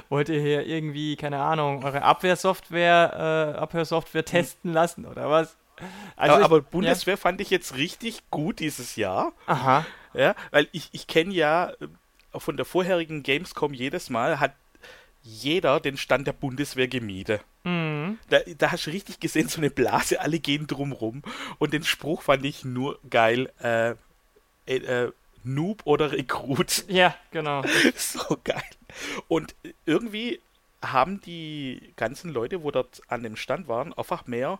Wollt 0.10 0.30
ihr 0.30 0.42
hier 0.42 0.68
irgendwie, 0.68 1.16
keine 1.16 1.40
Ahnung, 1.40 1.84
eure 1.84 2.04
Abwehrsoftware, 2.04 3.56
äh, 3.58 3.58
Abhörsoftware 3.58 4.26
testen 4.26 4.72
lassen 4.72 5.08
oder 5.08 5.28
was? 5.28 5.58
Also 6.16 6.36
aber, 6.36 6.46
aber 6.46 6.62
Bundeswehr 6.62 7.14
ja. 7.16 7.18
fand 7.18 7.42
ich 7.42 7.50
jetzt 7.50 7.76
richtig 7.76 8.30
gut 8.30 8.60
dieses 8.60 8.96
Jahr. 8.96 9.34
Aha. 9.46 9.86
Ja, 10.14 10.36
weil 10.52 10.68
ich, 10.72 10.90
ich 10.92 11.08
kenne 11.08 11.34
ja 11.34 11.72
äh, 11.72 11.88
von 12.40 12.58
der 12.58 12.66
vorherigen 12.66 13.24
Gamescom 13.24 13.74
jedes 13.74 14.10
Mal 14.10 14.40
hat 14.40 14.54
jeder 15.24 15.80
den 15.80 15.98
Stand 15.98 16.28
der 16.28 16.34
Bundeswehr 16.34 16.88
gemieden. 16.88 17.40
Mhm. 17.64 18.18
Da, 18.30 18.40
da 18.58 18.72
hast 18.72 18.88
du 18.88 18.92
richtig 18.92 19.20
gesehen, 19.20 19.48
so 19.48 19.60
eine 19.60 19.70
Blase, 19.70 20.20
alle 20.20 20.40
gehen 20.40 20.68
drumrum. 20.68 21.22
Und 21.60 21.74
den 21.74 21.84
Spruch 21.84 22.24
fand 22.24 22.44
ich 22.46 22.66
nur 22.66 23.00
geil. 23.10 23.52
Äh, 23.62 23.92
äh, 24.66 24.78
äh 24.78 25.12
Noob 25.44 25.82
oder 25.86 26.12
Rekrut. 26.12 26.86
Ja, 26.88 27.16
genau. 27.32 27.64
so 27.96 28.38
geil. 28.44 28.62
Und 29.28 29.56
irgendwie 29.86 30.40
haben 30.84 31.22
die 31.22 31.94
ganzen 31.96 32.32
Leute, 32.32 32.64
wo 32.64 32.72
dort 32.72 33.02
an 33.08 33.24
dem 33.24 33.36
Stand 33.36 33.68
waren, 33.68 33.94
einfach 33.94 34.28
mehr 34.28 34.60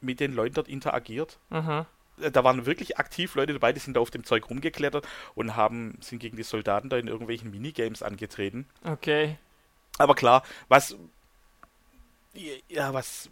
mit 0.00 0.20
den 0.20 0.34
Leuten 0.34 0.54
dort 0.54 0.68
interagiert. 0.68 1.38
Aha. 1.50 1.86
Äh, 2.20 2.30
da 2.30 2.44
waren 2.44 2.66
wirklich 2.66 2.98
aktiv 2.98 3.34
Leute 3.34 3.52
dabei, 3.52 3.72
die 3.72 3.80
sind 3.80 3.96
da 3.96 4.00
auf 4.00 4.10
dem 4.10 4.24
Zeug 4.24 4.48
rumgeklettert 4.48 5.06
und 5.34 5.56
haben, 5.56 5.98
sind 6.00 6.18
gegen 6.18 6.36
die 6.36 6.42
Soldaten 6.42 6.88
da 6.88 6.96
in 6.96 7.08
irgendwelchen 7.08 7.50
Minigames 7.50 8.02
angetreten. 8.02 8.66
Okay. 8.84 9.38
Aber 9.98 10.14
klar, 10.14 10.42
was. 10.68 10.96
Ja, 12.68 12.92
was. 12.92 13.30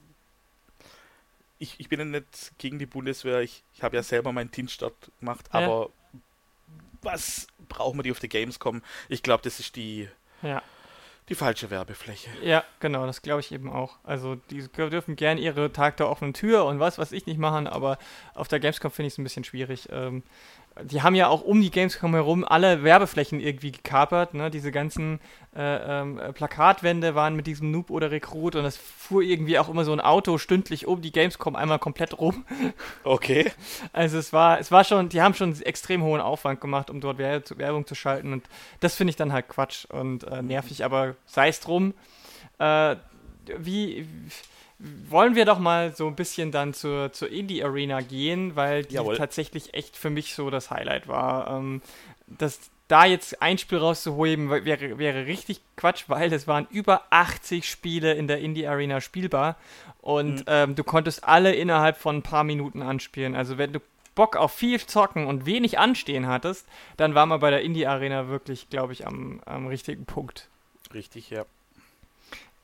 Ich, 1.59 1.79
ich 1.79 1.89
bin 1.89 1.99
ja 1.99 2.05
nicht 2.05 2.53
gegen 2.59 2.79
die 2.79 2.87
Bundeswehr, 2.87 3.41
ich, 3.41 3.63
ich 3.75 3.83
habe 3.83 3.97
ja 3.97 4.03
selber 4.03 4.33
meinen 4.33 4.51
Dienststart 4.51 5.11
gemacht, 5.21 5.49
ja. 5.53 5.61
aber 5.61 5.91
was 7.01 7.47
brauchen 7.69 7.99
wir 7.99 8.03
die 8.03 8.11
auf 8.11 8.19
die 8.19 8.29
Games 8.29 8.59
kommen? 8.59 8.83
Ich 9.09 9.23
glaube, 9.23 9.43
das 9.43 9.61
ist 9.61 9.77
die. 9.77 10.09
Ja 10.43 10.63
die 11.29 11.35
falsche 11.35 11.71
Werbefläche. 11.71 12.29
Ja, 12.43 12.65
genau, 12.81 13.07
das 13.07 13.23
glaube 13.23 13.41
ich 13.41 13.51
eben 13.53 13.71
auch. 13.71 13.97
Also 14.05 14.37
die 14.51 14.67
dürfen 14.69 15.17
gern 15.17 15.39
ihre 15.39 15.73
Tag 15.73 15.97
der 15.97 16.11
offenen 16.11 16.35
Tür 16.35 16.67
und 16.67 16.81
was, 16.81 16.99
was 16.99 17.13
ich 17.13 17.27
nicht 17.27 17.39
machen, 17.39 17.67
aber 17.67 17.99
auf 18.35 18.49
der 18.49 18.61
Gamescom 18.61 18.91
finde 18.91 19.07
ich 19.07 19.15
es 19.15 19.19
ein 19.19 19.25
bisschen 19.25 19.45
schwierig. 19.45 19.89
Ähm, 19.91 20.23
die 20.83 21.03
haben 21.03 21.15
ja 21.15 21.29
auch 21.29 21.43
um 21.43 21.61
die 21.61 21.71
Gamescom 21.71 22.15
herum 22.15 22.45
alle 22.45 22.83
Werbeflächen 22.83 23.39
irgendwie 23.39 23.71
gekapert. 23.71 24.35
Ne? 24.35 24.51
Diese 24.51 24.73
ganzen 24.73 25.21
äh, 25.55 26.01
ähm, 26.01 26.21
Plakatwände 26.35 27.15
waren 27.15 27.37
mit 27.37 27.47
diesem 27.47 27.71
Noob 27.71 27.91
oder 27.91 28.11
Rekrut 28.11 28.57
und 28.57 28.65
es 28.65 28.77
fuhr 28.77 29.23
irgendwie 29.23 29.59
auch 29.59 29.69
immer 29.69 29.85
so 29.85 29.93
ein 29.93 30.01
Auto 30.01 30.37
stündlich 30.37 30.87
um 30.87 31.01
die 31.01 31.13
Gamescom 31.13 31.55
einmal 31.55 31.79
komplett 31.79 32.19
rum. 32.19 32.45
Okay. 33.05 33.53
Also 33.93 34.19
es 34.19 34.33
war, 34.33 34.59
es 34.59 34.73
war 34.73 34.83
schon, 34.83 35.09
die 35.09 35.21
haben 35.21 35.35
schon 35.35 35.61
extrem 35.63 36.03
hohen 36.03 36.21
Aufwand 36.21 36.61
gemacht, 36.61 36.91
um 36.91 37.01
dort 37.01 37.19
Werbung 37.19 37.87
zu 37.87 37.95
schalten 37.95 38.33
und 38.33 38.45
das 38.81 38.95
finde 38.95 39.11
ich 39.11 39.17
dann 39.17 39.33
halt 39.33 39.49
Quatsch 39.49 39.85
und 39.87 40.25
äh, 40.25 40.43
nervig, 40.43 40.85
aber 40.85 41.15
sei 41.27 41.49
es 41.49 41.61
drum. 41.61 41.95
Äh, 42.59 42.97
wie 43.59 44.07
wollen 44.79 45.35
wir 45.35 45.45
doch 45.45 45.59
mal 45.59 45.95
so 45.95 46.07
ein 46.07 46.17
bisschen 46.17 46.51
dann 46.51 46.75
zur, 46.75 47.13
zur 47.13 47.31
Indie 47.31 47.63
Arena 47.63 48.01
gehen, 48.01 48.57
weil 48.57 48.85
die 48.85 48.95
Jawohl. 48.95 49.17
tatsächlich 49.17 49.75
echt 49.75 49.97
für 49.97 50.11
mich 50.11 50.35
so 50.35 50.51
das 50.51 50.71
Highlight 50.71 51.09
war. 51.09 51.49
Ähm, 51.49 51.81
das, 52.27 52.59
da 52.89 53.05
jetzt 53.05 53.41
ein 53.41 53.59
Spiel 53.59 53.79
rauszuholen, 53.79 54.51
wäre, 54.51 54.99
wäre 54.99 55.27
richtig 55.27 55.61
Quatsch, 55.77 56.05
weil 56.09 56.33
es 56.33 56.47
waren 56.47 56.67
über 56.71 57.03
80 57.11 57.69
Spiele 57.69 58.15
in 58.15 58.29
der 58.29 58.41
Indie 58.41 58.67
Arena 58.67 59.01
spielbar 59.01 59.57
und 60.01 60.41
mhm. 60.41 60.45
ähm, 60.47 60.75
du 60.75 60.85
konntest 60.85 61.25
alle 61.25 61.55
innerhalb 61.55 61.97
von 61.97 62.17
ein 62.17 62.23
paar 62.23 62.45
Minuten 62.45 62.83
anspielen. 62.83 63.35
Also 63.35 63.57
wenn 63.57 63.73
du 63.73 63.81
Bock 64.15 64.37
auf 64.37 64.53
viel 64.53 64.79
zocken 64.81 65.27
und 65.27 65.47
wenig 65.47 65.79
anstehen 65.79 66.27
hattest, 66.27 66.67
dann 66.97 67.15
war 67.15 67.27
man 67.27 67.41
bei 67.41 67.51
der 67.51 67.63
Indie 67.63 67.87
Arena 67.87 68.29
wirklich, 68.29 68.69
glaube 68.71 68.93
ich, 68.93 69.07
am, 69.07 69.41
am 69.45 69.67
richtigen 69.67 70.05
Punkt. 70.05 70.49
Richtig, 70.93 71.31
ja. 71.31 71.47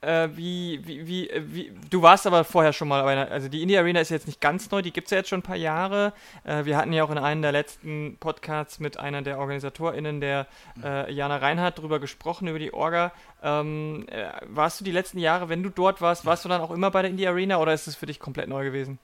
Äh, 0.02 0.30
wie, 0.32 0.80
wie, 0.86 1.06
wie, 1.06 1.28
äh, 1.28 1.42
wie, 1.44 1.72
du 1.90 2.00
warst 2.00 2.26
aber 2.26 2.44
vorher 2.44 2.72
schon 2.72 2.88
mal 2.88 3.02
bei 3.02 3.12
einer, 3.12 3.30
also 3.30 3.48
die 3.48 3.60
Indie 3.60 3.76
Arena 3.76 4.00
ist 4.00 4.08
jetzt 4.08 4.26
nicht 4.26 4.40
ganz 4.40 4.70
neu, 4.70 4.80
die 4.80 4.92
gibt 4.92 5.08
es 5.08 5.10
ja 5.10 5.18
jetzt 5.18 5.28
schon 5.28 5.40
ein 5.40 5.42
paar 5.42 5.56
Jahre. 5.56 6.14
Äh, 6.44 6.64
wir 6.64 6.78
hatten 6.78 6.94
ja 6.94 7.04
auch 7.04 7.10
in 7.10 7.18
einem 7.18 7.42
der 7.42 7.52
letzten 7.52 8.16
Podcasts 8.18 8.80
mit 8.80 8.96
einer 8.96 9.20
der 9.20 9.38
OrganisatorInnen, 9.38 10.22
der 10.22 10.46
äh, 10.82 11.12
Jana 11.12 11.36
Reinhardt, 11.36 11.78
drüber 11.78 12.00
gesprochen, 12.00 12.48
über 12.48 12.58
die 12.58 12.72
Orga. 12.72 13.12
Ähm, 13.42 14.06
äh, 14.08 14.30
warst 14.46 14.80
du 14.80 14.84
die 14.84 14.92
letzten 14.92 15.18
Jahre, 15.18 15.50
wenn 15.50 15.62
du 15.62 15.68
dort 15.68 16.00
warst, 16.00 16.24
warst 16.24 16.46
du 16.46 16.48
dann 16.48 16.62
auch 16.62 16.70
immer 16.70 16.90
bei 16.90 17.02
der 17.02 17.10
Indie 17.10 17.26
Arena 17.26 17.58
oder 17.58 17.74
ist 17.74 17.86
es 17.86 17.94
für 17.94 18.06
dich 18.06 18.18
komplett 18.18 18.48
neu 18.48 18.64
gewesen? 18.64 18.98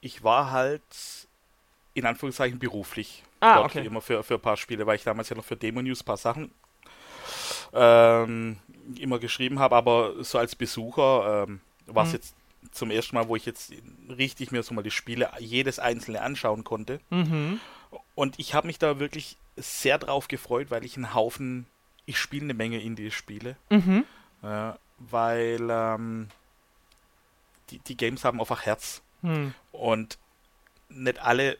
Ich 0.00 0.24
war 0.24 0.50
halt 0.52 0.82
in 1.92 2.06
Anführungszeichen 2.06 2.58
beruflich. 2.58 3.24
Ah, 3.40 3.60
okay. 3.60 3.84
Immer 3.84 4.00
für, 4.00 4.22
für 4.22 4.34
ein 4.34 4.40
paar 4.40 4.56
Spiele, 4.56 4.86
weil 4.86 4.96
ich 4.96 5.04
damals 5.04 5.28
ja 5.28 5.36
noch 5.36 5.44
für 5.44 5.56
Demo 5.56 5.82
News 5.82 6.00
ein 6.00 6.04
paar 6.06 6.16
Sachen 6.16 6.50
ähm, 7.72 8.56
immer 8.98 9.18
geschrieben 9.18 9.58
habe, 9.58 9.76
aber 9.76 10.24
so 10.24 10.38
als 10.38 10.56
Besucher 10.56 11.46
ähm, 11.48 11.60
war 11.86 12.04
es 12.04 12.10
mhm. 12.10 12.14
jetzt 12.16 12.34
zum 12.72 12.90
ersten 12.90 13.16
Mal, 13.16 13.28
wo 13.28 13.36
ich 13.36 13.46
jetzt 13.46 13.72
richtig 14.08 14.52
mir 14.52 14.62
so 14.62 14.74
mal 14.74 14.82
die 14.82 14.90
Spiele 14.90 15.30
jedes 15.38 15.78
einzelne 15.78 16.22
anschauen 16.22 16.64
konnte. 16.64 17.00
Mhm. 17.10 17.60
Und 18.14 18.38
ich 18.38 18.54
habe 18.54 18.66
mich 18.66 18.78
da 18.78 19.00
wirklich 19.00 19.36
sehr 19.56 19.98
drauf 19.98 20.28
gefreut, 20.28 20.70
weil 20.70 20.84
ich 20.84 20.96
einen 20.96 21.14
Haufen, 21.14 21.66
ich 22.06 22.18
spiele 22.18 22.44
eine 22.44 22.54
Menge 22.54 22.80
Indie-Spiele, 22.80 23.56
mhm. 23.70 24.04
äh, 24.42 24.72
weil 24.98 25.68
ähm, 25.70 26.28
die, 27.70 27.78
die 27.78 27.96
Games 27.96 28.24
haben 28.24 28.40
einfach 28.40 28.62
Herz. 28.66 29.02
Mhm. 29.22 29.54
Und 29.72 30.18
nicht 30.88 31.20
alle 31.20 31.58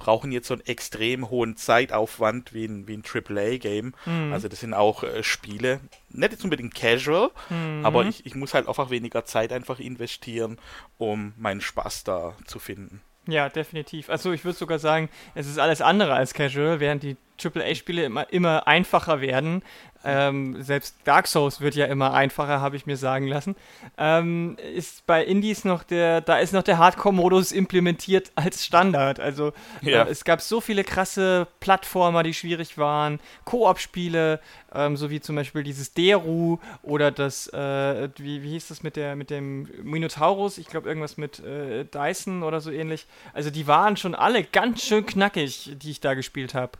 brauchen 0.00 0.32
jetzt 0.32 0.48
so 0.48 0.54
einen 0.54 0.66
extrem 0.66 1.30
hohen 1.30 1.56
Zeitaufwand 1.56 2.52
wie 2.52 2.64
ein, 2.64 2.88
wie 2.88 2.96
ein 2.96 3.04
AAA-Game. 3.04 3.94
Mhm. 4.06 4.32
Also 4.32 4.48
das 4.48 4.60
sind 4.60 4.74
auch 4.74 5.04
äh, 5.04 5.22
Spiele, 5.22 5.80
nicht 6.08 6.32
jetzt 6.32 6.42
unbedingt 6.42 6.74
casual, 6.74 7.30
mhm. 7.50 7.84
aber 7.84 8.04
ich, 8.04 8.26
ich 8.26 8.34
muss 8.34 8.54
halt 8.54 8.66
einfach 8.66 8.90
weniger 8.90 9.24
Zeit 9.24 9.52
einfach 9.52 9.78
investieren, 9.78 10.58
um 10.98 11.34
meinen 11.36 11.60
Spaß 11.60 12.02
da 12.02 12.34
zu 12.46 12.58
finden. 12.58 13.00
Ja, 13.28 13.48
definitiv. 13.48 14.10
Also 14.10 14.32
ich 14.32 14.44
würde 14.44 14.58
sogar 14.58 14.78
sagen, 14.78 15.08
es 15.34 15.46
ist 15.46 15.58
alles 15.58 15.82
andere 15.82 16.14
als 16.14 16.34
casual, 16.34 16.80
während 16.80 17.02
die 17.02 17.16
AAA-Spiele 17.42 18.04
immer, 18.04 18.32
immer 18.32 18.66
einfacher 18.66 19.20
werden, 19.20 19.62
ähm, 20.04 20.62
selbst 20.62 20.96
Dark 21.04 21.26
Souls 21.26 21.60
wird 21.60 21.74
ja 21.74 21.86
immer 21.86 22.14
einfacher, 22.14 22.60
habe 22.60 22.76
ich 22.76 22.86
mir 22.86 22.96
sagen 22.96 23.26
lassen. 23.26 23.54
Ähm, 23.98 24.56
ist 24.74 25.06
bei 25.06 25.24
Indies 25.24 25.64
noch 25.64 25.82
der, 25.82 26.20
da 26.22 26.38
ist 26.38 26.52
noch 26.52 26.62
der 26.62 26.78
Hardcore-Modus 26.78 27.52
implementiert 27.52 28.32
als 28.34 28.64
Standard. 28.64 29.20
Also 29.20 29.52
ja. 29.82 30.04
äh, 30.04 30.10
es 30.10 30.24
gab 30.24 30.40
so 30.40 30.60
viele 30.60 30.84
krasse 30.84 31.46
Plattformer, 31.60 32.22
die 32.22 32.32
schwierig 32.32 32.78
waren, 32.78 33.20
Koop-Spiele, 33.44 34.40
ähm, 34.72 34.96
so 34.96 35.10
wie 35.10 35.20
zum 35.20 35.36
Beispiel 35.36 35.62
dieses 35.62 35.92
Deru 35.92 36.58
oder 36.82 37.10
das, 37.10 37.48
äh, 37.48 38.08
wie, 38.16 38.42
wie 38.42 38.50
hieß 38.50 38.68
das 38.68 38.82
mit 38.82 38.96
der, 38.96 39.16
mit 39.16 39.28
dem 39.28 39.68
Minotaurus? 39.82 40.56
Ich 40.56 40.68
glaube 40.68 40.88
irgendwas 40.88 41.18
mit 41.18 41.40
äh, 41.40 41.84
Dyson 41.84 42.42
oder 42.42 42.60
so 42.60 42.70
ähnlich. 42.70 43.06
Also 43.34 43.50
die 43.50 43.66
waren 43.66 43.96
schon 43.98 44.14
alle 44.14 44.44
ganz 44.44 44.82
schön 44.82 45.04
knackig, 45.04 45.72
die 45.76 45.90
ich 45.90 46.00
da 46.00 46.14
gespielt 46.14 46.54
habe 46.54 46.72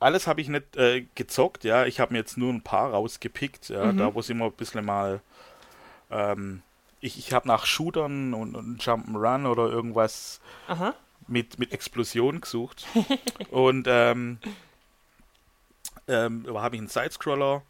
alles 0.00 0.26
habe 0.26 0.40
ich 0.40 0.48
nicht 0.48 0.76
äh, 0.76 1.06
gezockt, 1.14 1.64
ja. 1.64 1.86
Ich 1.86 2.00
habe 2.00 2.12
mir 2.12 2.18
jetzt 2.18 2.36
nur 2.36 2.52
ein 2.52 2.62
paar 2.62 2.90
rausgepickt, 2.90 3.68
ja, 3.68 3.92
mhm. 3.92 3.98
da 3.98 4.14
wo 4.14 4.20
es 4.20 4.30
immer 4.30 4.46
ein 4.46 4.52
bisschen 4.52 4.84
mal. 4.84 5.20
Ähm, 6.10 6.62
ich 7.00 7.18
ich 7.18 7.32
habe 7.32 7.46
nach 7.46 7.66
Shootern 7.66 8.34
und, 8.34 8.54
und 8.54 8.82
Jump'n'Run 8.82 9.46
oder 9.46 9.68
irgendwas 9.68 10.40
mit, 11.28 11.58
mit 11.58 11.72
Explosion 11.72 12.40
gesucht. 12.40 12.86
und 13.50 13.86
ähm, 13.88 14.38
ähm, 16.08 16.44
da 16.44 16.62
habe 16.62 16.76
ich 16.76 16.80
einen 16.80 16.88
Sidescroller. 16.88 17.62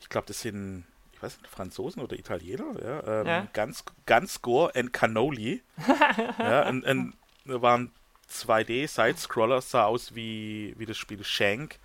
Ich 0.00 0.08
glaube, 0.08 0.26
das 0.28 0.40
sind, 0.40 0.84
ich 1.12 1.22
weiß 1.22 1.40
nicht, 1.40 1.50
Franzosen 1.50 2.02
oder 2.02 2.18
Italiener, 2.18 2.74
ja. 2.82 3.20
Ähm, 3.20 3.26
ja. 3.26 3.46
Ganz, 3.52 3.84
ganz 4.06 4.42
Gore 4.42 4.72
and 4.74 4.92
Cannoli. 4.92 5.62
ja, 6.38 6.68
und, 6.68 6.84
und, 6.84 7.14
waren 7.44 7.90
2D-Side-Scroller, 8.30 9.60
sah 9.60 9.86
aus 9.86 10.14
wie, 10.14 10.74
wie 10.78 10.86
das 10.86 10.96
Spiel 10.96 11.24
Shank 11.24 11.78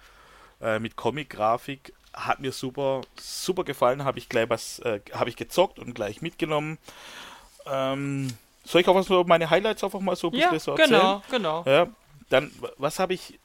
äh, 0.61 0.79
mit 0.79 0.95
Comic-Grafik. 0.95 1.93
Hat 2.13 2.39
mir 2.39 2.51
super, 2.51 3.01
super 3.19 3.63
gefallen, 3.63 4.03
habe 4.03 4.19
ich 4.19 4.29
gleich 4.29 4.49
was, 4.49 4.79
äh, 4.79 4.99
habe 5.13 5.29
ich 5.29 5.35
gezockt 5.35 5.79
und 5.79 5.93
gleich 5.93 6.21
mitgenommen. 6.21 6.77
Ähm, 7.65 8.29
soll 8.65 8.81
ich 8.81 8.87
auch 8.87 8.95
was 8.95 9.07
so 9.07 9.23
meine 9.23 9.49
Highlights 9.49 9.83
einfach 9.83 9.99
mal 9.99 10.15
so 10.15 10.27
ein 10.27 10.31
bisschen 10.31 10.53
ja, 10.53 10.59
so 10.59 10.71
erzählen? 10.71 10.89
Genau, 10.89 11.23
genau. 11.29 11.63
Ja, 11.65 11.87
dann, 12.29 12.51
was 12.77 12.99
habe 12.99 13.13
ich 13.13 13.39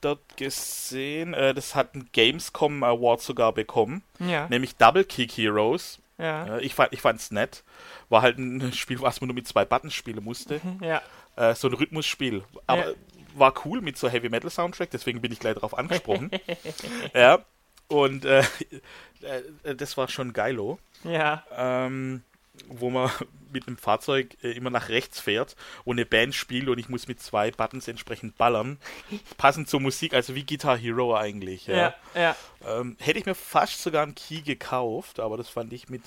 dort 0.00 0.36
gesehen? 0.36 1.34
Äh, 1.34 1.54
das 1.54 1.74
hat 1.74 1.94
einen 1.94 2.08
Gamescom 2.12 2.82
Award 2.82 3.22
sogar 3.22 3.52
bekommen. 3.52 4.02
Ja. 4.18 4.48
Nämlich 4.48 4.76
Double 4.76 5.04
Kick 5.04 5.32
Heroes. 5.32 5.98
Ja. 6.18 6.58
ich 6.58 6.74
fand 6.74 6.92
ich 6.92 7.30
nett. 7.30 7.64
War 8.08 8.22
halt 8.22 8.38
ein 8.38 8.72
Spiel, 8.74 9.00
was 9.00 9.20
man 9.20 9.28
nur 9.28 9.34
mit 9.34 9.48
zwei 9.48 9.64
Buttons 9.64 9.94
spielen 9.94 10.22
musste. 10.22 10.60
Ja. 10.80 11.02
Äh, 11.36 11.54
so 11.54 11.68
ein 11.68 11.74
Rhythmusspiel. 11.74 12.44
Aber 12.66 12.90
ja. 12.90 12.94
war 13.34 13.54
cool 13.64 13.80
mit 13.80 13.96
so 13.96 14.08
Heavy 14.08 14.28
Metal 14.28 14.50
Soundtrack, 14.50 14.90
deswegen 14.90 15.20
bin 15.20 15.32
ich 15.32 15.40
gleich 15.40 15.56
drauf 15.56 15.76
angesprochen. 15.76 16.30
ja. 17.14 17.44
Und 17.88 18.24
äh, 18.24 18.40
äh, 19.62 19.74
das 19.74 19.96
war 19.96 20.08
schon 20.08 20.32
geilo. 20.32 20.78
Ja. 21.04 21.44
Ähm, 21.54 22.22
wo 22.68 22.90
man 22.90 23.10
mit 23.52 23.66
einem 23.66 23.76
Fahrzeug 23.76 24.36
äh, 24.42 24.52
immer 24.52 24.70
nach 24.70 24.88
rechts 24.88 25.20
fährt 25.20 25.56
und 25.84 25.96
eine 25.96 26.06
Band 26.06 26.34
spielt 26.34 26.68
und 26.68 26.78
ich 26.78 26.88
muss 26.88 27.08
mit 27.08 27.20
zwei 27.20 27.50
Buttons 27.50 27.86
entsprechend 27.88 28.36
ballern. 28.38 28.78
Passend 29.36 29.68
zur 29.68 29.80
Musik, 29.80 30.14
also 30.14 30.34
wie 30.34 30.44
Guitar 30.44 30.76
Hero 30.76 31.16
eigentlich. 31.16 31.66
Ja, 31.66 31.76
ja. 31.76 31.94
ja. 32.14 32.36
Ähm, 32.66 32.96
hätte 33.00 33.18
ich 33.18 33.26
mir 33.26 33.34
fast 33.34 33.82
sogar 33.82 34.04
einen 34.04 34.14
Key 34.14 34.40
gekauft, 34.40 35.20
aber 35.20 35.36
das 35.36 35.48
fand 35.48 35.72
ich 35.72 35.88
mit, 35.88 36.02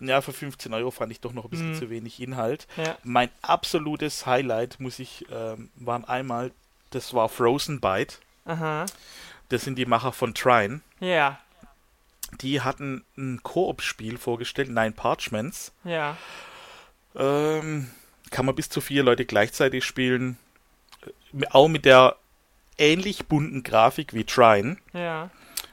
ja, 0.00 0.20
für 0.20 0.32
15 0.32 0.72
Euro 0.74 0.90
fand 0.90 1.10
ich 1.12 1.20
doch 1.20 1.32
noch 1.32 1.44
ein 1.44 1.50
bisschen 1.50 1.72
mhm. 1.72 1.78
zu 1.78 1.90
wenig 1.90 2.20
Inhalt. 2.20 2.66
Ja. 2.76 2.96
Mein 3.02 3.30
absolutes 3.42 4.26
Highlight, 4.26 4.80
muss 4.80 4.98
ich, 4.98 5.26
ähm, 5.32 5.70
waren 5.76 6.04
einmal, 6.04 6.52
das 6.90 7.14
war 7.14 7.28
Frozen 7.28 7.80
Byte. 7.80 8.20
Aha. 8.44 8.86
Das 9.48 9.64
sind 9.64 9.76
die 9.76 9.86
Macher 9.86 10.12
von 10.12 10.34
Trine. 10.34 10.80
Ja 11.00 11.38
die 12.40 12.60
hatten 12.60 13.04
ein 13.16 13.42
Koop-Spiel 13.42 14.18
vorgestellt, 14.18 14.68
Nine 14.68 14.92
Parchments. 14.92 15.72
Ja. 15.84 16.16
Ähm, 17.14 17.90
kann 18.30 18.46
man 18.46 18.54
bis 18.54 18.68
zu 18.68 18.80
vier 18.80 19.02
Leute 19.02 19.24
gleichzeitig 19.24 19.84
spielen. 19.84 20.38
Äh, 21.32 21.46
auch 21.50 21.68
mit 21.68 21.84
der 21.84 22.16
ähnlich 22.76 23.26
bunten 23.26 23.62
Grafik 23.62 24.14
wie 24.14 24.24
Trine. 24.24 24.76
Ja. 24.92 25.30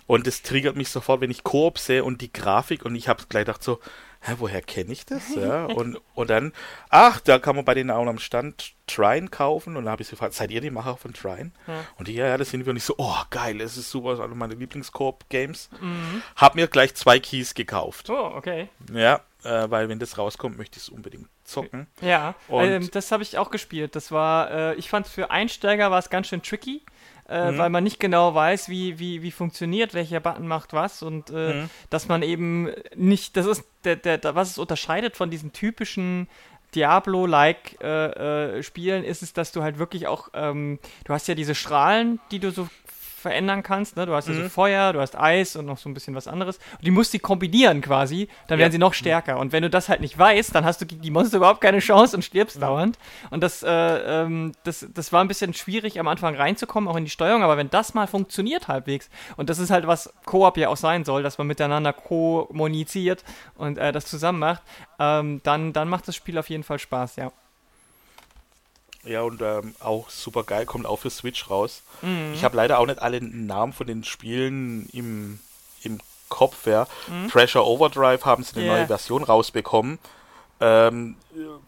Und 0.07 0.27
das 0.27 0.41
triggert 0.41 0.75
mich 0.75 0.89
sofort, 0.89 1.21
wenn 1.21 1.31
ich 1.31 1.43
Koop 1.43 1.79
sehe 1.79 2.03
und 2.03 2.21
die 2.21 2.31
Grafik 2.31 2.85
und 2.85 2.95
ich 2.95 3.07
habe 3.07 3.23
gleich 3.27 3.45
gedacht 3.45 3.63
so, 3.63 3.79
hä, 4.25 4.33
woher 4.39 4.61
kenne 4.61 4.91
ich 4.91 5.05
das? 5.05 5.35
Ja, 5.35 5.65
und, 5.65 5.99
und 6.15 6.29
dann, 6.29 6.51
ach, 6.89 7.19
da 7.19 7.39
kann 7.39 7.55
man 7.55 7.65
bei 7.65 7.73
denen 7.73 7.91
auch 7.91 8.05
am 8.05 8.19
Stand 8.19 8.73
Trine 8.87 9.27
kaufen. 9.27 9.77
Und 9.77 9.85
dann 9.85 9.91
habe 9.91 10.01
ich 10.01 10.07
sie 10.07 10.11
gefragt, 10.11 10.33
seid 10.33 10.51
ihr 10.51 10.61
die 10.61 10.71
Macher 10.71 10.97
von 10.97 11.13
Trine? 11.13 11.51
Ja. 11.67 11.85
Und 11.97 12.07
die, 12.07 12.13
ja, 12.13 12.27
ja, 12.27 12.37
das 12.37 12.49
sind 12.49 12.65
wir 12.65 12.73
nicht 12.73 12.83
so, 12.83 12.95
oh, 12.97 13.17
geil, 13.29 13.59
das 13.59 13.77
ist 13.77 13.89
super, 13.91 14.09
das 14.09 14.19
ist 14.19 14.25
einer 14.25 14.35
meiner 14.35 14.55
Lieblings-Koop-Games. 14.55 15.69
Mhm. 15.79 16.21
Hab 16.35 16.55
mir 16.55 16.67
gleich 16.67 16.95
zwei 16.95 17.19
Keys 17.19 17.53
gekauft. 17.53 18.09
Oh, 18.09 18.31
okay. 18.35 18.69
Ja, 18.91 19.21
äh, 19.43 19.69
weil 19.69 19.89
wenn 19.89 19.99
das 19.99 20.17
rauskommt, 20.17 20.57
möchte 20.57 20.77
ich 20.77 20.83
es 20.83 20.89
unbedingt 20.89 21.27
zocken. 21.43 21.87
Ja, 22.01 22.35
ähm, 22.49 22.89
das 22.91 23.11
habe 23.11 23.23
ich 23.23 23.37
auch 23.37 23.51
gespielt. 23.51 23.95
Das 23.95 24.11
war, 24.11 24.51
äh, 24.51 24.75
ich 24.75 24.89
fand 24.89 25.07
für 25.07 25.29
Einsteiger 25.29 25.91
war 25.91 25.99
es 25.99 26.09
ganz 26.09 26.27
schön 26.27 26.41
tricky 26.41 26.81
äh, 27.27 27.51
mhm. 27.51 27.57
weil 27.57 27.69
man 27.69 27.83
nicht 27.83 27.99
genau 27.99 28.35
weiß, 28.35 28.69
wie, 28.69 28.99
wie, 28.99 29.21
wie 29.21 29.31
funktioniert, 29.31 29.93
welcher 29.93 30.19
Button 30.19 30.47
macht 30.47 30.73
was 30.73 31.01
und 31.01 31.29
äh, 31.29 31.53
mhm. 31.53 31.69
dass 31.89 32.07
man 32.07 32.21
eben 32.21 32.69
nicht, 32.95 33.37
das 33.37 33.45
ist 33.45 33.63
der, 33.83 33.95
der, 33.95 34.17
der, 34.17 34.35
was 34.35 34.51
es 34.51 34.57
unterscheidet 34.57 35.15
von 35.15 35.29
diesen 35.29 35.51
typischen 35.51 36.27
Diablo-like 36.75 37.77
äh, 37.81 38.57
äh, 38.57 38.63
Spielen, 38.63 39.03
ist 39.03 39.23
es, 39.23 39.33
dass 39.33 39.51
du 39.51 39.63
halt 39.63 39.79
wirklich 39.79 40.07
auch, 40.07 40.29
ähm, 40.33 40.79
du 41.05 41.13
hast 41.13 41.27
ja 41.27 41.35
diese 41.35 41.55
Strahlen, 41.55 42.19
die 42.31 42.39
du 42.39 42.51
so 42.51 42.67
verändern 43.25 43.63
kannst. 43.63 43.95
Ne? 43.95 44.05
Du 44.05 44.13
hast 44.13 44.27
ja 44.27 44.35
so 44.35 44.41
mhm. 44.41 44.49
Feuer, 44.51 44.93
du 44.93 45.01
hast 45.01 45.17
Eis 45.17 45.55
und 45.55 45.65
noch 45.65 45.79
so 45.79 45.89
ein 45.89 45.95
bisschen 45.95 46.13
was 46.13 46.27
anderes. 46.27 46.59
Und 46.73 46.85
die 46.85 46.91
musst 46.91 47.11
du 47.11 47.17
kombinieren 47.17 47.81
quasi, 47.81 48.27
dann 48.47 48.59
werden 48.59 48.71
sie 48.71 48.77
noch 48.77 48.93
stärker. 48.93 49.39
Und 49.39 49.51
wenn 49.51 49.63
du 49.63 49.69
das 49.71 49.89
halt 49.89 49.99
nicht 49.99 50.15
weißt, 50.15 50.53
dann 50.53 50.63
hast 50.63 50.79
du 50.79 50.85
gegen 50.85 51.01
die 51.01 51.09
Monster 51.09 51.37
überhaupt 51.37 51.59
keine 51.59 51.79
Chance 51.79 52.15
und 52.15 52.21
stirbst 52.21 52.57
mhm. 52.57 52.61
dauernd. 52.61 52.99
Und 53.31 53.41
das, 53.41 53.63
äh, 53.63 53.71
ähm, 53.71 54.51
das, 54.63 54.85
das 54.93 55.11
war 55.11 55.21
ein 55.21 55.27
bisschen 55.27 55.55
schwierig 55.55 55.99
am 55.99 56.07
Anfang 56.07 56.35
reinzukommen, 56.35 56.87
auch 56.87 56.97
in 56.97 57.05
die 57.05 57.09
Steuerung. 57.09 57.41
Aber 57.41 57.57
wenn 57.57 57.71
das 57.71 57.95
mal 57.95 58.05
funktioniert 58.05 58.67
halbwegs, 58.67 59.09
und 59.37 59.49
das 59.49 59.57
ist 59.57 59.71
halt 59.71 59.87
was 59.87 60.13
Koop 60.25 60.57
ja 60.57 60.69
auch 60.69 60.77
sein 60.77 61.03
soll, 61.03 61.23
dass 61.23 61.39
man 61.39 61.47
miteinander 61.47 61.93
kommuniziert 61.93 63.23
und 63.55 63.79
äh, 63.79 63.91
das 63.91 64.05
zusammen 64.05 64.37
macht, 64.37 64.61
ähm, 64.99 65.41
dann, 65.41 65.73
dann 65.73 65.89
macht 65.89 66.07
das 66.07 66.15
Spiel 66.15 66.37
auf 66.37 66.49
jeden 66.51 66.63
Fall 66.63 66.77
Spaß, 66.77 67.15
ja. 67.15 67.31
Ja, 69.05 69.21
und 69.21 69.41
ähm, 69.41 69.75
auch 69.79 70.09
super 70.09 70.43
geil, 70.43 70.65
kommt 70.65 70.85
auch 70.85 70.97
für 70.97 71.09
Switch 71.09 71.49
raus. 71.49 71.83
Mhm. 72.01 72.33
Ich 72.33 72.43
habe 72.43 72.57
leider 72.57 72.79
auch 72.79 72.85
nicht 72.87 72.99
alle 72.99 73.21
Namen 73.21 73.71
von 73.73 73.87
den 73.87 74.03
Spielen 74.03 74.89
im, 74.91 75.39
im 75.83 75.99
Kopf. 76.29 76.65
Ja. 76.65 76.87
Mhm. 77.07 77.27
Pressure 77.29 77.65
Overdrive 77.65 78.25
haben 78.25 78.43
sie 78.43 78.55
eine 78.55 78.65
Yeah. 78.65 78.75
neue 78.77 78.87
Version 78.87 79.23
rausbekommen. 79.23 79.99
Ähm, 80.59 81.15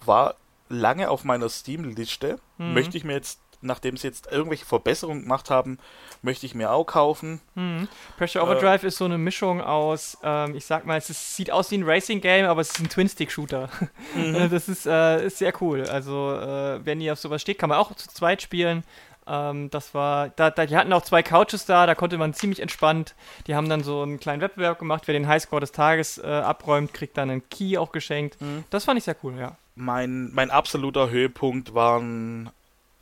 war 0.06 0.36
lange 0.70 1.10
auf 1.10 1.24
meiner 1.24 1.50
Steam-Liste. 1.50 2.40
Mhm. 2.58 2.74
Möchte 2.74 2.98
ich 2.98 3.04
mir 3.04 3.14
jetzt, 3.14 3.40
nachdem 3.62 3.98
sie 3.98 4.08
jetzt 4.08 4.32
irgendwelche 4.32 4.66
Verbesserungen 4.66 5.24
gemacht 5.24 5.50
haben, 5.50 5.80
möchte 6.22 6.46
ich 6.46 6.56
mir 6.56 6.72
auch 6.72 6.86
kaufen. 6.86 7.42
Mhm. 7.56 7.88
Pressure 8.18 8.42
Äh, 8.42 8.46
Overdrive 8.46 8.84
ist 8.84 8.98
so 8.98 9.06
eine 9.06 9.18
Mischung 9.18 9.62
aus, 9.62 10.18
ähm, 10.24 10.56
ich 10.56 10.66
sag 10.66 10.86
mal, 10.86 10.98
es 10.98 11.10
ist, 11.10 11.36
sieht 11.36 11.52
aus 11.52 11.72
wie 11.72 11.78
ein 11.78 11.84
Racing-Game, 11.84 12.46
aber 12.46 12.62
es 12.62 12.70
ist 12.70 12.80
ein 12.80 12.90
Twin-Stick-Shooter. 12.90 13.70
Äh, 14.16 14.48
Das 14.58 14.70
ist, 14.70 14.86
äh, 14.86 15.26
ist 15.26 15.38
sehr 15.38 15.54
cool. 15.62 15.84
Also, 15.84 16.34
äh, 16.34 16.86
wenn 16.86 17.02
ihr 17.02 17.14
auf 17.14 17.20
sowas 17.20 17.42
steht, 17.42 17.60
kann 17.60 17.70
man 17.70 17.78
auch 17.78 17.94
zu 17.96 18.08
zweit 18.08 18.42
spielen. 18.42 18.84
Ähm, 19.28 19.70
das 19.70 19.94
war, 19.94 20.30
da, 20.30 20.50
da, 20.50 20.66
die 20.66 20.78
hatten 20.78 20.94
auch 20.94 21.04
zwei 21.04 21.22
Couches 21.22 21.66
da, 21.66 21.86
da 21.86 21.96
konnte 21.96 22.18
man 22.18 22.34
ziemlich 22.34 22.62
entspannt. 22.62 23.16
Die 23.46 23.56
haben 23.56 23.68
dann 23.70 23.84
so 23.84 24.02
einen 24.02 24.20
kleinen 24.20 24.42
Wettbewerb 24.42 24.80
gemacht. 24.80 25.04
Wer 25.06 25.14
den 25.14 25.28
Highscore 25.28 25.60
des 25.60 25.72
Tages 25.72 26.18
äh, 26.18 26.26
abräumt, 26.26 26.94
kriegt 26.94 27.18
dann 27.18 27.30
einen 27.30 27.50
Key 27.50 27.78
auch 27.78 27.92
geschenkt. 27.92 28.38
Das 28.70 28.86
fand 28.86 28.98
ich 28.98 29.04
sehr 29.04 29.18
cool, 29.24 29.38
ja. 29.38 29.58
Mein, 29.76 30.32
mein 30.34 30.50
absoluter 30.50 31.10
Höhepunkt 31.10 31.74
waren, 31.76 32.50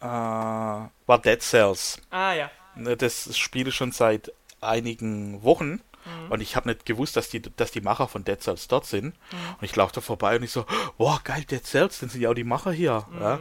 äh, 0.02 0.06
war 0.06 1.20
Dead 1.24 1.42
Cells. 1.42 2.00
Ah, 2.10 2.34
ja. 2.34 2.52
Ne, 2.76 2.96
Das 2.98 3.38
spiele 3.38 3.70
ich 3.70 3.76
schon 3.76 3.92
seit 3.92 4.32
einigen 4.62 5.44
Wochen. 5.44 5.82
Und 6.30 6.40
ich 6.42 6.56
habe 6.56 6.70
nicht 6.70 6.86
gewusst, 6.86 7.16
dass 7.18 7.30
die, 7.30 7.42
dass 7.42 7.72
die 7.72 7.82
Macher 7.82 8.08
von 8.08 8.24
Dead 8.24 8.40
Cells 8.40 8.68
dort 8.68 8.86
sind. 8.86 9.16
Und 9.60 9.64
ich 9.64 9.76
laufe 9.76 9.92
da 9.96 10.02
vorbei 10.02 10.36
und 10.36 10.44
ich 10.44 10.52
so, 10.52 10.68
wow, 11.00 11.24
geil, 11.24 11.44
Dead 11.46 11.66
Cells, 11.66 11.98
dann 12.00 12.10
sind 12.10 12.22
ja 12.22 12.30
auch 12.30 12.36
die 12.36 12.44
Macher 12.44 12.72
hier. 12.72 13.08
Ja? 13.20 13.40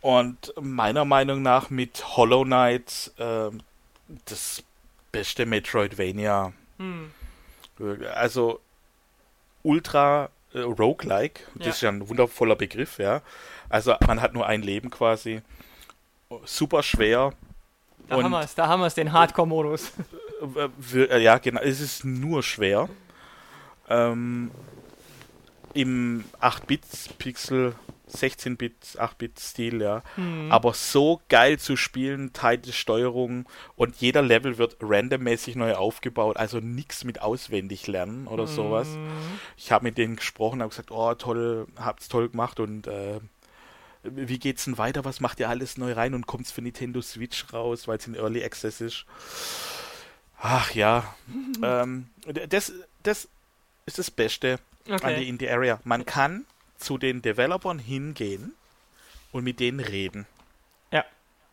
Und 0.00 0.54
meiner 0.58 1.04
Meinung 1.04 1.42
nach 1.42 1.68
mit 1.68 2.16
Hollow 2.16 2.44
Knight 2.44 3.12
ähm, 3.18 3.60
das 4.24 4.62
beste 5.12 5.44
Metroidvania. 5.44 6.54
Hm. 6.78 7.10
Also 8.14 8.60
ultra 9.62 10.30
äh, 10.54 10.60
roguelike, 10.60 11.40
das 11.56 11.66
Ja. 11.66 11.72
ist 11.72 11.80
ja 11.82 11.88
ein 11.90 12.08
wundervoller 12.08 12.56
Begriff, 12.56 12.98
ja. 12.98 13.20
Also 13.68 13.94
man 14.06 14.20
hat 14.20 14.32
nur 14.34 14.46
ein 14.46 14.62
Leben 14.62 14.90
quasi. 14.90 15.42
Super 16.44 16.82
schwer. 16.82 17.32
Da 18.08 18.16
Und- 18.16 18.24
haben 18.24 18.30
wir 18.32 18.40
es, 18.40 18.54
da 18.54 18.66
haben 18.68 18.80
wir 18.80 18.86
es, 18.86 18.94
den 18.94 19.12
Hardcore-Modus. 19.12 19.92
Äh, 20.94 20.98
äh, 20.98 21.22
Ja, 21.22 21.38
genau. 21.38 21.60
Es 21.60 21.80
ist 21.80 22.04
nur 22.04 22.42
schwer. 22.42 22.88
Ähm, 23.88 24.50
Im 25.72 26.24
8-Bit-Pixel, 26.40 27.74
16-Bit, 28.08 28.96
8-Bit-Stil, 28.98 29.80
ja. 29.82 30.02
Hm. 30.14 30.52
Aber 30.52 30.72
so 30.74 31.20
geil 31.28 31.58
zu 31.58 31.76
spielen, 31.76 32.32
teilte 32.32 32.72
Steuerung 32.72 33.48
und 33.74 33.96
jeder 33.96 34.22
Level 34.22 34.56
wird 34.58 34.76
randommäßig 34.80 35.56
neu 35.56 35.74
aufgebaut. 35.74 36.36
Also 36.36 36.60
nichts 36.60 37.02
mit 37.04 37.22
auswendig 37.22 37.86
lernen 37.88 38.28
oder 38.28 38.46
sowas. 38.46 38.88
Hm. 38.94 39.08
Ich 39.56 39.72
habe 39.72 39.84
mit 39.84 39.98
denen 39.98 40.16
gesprochen, 40.16 40.60
habe 40.60 40.70
gesagt, 40.70 40.90
oh 40.92 41.14
toll, 41.14 41.66
habt's 41.76 42.08
toll 42.08 42.28
gemacht 42.28 42.60
und 42.60 42.86
äh, 42.86 43.18
wie 44.04 44.38
geht's 44.38 44.64
denn 44.64 44.78
weiter? 44.78 45.04
Was 45.04 45.20
macht 45.20 45.40
ihr 45.40 45.48
alles 45.48 45.76
neu 45.78 45.92
rein 45.92 46.14
und 46.14 46.26
kommt's 46.26 46.52
für 46.52 46.62
Nintendo 46.62 47.00
Switch 47.02 47.52
raus, 47.52 47.88
weil 47.88 47.98
es 47.98 48.06
in 48.06 48.14
Early 48.14 48.44
Access 48.44 48.80
ist? 48.80 49.06
Ach 50.40 50.74
ja, 50.74 51.14
ähm, 51.62 52.08
das, 52.48 52.72
das 53.02 53.28
ist 53.86 53.98
das 53.98 54.10
Beste 54.10 54.58
an 54.88 54.98
die 54.98 55.04
Okay. 55.04 55.28
Indie 55.28 55.48
Area. 55.48 55.80
Man 55.84 56.04
kann 56.04 56.44
zu 56.78 56.98
den 56.98 57.22
Developern 57.22 57.78
hingehen 57.78 58.52
und 59.32 59.44
mit 59.44 59.60
denen 59.60 59.80
reden. 59.80 60.26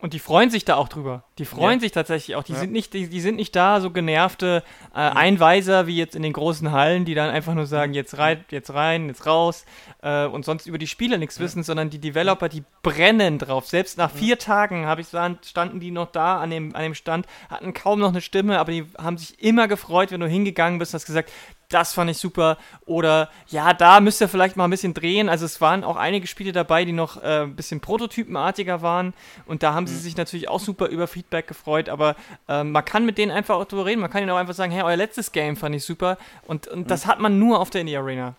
Und 0.02 0.14
die 0.14 0.18
freuen 0.18 0.50
sich 0.50 0.64
da 0.64 0.74
auch 0.74 0.88
drüber. 0.88 1.22
Die 1.38 1.44
freuen 1.44 1.74
Ja. 1.78 1.80
sich 1.82 1.92
tatsächlich 1.92 2.34
auch. 2.34 2.42
Die 2.42 2.54
Ja. 2.54 2.58
sind 2.58 2.72
nicht, 2.72 2.92
die, 2.92 3.08
die 3.08 3.20
sind 3.20 3.36
nicht 3.36 3.54
da 3.54 3.80
so 3.80 3.90
genervte 3.92 4.64
äh, 4.92 4.98
Einweiser 4.98 5.86
wie 5.86 5.96
jetzt 5.96 6.16
in 6.16 6.22
den 6.24 6.32
großen 6.32 6.72
Hallen, 6.72 7.04
die 7.04 7.14
dann 7.14 7.30
einfach 7.30 7.54
nur 7.54 7.66
sagen, 7.66 7.94
jetzt 7.94 8.18
rein, 8.18 8.44
jetzt 8.50 8.74
rein, 8.74 9.06
jetzt 9.06 9.26
raus 9.26 9.64
äh, 10.02 10.26
und 10.26 10.44
sonst 10.44 10.66
über 10.66 10.76
die 10.78 10.88
Spiele 10.88 11.18
nichts 11.18 11.38
wissen, 11.38 11.62
sondern 11.62 11.88
die 11.88 12.00
Developer, 12.00 12.48
die 12.48 12.64
brennen 12.82 13.38
drauf. 13.38 13.68
Selbst 13.68 13.96
nach 13.96 14.10
vier 14.10 14.38
Tagen 14.40 14.86
habe 14.86 15.02
ich 15.02 15.06
stand- 15.06 15.46
standen 15.46 15.78
die 15.78 15.92
noch 15.92 16.10
da 16.10 16.40
an 16.40 16.50
dem, 16.50 16.74
an 16.74 16.82
dem 16.82 16.94
Stand, 16.94 17.26
hatten 17.48 17.72
kaum 17.72 18.00
noch 18.00 18.08
eine 18.08 18.20
Stimme, 18.20 18.58
aber 18.58 18.72
die 18.72 18.84
haben 19.00 19.16
sich 19.18 19.40
immer 19.40 19.68
gefreut, 19.68 20.10
wenn 20.10 20.20
du 20.20 20.26
hingegangen 20.26 20.80
bist 20.80 20.92
und 20.94 20.98
hast 20.98 21.06
gesagt, 21.06 21.30
das 21.72 21.92
fand 21.94 22.10
ich 22.10 22.18
super. 22.18 22.58
Oder 22.86 23.30
ja, 23.48 23.72
da 23.72 24.00
müsst 24.00 24.20
ihr 24.20 24.28
vielleicht 24.28 24.56
mal 24.56 24.64
ein 24.64 24.70
bisschen 24.70 24.94
drehen. 24.94 25.28
Also 25.28 25.46
es 25.46 25.60
waren 25.60 25.84
auch 25.84 25.96
einige 25.96 26.26
Spiele 26.26 26.52
dabei, 26.52 26.84
die 26.84 26.92
noch 26.92 27.22
äh, 27.22 27.42
ein 27.42 27.56
bisschen 27.56 27.80
prototypenartiger 27.80 28.82
waren. 28.82 29.14
Und 29.46 29.62
da 29.62 29.74
haben 29.74 29.86
sie 29.86 29.96
sich 29.96 30.16
natürlich 30.16 30.48
auch 30.48 30.60
super 30.60 30.86
über 30.86 31.06
Feedback 31.06 31.46
gefreut. 31.46 31.88
Aber 31.88 32.16
ähm, 32.48 32.72
man 32.72 32.84
kann 32.84 33.06
mit 33.06 33.18
denen 33.18 33.32
einfach 33.32 33.56
auch 33.56 33.64
drüber 33.64 33.86
reden. 33.86 34.00
Man 34.00 34.10
kann 34.10 34.22
ihnen 34.22 34.30
auch 34.30 34.36
einfach 34.36 34.54
sagen, 34.54 34.72
hey, 34.72 34.82
euer 34.82 34.96
letztes 34.96 35.32
Game 35.32 35.56
fand 35.56 35.74
ich 35.74 35.84
super. 35.84 36.18
Und, 36.46 36.68
und 36.68 36.90
das 36.90 37.06
hat 37.06 37.20
man 37.20 37.38
nur 37.38 37.60
auf 37.60 37.70
der 37.70 37.82
Indie 37.82 37.96
Arena. 37.96 38.34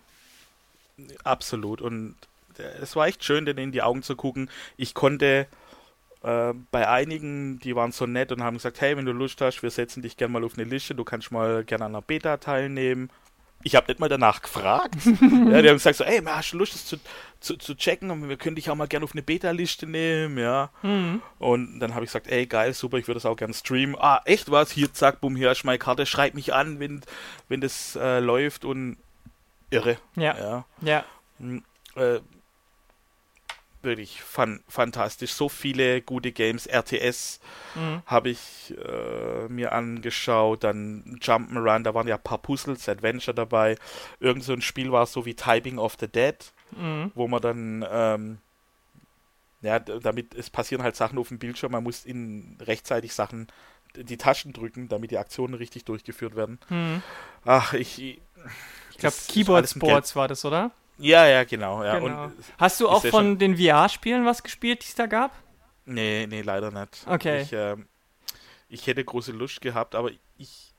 Absolut. 1.24 1.80
Und 1.80 2.14
äh, 2.58 2.62
es 2.82 2.96
war 2.96 3.06
echt 3.06 3.24
schön, 3.24 3.44
denen 3.46 3.58
in 3.58 3.72
die 3.72 3.82
Augen 3.82 4.02
zu 4.02 4.16
gucken. 4.16 4.50
Ich 4.76 4.94
konnte 4.94 5.46
äh, 6.24 6.54
bei 6.70 6.88
einigen, 6.88 7.58
die 7.60 7.76
waren 7.76 7.92
so 7.92 8.06
nett 8.06 8.32
und 8.32 8.42
haben 8.42 8.56
gesagt, 8.56 8.80
hey, 8.80 8.96
wenn 8.96 9.04
du 9.04 9.12
Lust 9.12 9.40
hast, 9.40 9.62
wir 9.62 9.70
setzen 9.70 10.02
dich 10.02 10.16
gerne 10.16 10.32
mal 10.32 10.44
auf 10.44 10.54
eine 10.56 10.64
Liste, 10.64 10.94
du 10.94 11.04
kannst 11.04 11.30
mal 11.30 11.64
gerne 11.64 11.84
an 11.84 11.92
einer 11.92 12.02
Beta 12.02 12.38
teilnehmen. 12.38 13.10
Ich 13.62 13.76
habe 13.76 13.86
nicht 13.88 13.98
mal 14.00 14.08
danach 14.08 14.42
gefragt. 14.42 14.96
ja, 15.04 15.62
die 15.62 15.68
haben 15.68 15.76
gesagt 15.76 15.96
so, 15.96 16.04
ey, 16.04 16.20
hast 16.24 16.52
du 16.52 16.58
Lust, 16.58 16.74
das 16.74 16.84
zu, 16.86 16.96
zu, 17.40 17.56
zu 17.56 17.74
checken? 17.74 18.10
Und 18.10 18.28
wir 18.28 18.36
können 18.36 18.56
dich 18.56 18.68
auch 18.68 18.74
mal 18.74 18.86
gerne 18.88 19.04
auf 19.04 19.12
eine 19.12 19.22
Beta-Liste 19.22 19.86
nehmen, 19.86 20.36
ja. 20.36 20.70
Mhm. 20.82 21.22
Und 21.38 21.80
dann 21.80 21.94
habe 21.94 22.04
ich 22.04 22.10
gesagt, 22.10 22.26
ey, 22.28 22.46
geil, 22.46 22.74
super, 22.74 22.98
ich 22.98 23.06
würde 23.06 23.16
das 23.16 23.26
auch 23.26 23.36
gerne 23.36 23.54
streamen. 23.54 23.96
Ah, 23.98 24.20
echt 24.26 24.50
was? 24.50 24.70
Hier, 24.70 24.92
zack, 24.92 25.20
bumm, 25.22 25.36
hier 25.36 25.48
hast 25.48 25.62
du 25.62 25.66
meine 25.66 25.78
Karte, 25.78 26.04
schreib 26.04 26.34
mich 26.34 26.52
an, 26.52 26.78
wenn, 26.78 27.00
wenn 27.48 27.62
das 27.62 27.96
äh, 27.96 28.20
läuft 28.20 28.66
und 28.66 28.98
irre. 29.70 29.96
Ja, 30.16 30.36
Ja. 30.38 30.64
ja. 30.82 31.04
Äh, 31.96 32.20
wirklich 33.84 34.22
fan 34.22 34.62
fantastisch. 34.68 35.32
So 35.34 35.48
viele 35.48 36.02
gute 36.02 36.32
Games. 36.32 36.66
RTS 36.66 37.40
Mhm. 37.74 38.02
habe 38.06 38.30
ich 38.30 38.74
äh, 38.78 39.48
mir 39.48 39.72
angeschaut. 39.72 40.64
Dann 40.64 41.18
Jump'n'Run, 41.20 41.82
da 41.82 41.94
waren 41.94 42.06
ja 42.08 42.16
ein 42.16 42.22
paar 42.22 42.38
Puzzles, 42.38 42.88
Adventure 42.88 43.34
dabei. 43.34 43.76
Irgend 44.20 44.44
so 44.44 44.52
ein 44.52 44.62
Spiel 44.62 44.92
war 44.92 45.06
so 45.06 45.26
wie 45.26 45.34
Typing 45.34 45.78
of 45.78 45.96
the 46.00 46.08
Dead, 46.08 46.36
Mhm. 46.76 47.12
wo 47.14 47.28
man 47.28 47.40
dann 47.42 47.86
ähm, 47.90 48.38
ja, 49.62 49.78
damit 49.78 50.34
es 50.34 50.50
passieren 50.50 50.82
halt 50.84 50.94
Sachen 50.96 51.18
auf 51.18 51.28
dem 51.28 51.38
Bildschirm, 51.38 51.72
man 51.72 51.82
muss 51.82 52.04
in 52.04 52.58
rechtzeitig 52.60 53.14
Sachen 53.14 53.46
die 53.96 54.16
Taschen 54.16 54.52
drücken, 54.52 54.88
damit 54.88 55.10
die 55.10 55.18
Aktionen 55.18 55.54
richtig 55.54 55.84
durchgeführt 55.84 56.36
werden. 56.36 56.58
Mhm. 56.68 57.02
Ach, 57.44 57.72
ich 57.72 57.98
ich 57.98 58.20
Ich 58.90 58.98
glaube, 58.98 59.16
Keyboard 59.28 59.68
Sports 59.68 60.16
war 60.16 60.28
das, 60.28 60.44
oder? 60.44 60.70
Ja, 60.98 61.26
ja, 61.26 61.44
genau. 61.44 61.82
Ja. 61.82 61.98
Genau. 61.98 62.24
Und, 62.24 62.32
Hast 62.58 62.80
du 62.80 62.88
auch 62.88 63.00
von 63.02 63.10
schon- 63.10 63.38
den 63.38 63.56
VR-Spielen 63.56 64.24
was 64.24 64.42
gespielt, 64.42 64.82
die 64.82 64.88
es 64.88 64.94
da 64.94 65.06
gab? 65.06 65.32
Nee, 65.86 66.26
nee, 66.28 66.42
leider 66.42 66.70
nicht. 66.70 67.04
Okay. 67.06 67.42
Ich, 67.42 67.52
ähm, 67.52 67.86
ich 68.68 68.86
hätte 68.86 69.04
große 69.04 69.32
Lust 69.32 69.60
gehabt, 69.60 69.94
aber 69.94 70.10
ich. 70.38 70.70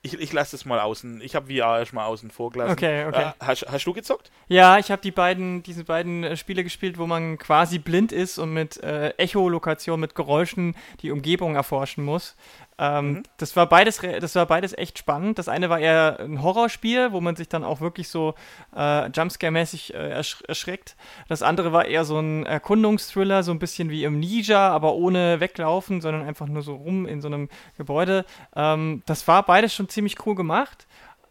Ich, 0.00 0.14
ich 0.14 0.32
lasse 0.32 0.54
es 0.54 0.64
mal 0.64 0.78
außen. 0.78 1.20
Ich 1.22 1.34
habe 1.34 1.52
VR 1.52 1.80
erstmal 1.80 2.06
außen 2.06 2.30
vor 2.30 2.50
gelassen. 2.50 2.72
Okay, 2.72 3.04
okay. 3.06 3.30
Äh, 3.30 3.32
hast, 3.44 3.66
hast 3.68 3.84
du 3.84 3.92
gezockt? 3.92 4.30
Ja, 4.46 4.78
ich 4.78 4.92
habe 4.92 5.02
die 5.02 5.10
beiden, 5.10 5.64
diese 5.64 5.82
beiden 5.82 6.22
äh, 6.22 6.36
Spiele 6.36 6.62
gespielt, 6.62 6.98
wo 6.98 7.06
man 7.08 7.36
quasi 7.36 7.80
blind 7.80 8.12
ist 8.12 8.38
und 8.38 8.52
mit 8.52 8.76
äh, 8.82 9.08
Echolokation, 9.18 9.98
mit 9.98 10.14
Geräuschen 10.14 10.76
die 11.02 11.10
Umgebung 11.10 11.56
erforschen 11.56 12.04
muss. 12.04 12.36
Ähm, 12.78 13.18
Mhm. 13.18 13.22
Das 13.36 13.56
war 13.56 13.66
beides, 13.66 14.00
das 14.20 14.34
war 14.34 14.46
beides 14.46 14.76
echt 14.76 14.98
spannend. 14.98 15.38
Das 15.38 15.48
eine 15.48 15.70
war 15.70 15.78
eher 15.78 16.18
ein 16.20 16.42
Horrorspiel, 16.42 17.12
wo 17.12 17.20
man 17.20 17.36
sich 17.36 17.48
dann 17.48 17.64
auch 17.64 17.80
wirklich 17.80 18.08
so 18.08 18.34
äh, 18.76 19.06
Jumpscare-mäßig 19.10 19.94
äh, 19.94 20.10
ersch 20.10 20.42
erschreckt. 20.46 20.96
Das 21.28 21.42
andere 21.42 21.72
war 21.72 21.86
eher 21.86 22.04
so 22.04 22.18
ein 22.18 22.46
Erkundungsthriller, 22.46 23.42
so 23.42 23.52
ein 23.52 23.58
bisschen 23.58 23.90
wie 23.90 24.06
Amnesia, 24.06 24.68
aber 24.68 24.94
ohne 24.94 25.40
weglaufen, 25.40 26.00
sondern 26.00 26.26
einfach 26.26 26.46
nur 26.46 26.62
so 26.62 26.74
rum 26.74 27.06
in 27.06 27.20
so 27.20 27.28
einem 27.28 27.48
Gebäude. 27.76 28.24
Ähm, 28.56 29.02
das 29.06 29.26
war 29.28 29.44
beides 29.44 29.74
schon 29.74 29.88
ziemlich 29.88 30.24
cool 30.26 30.34
gemacht 30.34 30.86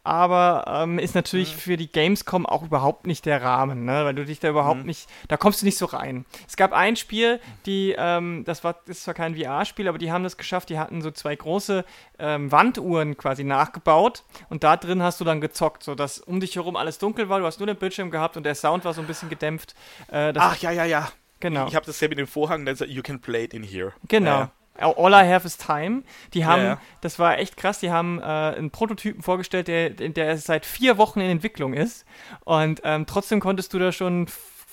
aber 0.07 0.63
ähm, 0.67 0.99
ist 0.99 1.13
natürlich 1.15 1.53
Mhm. 1.53 1.59
für 1.59 1.77
die 1.77 1.91
Gamescom 1.91 2.45
auch 2.45 2.63
überhaupt 2.63 3.05
nicht 3.07 3.25
der 3.25 3.41
Rahmen, 3.43 3.83
ne? 3.85 4.05
weil 4.05 4.15
du 4.15 4.23
dich 4.25 4.39
da 4.39 4.49
überhaupt 4.49 4.79
Mhm. 4.79 4.85
nicht, 4.85 5.09
da 5.27 5.35
kommst 5.37 5.61
du 5.61 5.65
nicht 5.65 5.77
so 5.77 5.85
rein. 5.85 6.25
Es 6.47 6.55
gab 6.55 6.71
ein 6.71 6.95
Spiel, 6.95 7.39
die, 7.65 7.93
ähm, 7.97 8.43
das 8.45 8.63
war, 8.63 8.73
das 8.85 8.97
ist 8.99 9.03
zwar 9.03 9.13
kein 9.13 9.35
VR-Spiel, 9.35 9.87
aber 9.87 9.97
die 9.97 10.11
haben 10.11 10.23
das 10.23 10.37
geschafft, 10.37 10.69
die 10.69 10.79
hatten 10.79 11.01
so 11.01 11.11
zwei 11.11 11.35
große 11.35 11.83
ähm, 12.19 12.51
Wanduhren 12.51 13.17
quasi 13.17 13.43
nachgebaut 13.43 14.23
und 14.49 14.63
da 14.63 14.77
drin 14.77 15.03
hast 15.03 15.19
du 15.19 15.25
dann 15.25 15.41
gezockt, 15.41 15.83
sodass 15.83 16.19
um 16.19 16.39
dich 16.39 16.55
herum 16.55 16.75
alles 16.77 16.97
dunkel 16.99 17.27
war, 17.29 17.39
du 17.39 17.45
hast 17.45 17.59
nur 17.59 17.67
den 17.67 17.75
Bildschirm 17.77 18.09
gehabt 18.09 18.37
und 18.37 18.43
der 18.43 18.55
Sound 18.55 18.85
war 18.85 18.93
so 18.93 19.01
ein 19.01 19.07
bisschen 19.07 19.29
gedämpft. 19.29 19.75
Äh, 20.11 20.33
Ach, 20.37 20.57
ja, 20.59 20.71
ja, 20.71 20.85
ja. 20.85 21.09
genau. 21.39 21.67
Ich 21.67 21.75
habe 21.75 21.85
das 21.85 21.99
ja 21.99 22.07
mit 22.07 22.17
dem 22.17 22.27
Vorhang, 22.27 22.65
dann 22.65 22.75
sagt, 22.75 22.89
you 22.91 23.01
can 23.03 23.19
play 23.19 23.43
it 23.43 23.53
in 23.53 23.63
here. 23.63 23.91
Genau. 24.07 24.31
Ja, 24.31 24.51
All 24.79 25.13
I 25.13 25.27
have 25.27 25.45
is 25.45 25.57
time. 25.57 26.03
Die 26.33 26.45
haben, 26.45 26.63
ja. 26.63 26.81
das 27.01 27.19
war 27.19 27.37
echt 27.37 27.57
krass, 27.57 27.79
die 27.79 27.91
haben 27.91 28.19
äh, 28.19 28.23
einen 28.23 28.71
Prototypen 28.71 29.21
vorgestellt, 29.21 29.67
der, 29.67 29.89
der 29.89 30.37
seit 30.37 30.65
vier 30.65 30.97
Wochen 30.97 31.19
in 31.19 31.29
Entwicklung 31.29 31.73
ist. 31.73 32.05
Und 32.43 32.81
ähm, 32.83 33.05
trotzdem 33.05 33.39
konntest 33.39 33.73
du 33.73 33.79
da 33.79 33.91
schon 33.91 34.27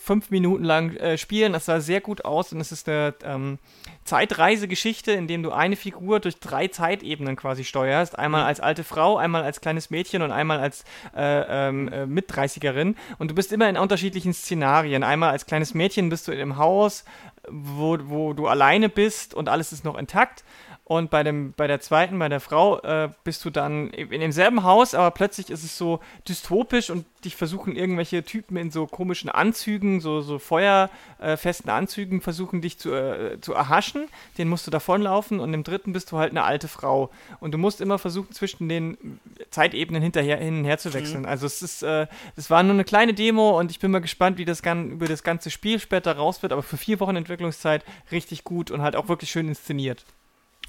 fünf 0.04 0.30
Minuten 0.30 0.64
lang 0.64 0.94
äh, 0.96 1.16
spielen. 1.16 1.54
Das 1.54 1.64
sah 1.64 1.80
sehr 1.80 2.00
gut 2.00 2.24
aus 2.26 2.52
und 2.52 2.60
es 2.60 2.72
ist 2.72 2.88
eine 2.88 3.14
ähm, 3.24 3.58
Zeitreisegeschichte, 4.04 5.12
in 5.12 5.26
dem 5.26 5.42
du 5.42 5.50
eine 5.50 5.76
Figur 5.76 6.20
durch 6.20 6.38
drei 6.40 6.68
Zeitebenen 6.68 7.36
quasi 7.36 7.64
steuerst. 7.64 8.18
Einmal 8.18 8.42
mhm. 8.42 8.48
als 8.48 8.60
alte 8.60 8.84
Frau, 8.84 9.16
einmal 9.16 9.42
als 9.42 9.62
kleines 9.62 9.88
Mädchen 9.88 10.20
und 10.20 10.30
einmal 10.30 10.60
als 10.60 10.84
äh, 11.16 11.68
ähm, 11.68 11.88
äh, 11.88 12.04
Mitdreißigerin. 12.04 12.96
Und 13.18 13.30
du 13.30 13.34
bist 13.34 13.50
immer 13.50 13.68
in 13.68 13.78
unterschiedlichen 13.78 14.34
Szenarien. 14.34 15.02
Einmal 15.02 15.30
als 15.30 15.46
kleines 15.46 15.72
Mädchen 15.72 16.10
bist 16.10 16.28
du 16.28 16.32
in 16.32 16.40
einem 16.40 16.58
Haus, 16.58 17.04
wo, 17.50 17.98
wo 18.04 18.32
du 18.32 18.46
alleine 18.46 18.88
bist 18.88 19.34
und 19.34 19.48
alles 19.48 19.72
ist 19.72 19.84
noch 19.84 19.96
intakt. 19.96 20.44
Und 20.86 21.08
bei, 21.10 21.22
dem, 21.22 21.54
bei 21.56 21.66
der 21.66 21.80
zweiten, 21.80 22.18
bei 22.18 22.28
der 22.28 22.40
Frau, 22.40 22.78
äh, 22.80 23.08
bist 23.24 23.42
du 23.46 23.50
dann 23.50 23.88
in 23.88 24.20
demselben 24.20 24.64
Haus, 24.64 24.94
aber 24.94 25.10
plötzlich 25.12 25.48
ist 25.48 25.64
es 25.64 25.78
so 25.78 26.00
dystopisch 26.28 26.90
und 26.90 27.06
dich 27.24 27.36
versuchen 27.36 27.74
irgendwelche 27.74 28.22
Typen 28.22 28.58
in 28.58 28.70
so 28.70 28.86
komischen 28.86 29.30
Anzügen, 29.30 30.02
so, 30.02 30.20
so 30.20 30.38
feuerfesten 30.38 31.70
Anzügen, 31.70 32.20
versuchen 32.20 32.60
dich 32.60 32.78
zu, 32.78 32.92
äh, 32.92 33.40
zu 33.40 33.54
erhaschen. 33.54 34.08
Den 34.36 34.50
musst 34.50 34.66
du 34.66 34.70
davonlaufen 34.70 35.40
und 35.40 35.54
im 35.54 35.64
dritten 35.64 35.94
bist 35.94 36.12
du 36.12 36.18
halt 36.18 36.32
eine 36.32 36.44
alte 36.44 36.68
Frau. 36.68 37.10
Und 37.40 37.52
du 37.52 37.58
musst 37.58 37.80
immer 37.80 37.98
versuchen, 37.98 38.32
zwischen 38.32 38.68
den 38.68 39.18
Zeitebenen 39.50 40.02
hinterher, 40.02 40.36
hin 40.36 40.58
und 40.58 40.64
her 40.66 40.76
zu 40.76 40.92
wechseln. 40.92 41.22
Mhm. 41.22 41.28
Also 41.28 41.46
es 41.46 41.62
ist, 41.62 41.82
äh, 41.82 42.06
es 42.36 42.50
war 42.50 42.62
nur 42.62 42.74
eine 42.74 42.84
kleine 42.84 43.14
Demo 43.14 43.58
und 43.58 43.70
ich 43.70 43.78
bin 43.78 43.90
mal 43.90 44.00
gespannt, 44.00 44.36
wie 44.36 44.44
das 44.44 44.60
gan 44.60 44.90
über 44.90 45.06
das 45.06 45.22
ganze 45.22 45.50
Spiel 45.50 45.78
später 45.78 46.14
raus 46.14 46.42
wird, 46.42 46.52
aber 46.52 46.62
für 46.62 46.76
vier 46.76 47.00
Wochen 47.00 47.16
Entwicklungszeit 47.16 47.86
richtig 48.12 48.44
gut 48.44 48.70
und 48.70 48.82
halt 48.82 48.96
auch 48.96 49.08
wirklich 49.08 49.30
schön 49.30 49.48
inszeniert. 49.48 50.04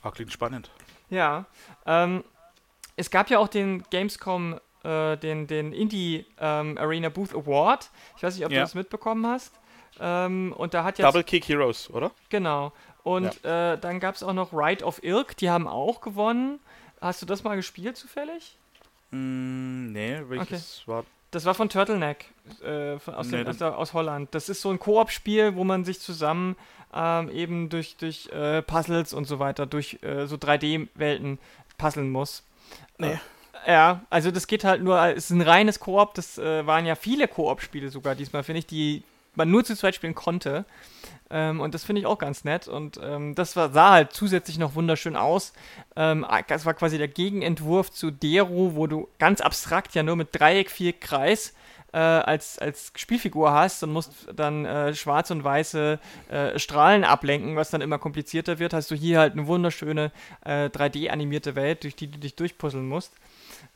Ah, 0.06 0.12
klingt 0.12 0.32
spannend. 0.32 0.70
Ja. 1.10 1.46
Ähm, 1.88 2.24
es 2.96 3.10
gab 3.10 3.32
ja 3.32 3.40
auch 3.40 3.48
den 3.48 3.84
Gamescom, 3.90 4.60
äh, 4.84 5.18
den, 5.18 5.48
den 5.48 5.74
Indie 5.74 6.28
ähm, 6.40 6.78
Arena 6.78 7.10
Booth 7.10 7.34
Award. 7.34 7.90
Ich 8.16 8.22
weiß 8.22 8.36
nicht, 8.36 8.46
ob 8.46 8.52
ja. 8.52 8.60
du 8.60 8.64
das 8.66 8.76
mitbekommen 8.76 9.26
hast. 9.26 9.52
Ähm, 10.00 10.54
und 10.56 10.76
da 10.76 10.84
hat 10.84 11.00
ja. 11.00 11.08
Double 11.08 11.24
Kick 11.24 11.48
Heroes, 11.48 11.90
oder? 11.90 12.12
Genau. 12.30 12.72
Und 13.02 13.42
ja. 13.44 13.74
äh, 13.74 13.78
dann 13.80 14.00
gab 14.00 14.14
es 14.14 14.22
auch 14.22 14.34
noch 14.34 14.54
Ride 14.54 14.86
of 14.86 15.04
Ilk, 15.04 15.38
die 15.38 15.50
haben 15.50 15.68
auch 15.68 16.02
gewonnen. 16.02 16.60
Hast 17.02 17.24
du 17.24 17.26
das 17.26 17.44
mal 17.44 17.56
gespielt 17.56 17.98
zufällig? 17.98 18.60
Mm, 19.10 19.92
nee, 19.92 20.22
welches 20.28 20.84
okay. 20.84 20.92
war 20.92 21.06
das 21.36 21.44
war 21.44 21.54
von 21.54 21.68
Turtleneck 21.68 22.26
äh, 22.64 22.98
von, 22.98 23.14
aus, 23.14 23.28
nee, 23.28 23.44
den, 23.44 23.48
aus, 23.48 23.62
aus, 23.62 23.94
Holland. 23.94 24.34
Das 24.34 24.48
ist 24.48 24.62
so 24.62 24.70
ein 24.72 24.80
Koop-Spiel, 24.80 25.56
wo 25.56 25.66
man 25.66 25.84
sich 25.84 26.00
zusammen 26.00 26.56
ähm, 26.94 27.30
eben 27.30 27.68
durch, 27.70 27.98
durch 27.98 28.28
äh, 28.28 28.62
Puzzles 28.62 29.14
und 29.14 29.26
so 29.26 29.38
weiter, 29.38 29.66
durch 29.66 30.00
äh, 30.02 30.28
so 30.28 30.38
3D-Welten 30.38 31.38
puzzeln 31.78 32.10
muss. 32.10 32.44
Nee. 32.98 33.20
Äh, 33.66 33.72
ja, 33.72 34.02
also 34.10 34.32
das 34.32 34.48
geht 34.48 34.64
halt 34.64 34.82
nur, 34.82 34.98
es 35.08 35.26
ist 35.26 35.32
ein 35.32 35.42
reines 35.42 35.80
Koop, 35.80 36.14
das 36.14 36.38
äh, 36.38 36.66
waren 36.66 36.86
ja 36.86 36.96
viele 36.96 37.28
Koop-Spiele 37.28 37.90
sogar 37.90 38.16
diesmal, 38.16 38.44
finde 38.44 38.60
ich, 38.60 38.68
die 38.68 39.04
man 39.38 39.50
nur 39.50 39.64
zu 39.64 39.76
zweit 39.76 39.96
spielen 39.96 40.16
konnte. 40.16 40.66
Ähm, 41.30 41.60
und 41.60 41.74
das 41.74 41.84
finde 41.84 42.02
ich 42.02 42.06
auch 42.06 42.20
ganz 42.20 42.44
nett. 42.44 42.68
Und 42.68 43.00
ähm, 43.02 43.36
das 43.36 43.56
war, 43.56 43.72
sah 43.72 43.92
halt 43.92 44.14
zusätzlich 44.14 44.58
noch 44.58 44.76
wunderschön 44.76 45.16
aus. 45.16 45.54
Ähm, 45.96 46.26
das 46.48 46.66
war 46.66 46.74
quasi 46.74 46.98
der 46.98 47.08
Gegenentwurf 47.08 47.92
zu 47.92 48.12
Dero, 48.12 48.76
wo 48.76 48.88
du 48.88 49.08
ganz 49.20 49.42
abstrakt 49.42 49.96
ja 49.96 50.04
nur 50.04 50.16
mit 50.16 50.30
Dreieck, 50.32 50.70
vier 50.70 50.94
Kreis 50.94 51.54
äh, 51.96 51.98
als, 51.98 52.60
als 52.60 52.92
Spielfigur 52.96 53.54
hast 53.54 53.82
und 53.84 53.94
musst 53.94 54.12
dann 54.36 54.66
äh, 54.66 54.94
schwarze 54.94 55.34
und 55.34 55.44
weiße 55.46 55.98
äh, 56.30 56.60
Strahlen 56.60 57.06
ablenken, 57.06 57.56
was 57.56 57.70
dann 57.70 57.80
immer 57.80 57.98
komplizierter 57.98 58.60
wird, 58.60 58.74
hast 58.74 58.92
du 58.92 58.96
hier 58.96 59.20
halt 59.20 59.34
eine 59.34 59.48
wunderschöne 59.48 60.12
3D-animierte 60.46 61.52
äh, 61.52 61.56
Welt, 61.56 61.84
durch 61.84 61.96
die 61.96 62.12
du 62.12 62.20
dich 62.20 62.36
durchpuzzeln 62.36 62.88
musst. 62.88 63.14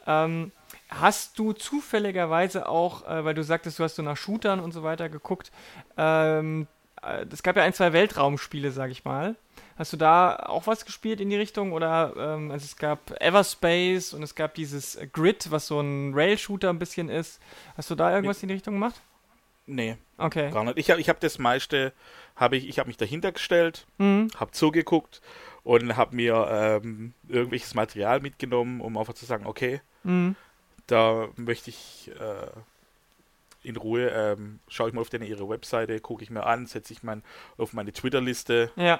Ähm, 0.05 0.51
hast 0.89 1.37
du 1.39 1.53
zufälligerweise 1.53 2.67
auch, 2.67 3.07
äh, 3.07 3.23
weil 3.23 3.33
du 3.33 3.43
sagtest, 3.43 3.79
du 3.79 3.83
hast 3.83 3.95
so 3.95 4.01
nach 4.01 4.17
Shootern 4.17 4.59
und 4.59 4.71
so 4.71 4.83
weiter 4.83 5.09
geguckt, 5.09 5.51
ähm, 5.97 6.67
äh, 7.01 7.25
es 7.31 7.43
gab 7.43 7.55
ja 7.55 7.63
ein, 7.63 7.73
zwei 7.73 7.93
Weltraumspiele, 7.93 8.71
sag 8.71 8.91
ich 8.91 9.05
mal. 9.05 9.35
Hast 9.77 9.93
du 9.93 9.97
da 9.97 10.35
auch 10.35 10.67
was 10.67 10.85
gespielt 10.85 11.21
in 11.21 11.29
die 11.29 11.37
Richtung? 11.37 11.71
Oder 11.71 12.13
ähm, 12.17 12.51
also 12.51 12.65
es 12.65 12.75
gab 12.75 13.11
Everspace 13.21 14.13
und 14.13 14.23
es 14.23 14.35
gab 14.35 14.53
dieses 14.55 14.99
Grid, 15.13 15.51
was 15.51 15.67
so 15.67 15.79
ein 15.79 16.13
Rail-Shooter 16.13 16.69
ein 16.69 16.79
bisschen 16.79 17.07
ist. 17.07 17.39
Hast 17.77 17.89
du 17.89 17.95
da 17.95 18.13
irgendwas 18.13 18.41
in 18.43 18.49
die 18.49 18.55
Richtung 18.55 18.73
gemacht? 18.73 18.95
Nee. 19.65 19.97
Okay. 20.17 20.51
Gar 20.51 20.65
nicht. 20.65 20.77
Ich 20.77 20.89
habe 20.89 20.99
ich 20.99 21.07
hab 21.07 21.19
das 21.19 21.37
meiste, 21.39 21.93
habe 22.35 22.57
ich, 22.57 22.67
ich 22.67 22.79
habe 22.79 22.87
mich 22.87 22.97
dahinter 22.97 23.31
gestellt, 23.31 23.85
mhm. 23.99 24.29
habe 24.35 24.51
zugeguckt 24.51 25.21
und 25.69 25.95
habe 25.97 26.15
mir 26.15 26.81
ähm, 26.83 27.13
irgendwelches 27.27 27.75
Material 27.75 28.21
mitgenommen, 28.21 28.81
um 28.81 28.97
einfach 28.97 29.13
zu 29.13 29.27
sagen, 29.27 29.45
okay, 29.45 29.81
mhm. 30.01 30.35
da 30.87 31.27
möchte 31.35 31.69
ich 31.69 32.09
äh, 32.19 32.47
in 33.61 33.75
Ruhe, 33.75 34.09
ähm, 34.09 34.61
schaue 34.67 34.89
ich 34.89 34.95
mal 34.95 35.01
auf 35.01 35.11
deine 35.11 35.27
ihre 35.27 35.47
Webseite, 35.47 35.99
gucke 35.99 36.23
ich 36.23 36.31
mir 36.31 36.47
an, 36.47 36.65
setze 36.65 36.91
ich 36.91 37.03
mein, 37.03 37.21
auf 37.59 37.73
meine 37.73 37.93
Twitter-Liste. 37.93 38.71
Ja. 38.77 38.99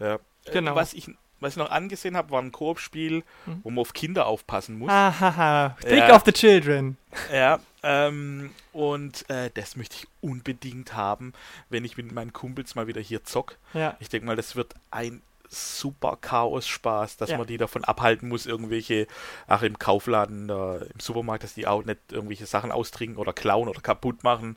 Ja. 0.00 0.18
Genau. 0.50 0.74
Was 0.74 0.94
ich, 0.94 1.12
was 1.38 1.52
ich 1.52 1.58
noch 1.58 1.70
angesehen 1.70 2.16
habe, 2.16 2.32
war 2.32 2.42
ein 2.42 2.50
Koop-Spiel, 2.50 3.22
hm. 3.44 3.60
wo 3.62 3.70
man 3.70 3.78
auf 3.78 3.92
Kinder 3.92 4.26
aufpassen 4.26 4.80
muss. 4.80 4.90
Ahaha. 4.90 5.76
Think 5.80 6.08
ja. 6.08 6.16
of 6.16 6.24
the 6.24 6.32
children. 6.32 6.96
Ja. 7.32 7.60
Ähm, 7.84 8.50
und 8.72 9.30
äh, 9.30 9.48
das 9.54 9.76
möchte 9.76 9.94
ich 9.94 10.08
unbedingt 10.20 10.92
haben, 10.96 11.34
wenn 11.68 11.84
ich 11.84 11.96
mit 11.96 12.10
meinen 12.10 12.32
Kumpels 12.32 12.74
mal 12.74 12.88
wieder 12.88 13.00
hier 13.00 13.22
zock. 13.22 13.58
Ja. 13.74 13.96
Ich 14.00 14.08
denke 14.08 14.26
mal, 14.26 14.34
das 14.34 14.56
wird 14.56 14.74
ein 14.90 15.22
super 15.50 16.16
Chaos-Spaß, 16.20 17.16
dass 17.16 17.30
ja. 17.30 17.38
man 17.38 17.46
die 17.46 17.58
davon 17.58 17.84
abhalten 17.84 18.28
muss, 18.28 18.46
irgendwelche, 18.46 19.06
ach 19.46 19.62
im 19.62 19.78
Kaufladen, 19.78 20.48
äh, 20.48 20.76
im 20.76 21.00
Supermarkt, 21.00 21.44
dass 21.44 21.54
die 21.54 21.66
auch 21.66 21.84
nicht 21.84 21.98
irgendwelche 22.10 22.46
Sachen 22.46 22.70
austrinken 22.70 23.18
oder 23.18 23.32
klauen 23.32 23.68
oder 23.68 23.80
kaputt 23.80 24.22
machen. 24.22 24.56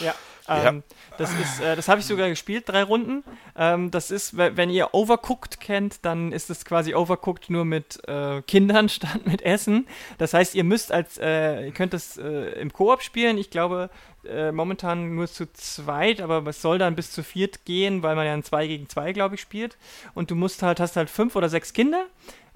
Ja. 0.00 0.14
Ähm, 0.48 0.82
Das 1.18 1.32
ist, 1.32 1.60
äh, 1.60 1.76
das 1.76 1.88
habe 1.88 2.00
ich 2.00 2.06
sogar 2.06 2.28
gespielt, 2.28 2.68
drei 2.68 2.82
Runden. 2.82 3.24
Ähm, 3.56 3.90
das 3.90 4.10
ist, 4.10 4.36
wenn 4.36 4.70
ihr 4.70 4.92
Overcooked 4.92 5.60
kennt, 5.60 6.04
dann 6.04 6.32
ist 6.32 6.50
es 6.50 6.64
quasi 6.64 6.94
Overcooked 6.94 7.50
nur 7.50 7.64
mit 7.64 8.00
äh, 8.06 8.42
Kindern 8.42 8.88
statt 8.90 9.26
mit 9.26 9.42
Essen. 9.42 9.86
Das 10.18 10.34
heißt, 10.34 10.54
ihr 10.54 10.64
müsst 10.64 10.92
als, 10.92 11.18
äh, 11.18 11.66
ihr 11.66 11.72
könnt 11.72 11.94
es 11.94 12.16
äh, 12.18 12.60
im 12.60 12.72
Koop 12.72 13.02
spielen. 13.02 13.38
Ich 13.38 13.50
glaube, 13.50 13.90
äh, 14.28 14.52
momentan 14.52 15.14
nur 15.14 15.28
zu 15.28 15.50
zweit, 15.52 16.20
aber 16.20 16.46
es 16.46 16.60
soll 16.60 16.78
dann 16.78 16.96
bis 16.96 17.10
zu 17.12 17.22
viert 17.22 17.64
gehen, 17.64 18.02
weil 18.02 18.16
man 18.16 18.26
ja 18.26 18.32
ein 18.34 18.42
2 18.42 18.66
gegen 18.66 18.88
2, 18.88 19.12
glaube 19.12 19.36
ich, 19.36 19.40
spielt. 19.40 19.76
Und 20.14 20.30
du 20.30 20.34
musst 20.34 20.62
halt, 20.62 20.80
hast 20.80 20.96
halt 20.96 21.10
fünf 21.10 21.36
oder 21.36 21.48
sechs 21.48 21.72
Kinder 21.72 22.06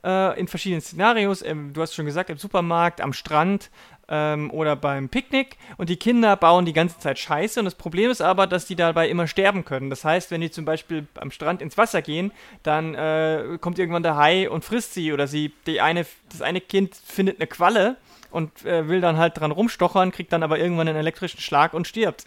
äh, 0.04 0.38
in 0.38 0.48
verschiedenen 0.48 0.80
Szenarios. 0.80 1.42
Ähm, 1.42 1.72
du 1.72 1.82
hast 1.82 1.94
schon 1.94 2.06
gesagt, 2.06 2.30
im 2.30 2.38
Supermarkt, 2.38 3.00
am 3.00 3.12
Strand, 3.12 3.70
ähm, 4.10 4.50
oder 4.50 4.76
beim 4.76 5.08
Picknick 5.08 5.56
und 5.78 5.88
die 5.88 5.96
Kinder 5.96 6.36
bauen 6.36 6.66
die 6.66 6.72
ganze 6.72 6.98
Zeit 6.98 7.18
Scheiße 7.18 7.60
und 7.60 7.64
das 7.64 7.76
Problem 7.76 8.10
ist 8.10 8.20
aber, 8.20 8.46
dass 8.46 8.66
die 8.66 8.76
dabei 8.76 9.08
immer 9.08 9.26
sterben 9.26 9.64
können. 9.64 9.88
Das 9.88 10.04
heißt, 10.04 10.30
wenn 10.30 10.40
die 10.40 10.50
zum 10.50 10.64
Beispiel 10.64 11.06
am 11.18 11.30
Strand 11.30 11.62
ins 11.62 11.78
Wasser 11.78 12.02
gehen, 12.02 12.32
dann 12.62 12.94
äh, 12.94 13.58
kommt 13.60 13.78
irgendwann 13.78 14.02
der 14.02 14.16
Hai 14.16 14.50
und 14.50 14.64
frisst 14.64 14.94
sie 14.94 15.12
oder 15.12 15.28
sie, 15.28 15.52
die 15.66 15.80
eine, 15.80 16.04
das 16.28 16.42
eine 16.42 16.60
Kind 16.60 16.94
findet 16.94 17.38
eine 17.38 17.46
Qualle 17.46 17.96
und 18.30 18.64
äh, 18.64 18.88
will 18.88 19.00
dann 19.00 19.16
halt 19.16 19.38
dran 19.38 19.50
rumstochern, 19.50 20.12
kriegt 20.12 20.32
dann 20.32 20.42
aber 20.42 20.58
irgendwann 20.58 20.88
einen 20.88 20.98
elektrischen 20.98 21.40
Schlag 21.40 21.74
und 21.74 21.86
stirbt. 21.86 22.26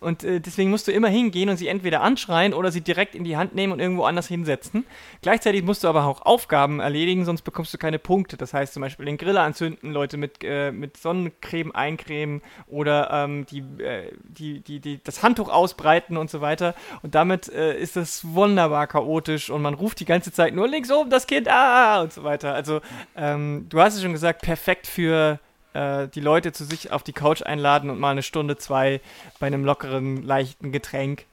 Und 0.00 0.24
äh, 0.24 0.40
deswegen 0.40 0.70
musst 0.70 0.88
du 0.88 0.92
immer 0.92 1.08
hingehen 1.08 1.48
und 1.48 1.56
sie 1.56 1.68
entweder 1.68 2.02
anschreien 2.02 2.54
oder 2.54 2.70
sie 2.70 2.80
direkt 2.80 3.14
in 3.14 3.24
die 3.24 3.36
Hand 3.36 3.54
nehmen 3.54 3.72
und 3.72 3.80
irgendwo 3.80 4.04
anders 4.04 4.28
hinsetzen. 4.28 4.84
Gleichzeitig 5.22 5.62
musst 5.62 5.84
du 5.84 5.88
aber 5.88 6.04
auch 6.04 6.22
Aufgaben 6.22 6.80
erledigen, 6.80 7.24
sonst 7.24 7.42
bekommst 7.42 7.72
du 7.74 7.78
keine 7.78 7.98
Punkte. 7.98 8.36
Das 8.36 8.54
heißt 8.54 8.72
zum 8.72 8.82
Beispiel 8.82 9.06
den 9.06 9.16
Grill 9.16 9.38
anzünden, 9.38 9.92
Leute 9.92 10.16
mit, 10.16 10.42
äh, 10.42 10.70
mit 10.70 10.96
Sonnencreme 10.96 11.72
eincremen 11.72 12.42
oder 12.66 13.10
ähm, 13.12 13.46
die, 13.46 13.60
äh, 13.82 14.12
die, 14.22 14.60
die, 14.60 14.80
die, 14.80 15.02
das 15.02 15.22
Handtuch 15.22 15.48
ausbreiten 15.48 16.16
und 16.16 16.30
so 16.30 16.40
weiter. 16.40 16.74
Und 17.02 17.14
damit 17.14 17.48
äh, 17.48 17.78
ist 17.78 17.96
das 17.96 18.24
wunderbar 18.34 18.86
chaotisch 18.86 19.50
und 19.50 19.62
man 19.62 19.74
ruft 19.74 20.00
die 20.00 20.04
ganze 20.04 20.32
Zeit 20.32 20.54
nur 20.54 20.68
links 20.68 20.90
oben 20.90 21.10
das 21.10 21.26
Kind, 21.26 21.48
ah, 21.48 22.02
und 22.02 22.12
so 22.12 22.24
weiter. 22.24 22.54
Also 22.54 22.80
ähm, 23.16 23.66
du 23.68 23.80
hast 23.80 23.94
es 23.94 24.02
schon 24.02 24.12
gesagt, 24.12 24.42
perfekt 24.42 24.86
für 24.86 25.37
äh, 25.74 26.08
die 26.08 26.20
Leute 26.20 26.52
zu 26.52 26.64
sich 26.64 26.92
auf 26.92 27.02
die 27.02 27.12
Couch 27.12 27.42
einladen 27.42 27.90
und 27.90 27.98
mal 27.98 28.10
eine 28.10 28.22
Stunde, 28.22 28.56
zwei 28.56 29.00
bei 29.38 29.46
einem 29.46 29.64
lockeren, 29.64 30.22
leichten 30.22 30.72
Getränk 30.72 31.26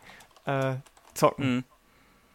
äh, 0.45 0.75
zocken. 1.13 1.55
Mhm. 1.55 1.63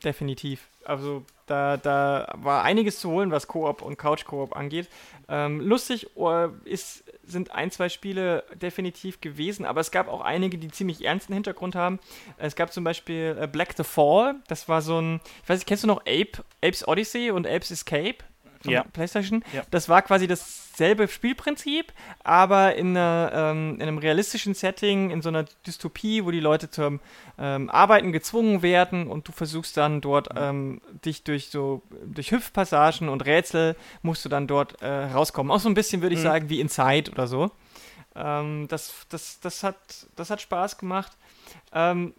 Definitiv. 0.04 0.66
Also 0.84 1.24
da, 1.46 1.76
da 1.76 2.32
war 2.36 2.62
einiges 2.62 3.00
zu 3.00 3.10
holen, 3.10 3.30
was 3.30 3.46
Koop 3.46 3.82
und 3.82 3.98
Couch-Koop 3.98 4.56
angeht. 4.56 4.88
Ähm, 5.28 5.60
lustig 5.60 6.16
uh, 6.16 6.48
ist, 6.64 7.04
sind 7.24 7.50
ein, 7.50 7.70
zwei 7.70 7.88
Spiele 7.88 8.44
definitiv 8.54 9.20
gewesen, 9.20 9.64
aber 9.64 9.80
es 9.80 9.90
gab 9.90 10.08
auch 10.08 10.22
einige, 10.22 10.58
die 10.58 10.68
ziemlich 10.68 11.04
ernsten 11.04 11.34
Hintergrund 11.34 11.74
haben. 11.74 11.98
Es 12.38 12.56
gab 12.56 12.72
zum 12.72 12.84
Beispiel 12.84 13.36
äh, 13.38 13.46
Black 13.46 13.74
the 13.76 13.84
Fall, 13.84 14.36
das 14.48 14.68
war 14.68 14.80
so 14.80 15.00
ein, 15.00 15.20
ich 15.42 15.48
weiß 15.48 15.58
nicht, 15.58 15.66
kennst 15.66 15.84
du 15.84 15.88
noch 15.88 16.00
Ape, 16.00 16.44
Apes 16.64 16.86
Odyssey 16.88 17.30
und 17.30 17.46
Apes 17.46 17.70
Escape? 17.70 18.16
Ja. 18.64 18.84
PlayStation. 18.84 19.44
Ja. 19.52 19.62
Das 19.70 19.88
war 19.88 20.02
quasi 20.02 20.26
dasselbe 20.26 21.08
Spielprinzip, 21.08 21.92
aber 22.24 22.74
in, 22.76 22.96
einer, 22.96 23.32
ähm, 23.34 23.74
in, 23.76 23.82
einem 23.82 23.98
realistischen 23.98 24.54
Setting, 24.54 25.10
in 25.10 25.22
so 25.22 25.28
einer 25.28 25.44
Dystopie, 25.66 26.24
wo 26.24 26.30
die 26.30 26.40
Leute 26.40 26.70
zum 26.70 27.00
ähm, 27.38 27.70
Arbeiten 27.70 28.12
gezwungen 28.12 28.62
werden 28.62 29.06
und 29.06 29.28
du 29.28 29.32
versuchst 29.32 29.76
dann 29.76 30.00
dort 30.00 30.32
mhm. 30.34 30.40
ähm, 30.40 30.80
dich 31.04 31.24
durch 31.24 31.50
so 31.50 31.82
durch 32.04 32.30
Hüpfpassagen 32.30 33.08
und 33.08 33.24
Rätsel 33.24 33.76
musst 34.02 34.24
du 34.24 34.28
dann 34.28 34.46
dort 34.46 34.80
äh, 34.82 34.88
rauskommen. 34.88 35.50
Auch 35.50 35.60
so 35.60 35.68
ein 35.68 35.74
bisschen 35.74 36.02
würde 36.02 36.14
ich 36.14 36.20
mhm. 36.20 36.24
sagen 36.24 36.48
wie 36.48 36.60
Inside 36.60 37.10
oder 37.10 37.26
so. 37.26 37.50
Ähm, 38.14 38.66
das, 38.68 39.06
das, 39.08 39.40
das, 39.40 39.62
hat, 39.62 39.76
das 40.16 40.30
hat 40.30 40.40
Spaß 40.40 40.78
gemacht. 40.78 41.12
Ähm, 41.72 42.14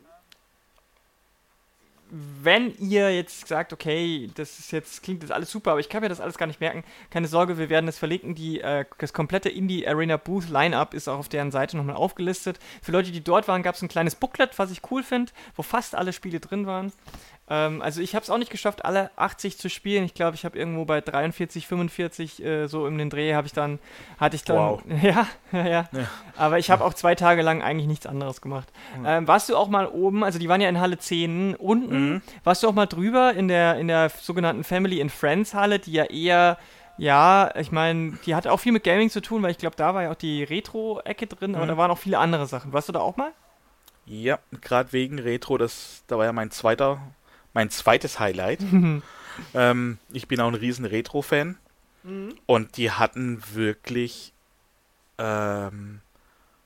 wenn 2.11 2.75
ihr 2.77 3.15
jetzt 3.15 3.47
sagt, 3.47 3.71
okay, 3.71 4.29
das 4.35 4.59
ist 4.59 4.71
jetzt, 4.71 5.01
klingt 5.01 5.23
jetzt 5.23 5.31
alles 5.31 5.49
super, 5.49 5.71
aber 5.71 5.79
ich 5.79 5.87
kann 5.87 6.01
mir 6.01 6.09
das 6.09 6.19
alles 6.19 6.37
gar 6.37 6.45
nicht 6.45 6.59
merken, 6.59 6.83
keine 7.09 7.27
Sorge, 7.27 7.57
wir 7.57 7.69
werden 7.69 7.87
es 7.87 7.97
verlinken. 7.97 8.35
Die, 8.35 8.59
äh, 8.59 8.83
das 8.97 9.13
komplette 9.13 9.47
Indie 9.47 9.87
Arena 9.87 10.17
Booth 10.17 10.49
Lineup 10.49 10.93
ist 10.93 11.07
auch 11.07 11.19
auf 11.19 11.29
deren 11.29 11.51
Seite 11.51 11.77
nochmal 11.77 11.95
aufgelistet. 11.95 12.59
Für 12.81 12.91
Leute, 12.91 13.11
die 13.11 13.23
dort 13.23 13.47
waren, 13.47 13.63
gab 13.63 13.75
es 13.75 13.81
ein 13.81 13.87
kleines 13.87 14.15
Booklet, 14.15 14.59
was 14.59 14.71
ich 14.71 14.81
cool 14.91 15.03
finde, 15.03 15.31
wo 15.55 15.63
fast 15.63 15.95
alle 15.95 16.11
Spiele 16.11 16.41
drin 16.41 16.65
waren. 16.65 16.91
Ähm, 17.53 17.81
also 17.81 17.99
ich 18.01 18.15
habe 18.15 18.23
es 18.23 18.29
auch 18.29 18.37
nicht 18.37 18.49
geschafft, 18.49 18.85
alle 18.85 19.11
80 19.17 19.57
zu 19.57 19.69
spielen. 19.69 20.05
Ich 20.05 20.13
glaube, 20.13 20.35
ich 20.35 20.45
habe 20.45 20.57
irgendwo 20.57 20.85
bei 20.85 21.01
43, 21.01 21.67
45 21.67 22.41
äh, 22.43 22.67
so 22.67 22.87
in 22.87 22.97
den 22.97 23.09
Dreh 23.09 23.33
habe 23.33 23.45
ich 23.45 23.51
dann, 23.51 23.79
hatte 24.19 24.37
ich 24.37 24.43
dann, 24.45 24.55
Wow. 24.57 24.81
ja, 25.01 25.27
ja, 25.51 25.67
ja. 25.67 25.89
Ja. 25.91 26.07
Aber 26.37 26.59
ich 26.59 26.71
habe 26.71 26.83
auch 26.85 26.93
zwei 26.93 27.13
Tage 27.15 27.41
lang 27.41 27.61
eigentlich 27.61 27.87
nichts 27.87 28.05
anderes 28.05 28.39
gemacht. 28.41 28.69
Ähm, 29.05 29.27
warst 29.27 29.49
du 29.49 29.57
auch 29.57 29.67
mal 29.67 29.85
oben, 29.87 30.23
also 30.23 30.39
die 30.39 30.47
waren 30.47 30.61
ja 30.61 30.69
in 30.69 30.79
Halle 30.79 30.97
10 30.97 31.55
unten, 31.55 31.91
Mhm. 32.13 32.21
warst 32.45 32.63
du 32.63 32.69
auch 32.69 32.73
mal 32.73 32.85
drüber 32.85 33.33
in 33.33 33.49
der, 33.49 33.75
in 33.77 33.87
der 33.89 34.09
sogenannten 34.09 34.63
Family 34.63 35.01
and 35.01 35.11
Friends 35.11 35.53
Halle, 35.53 35.79
die 35.79 35.91
ja 35.91 36.05
eher, 36.05 36.57
ja, 36.97 37.51
ich 37.57 37.71
meine, 37.71 38.17
die 38.25 38.35
hat 38.35 38.47
auch 38.47 38.57
viel 38.61 38.71
mit 38.71 38.83
Gaming 38.85 39.09
zu 39.09 39.21
tun, 39.21 39.43
weil 39.43 39.51
ich 39.51 39.57
glaube, 39.57 39.75
da 39.75 39.93
war 39.93 40.03
ja 40.03 40.11
auch 40.11 40.15
die 40.15 40.43
Retro-Ecke 40.43 41.27
drin, 41.27 41.55
aber 41.55 41.65
Mhm. 41.65 41.69
da 41.69 41.77
waren 41.77 41.91
auch 41.91 41.97
viele 41.97 42.17
andere 42.19 42.45
Sachen. 42.47 42.71
Warst 42.71 42.87
du 42.87 42.93
da 42.93 42.99
auch 42.99 43.17
mal? 43.17 43.31
Ja, 44.05 44.39
gerade 44.61 44.93
wegen 44.93 45.19
Retro, 45.19 45.57
das, 45.57 46.03
da 46.07 46.17
war 46.17 46.25
ja 46.25 46.33
mein 46.33 46.51
zweiter, 46.51 46.99
mein 47.53 47.69
zweites 47.69 48.19
Highlight. 48.19 48.59
ähm, 49.53 49.97
ich 50.11 50.27
bin 50.27 50.39
auch 50.41 50.47
ein 50.47 50.55
riesen 50.55 50.85
Retro-Fan 50.85 51.57
und 52.47 52.77
die 52.77 52.91
hatten 52.91 53.43
wirklich 53.53 54.33
ähm, 55.17 56.01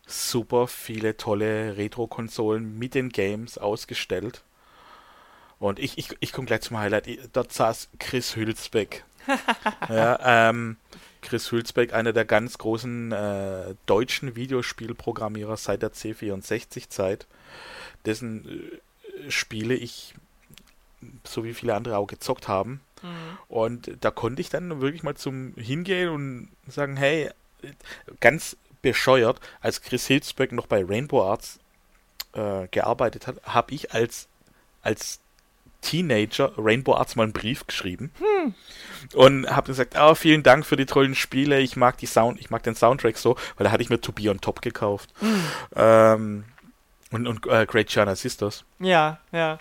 super 0.08 0.68
viele 0.68 1.18
tolle 1.18 1.76
Retro-Konsolen 1.78 2.78
mit 2.78 2.94
den 2.96 3.10
Games 3.10 3.58
ausgestellt. 3.58 4.44
Und 5.60 5.80
ich, 5.80 5.98
ich, 5.98 6.10
ich 6.20 6.32
komme 6.32 6.48
gleich 6.48 6.62
zum 6.62 6.78
Highlight. 6.78 7.08
Dort 7.34 7.52
saß 7.52 7.90
Chris 8.00 8.36
Hülsbeck. 8.36 9.04
ja, 9.90 10.50
ähm, 10.50 10.78
Chris 11.22 11.52
Hülsbeck, 11.52 11.94
einer 11.94 12.14
der 12.14 12.26
ganz 12.26 12.58
großen 12.58 13.12
äh, 13.12 13.76
deutschen 13.88 14.36
Videospielprogrammierer 14.36 15.58
seit 15.58 15.82
der 15.82 15.92
C64-Zeit, 15.92 17.26
dessen 18.06 18.48
äh, 18.48 19.32
Spiele 19.32 19.74
ich, 19.74 20.14
so 21.24 21.44
wie 21.44 21.54
viele 21.54 21.76
andere 21.76 21.98
auch 21.98 22.08
gezockt 22.08 22.48
haben. 22.48 22.82
Und 23.48 23.92
da 24.02 24.12
konnte 24.12 24.42
ich 24.42 24.50
dann 24.50 24.82
wirklich 24.82 25.04
mal 25.04 25.16
zum 25.16 25.54
Hingehen 25.58 26.10
und 26.10 26.50
sagen, 26.68 26.98
hey, 26.98 27.30
ganz 28.20 28.58
bescheuert, 28.82 29.40
als 29.62 29.82
Chris 29.82 30.10
Hülsbeck 30.10 30.52
noch 30.52 30.68
bei 30.68 30.84
Rainbow 30.84 31.24
Arts 31.24 31.60
äh, 32.34 32.68
gearbeitet 32.70 33.28
hat, 33.28 33.42
habe 33.44 33.74
ich 33.74 33.94
als, 33.94 34.28
als 34.82 35.20
Teenager 35.82 36.52
Rainbow 36.58 36.96
Arts 36.96 37.16
mal 37.16 37.24
einen 37.24 37.34
Brief 37.34 37.68
geschrieben. 37.68 38.12
Und 39.14 39.48
habe 39.48 39.68
gesagt, 39.68 39.96
ah, 39.96 40.16
vielen 40.16 40.44
Dank 40.44 40.66
für 40.66 40.76
die 40.76 40.88
tollen 40.88 41.16
Spiele, 41.16 41.62
ich 41.62 41.76
mag 41.76 41.98
die 41.98 42.08
Sound, 42.08 42.40
ich 42.40 42.50
mag 42.50 42.64
den 42.64 42.76
Soundtrack 42.76 43.18
so, 43.18 43.36
weil 43.56 43.66
da 43.66 43.72
hatte 43.72 43.84
ich 43.84 43.90
mir 43.90 44.02
To 44.02 44.12
Be 44.12 44.30
on 44.30 44.42
Top 44.42 44.62
gekauft. 44.62 45.14
Ähm, 45.76 46.46
und 47.16 47.28
und 47.28 47.48
äh, 47.48 47.66
Great 47.66 47.90
China 47.90 48.16
Sisters. 48.16 48.64
Ja, 48.80 49.20
ja. 49.32 49.58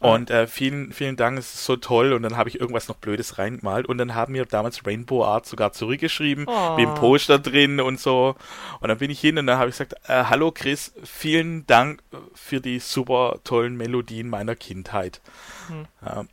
Und 0.00 0.30
äh, 0.30 0.46
vielen, 0.46 0.92
vielen 0.92 1.16
Dank, 1.16 1.38
es 1.38 1.54
ist 1.54 1.64
so 1.64 1.76
toll. 1.76 2.12
Und 2.12 2.22
dann 2.22 2.36
habe 2.36 2.48
ich 2.48 2.60
irgendwas 2.60 2.88
noch 2.88 2.96
Blödes 2.96 3.38
reingemalt. 3.38 3.86
Und 3.86 3.98
dann 3.98 4.14
haben 4.14 4.32
mir 4.32 4.44
damals 4.44 4.84
Rainbow 4.86 5.24
Art 5.24 5.46
sogar 5.46 5.72
zurückgeschrieben, 5.72 6.46
Oh. 6.48 6.76
mit 6.76 6.86
dem 6.86 6.94
Poster 6.94 7.38
drin 7.38 7.80
und 7.80 7.98
so. 8.00 8.36
Und 8.80 8.88
dann 8.88 8.98
bin 8.98 9.10
ich 9.10 9.20
hin 9.20 9.38
und 9.38 9.46
dann 9.46 9.58
habe 9.58 9.70
ich 9.70 9.76
gesagt, 9.78 9.94
äh, 10.08 10.24
hallo 10.24 10.52
Chris, 10.52 10.92
vielen 11.04 11.66
Dank 11.66 12.02
für 12.34 12.60
die 12.60 12.78
super 12.80 13.38
tollen 13.44 13.76
Melodien 13.76 14.28
meiner 14.28 14.54
Kindheit. 14.56 15.20
Hm. 15.68 15.86
Ja, 16.04 16.24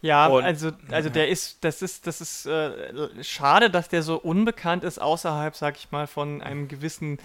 Ja, 0.00 0.26
Und- 0.28 0.44
also, 0.44 0.70
also 0.92 1.08
der 1.10 1.28
ist, 1.28 1.64
das 1.64 1.82
ist, 1.82 2.06
das 2.06 2.20
ist 2.20 2.46
äh, 2.46 2.70
schade, 3.24 3.68
dass 3.68 3.88
der 3.88 4.04
so 4.04 4.16
unbekannt 4.16 4.84
ist 4.84 5.00
außerhalb, 5.00 5.56
sag 5.56 5.76
ich 5.76 5.90
mal, 5.90 6.06
von 6.06 6.40
einem 6.40 6.68
gewissen 6.68 7.18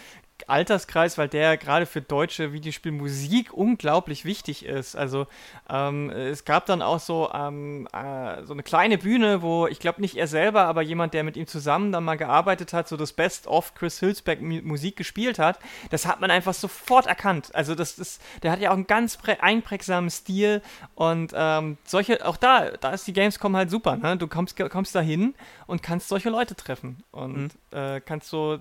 Alterskreis, 0.49 1.17
weil 1.17 1.27
der 1.27 1.57
gerade 1.57 1.85
für 1.85 2.01
deutsche 2.01 2.53
Videospielmusik 2.53 3.53
unglaublich 3.53 4.25
wichtig 4.25 4.65
ist. 4.65 4.95
Also 4.95 5.27
ähm, 5.69 6.09
es 6.09 6.45
gab 6.45 6.65
dann 6.65 6.81
auch 6.81 6.99
so, 6.99 7.29
ähm, 7.33 7.87
äh, 7.93 8.43
so 8.43 8.53
eine 8.53 8.63
kleine 8.63 8.97
Bühne, 8.97 9.41
wo 9.41 9.67
ich 9.67 9.79
glaube 9.79 10.01
nicht 10.01 10.15
er 10.17 10.27
selber, 10.27 10.63
aber 10.63 10.81
jemand, 10.81 11.13
der 11.13 11.23
mit 11.23 11.37
ihm 11.37 11.47
zusammen 11.47 11.91
dann 11.91 12.03
mal 12.03 12.15
gearbeitet 12.17 12.73
hat, 12.73 12.87
so 12.87 12.97
das 12.97 13.13
Best 13.13 13.47
of 13.47 13.73
Chris 13.75 14.01
Hülsbeck 14.01 14.41
Mu- 14.41 14.61
Musik 14.63 14.95
gespielt 14.95 15.39
hat. 15.39 15.59
Das 15.89 16.05
hat 16.05 16.21
man 16.21 16.31
einfach 16.31 16.53
sofort 16.53 17.05
erkannt. 17.07 17.53
Also 17.53 17.75
das 17.75 17.99
ist, 17.99 18.21
der 18.41 18.51
hat 18.51 18.59
ja 18.59 18.69
auch 18.69 18.75
einen 18.75 18.87
ganz 18.87 19.17
prä- 19.17 19.39
einprägsamen 19.39 20.09
Stil 20.09 20.61
und 20.95 21.33
ähm, 21.35 21.77
solche, 21.85 22.25
auch 22.25 22.37
da, 22.37 22.71
da 22.71 22.91
ist 22.91 23.07
die 23.07 23.13
Gamescom 23.13 23.55
halt 23.55 23.69
super. 23.69 23.95
Ne? 23.95 24.17
Du 24.17 24.27
kommst, 24.27 24.57
kommst 24.69 24.95
da 24.95 25.01
hin 25.01 25.35
und 25.67 25.83
kannst 25.83 26.09
solche 26.09 26.29
Leute 26.29 26.55
treffen 26.55 27.03
und 27.11 27.51
äh, 27.71 28.01
kannst 28.01 28.29
so 28.29 28.59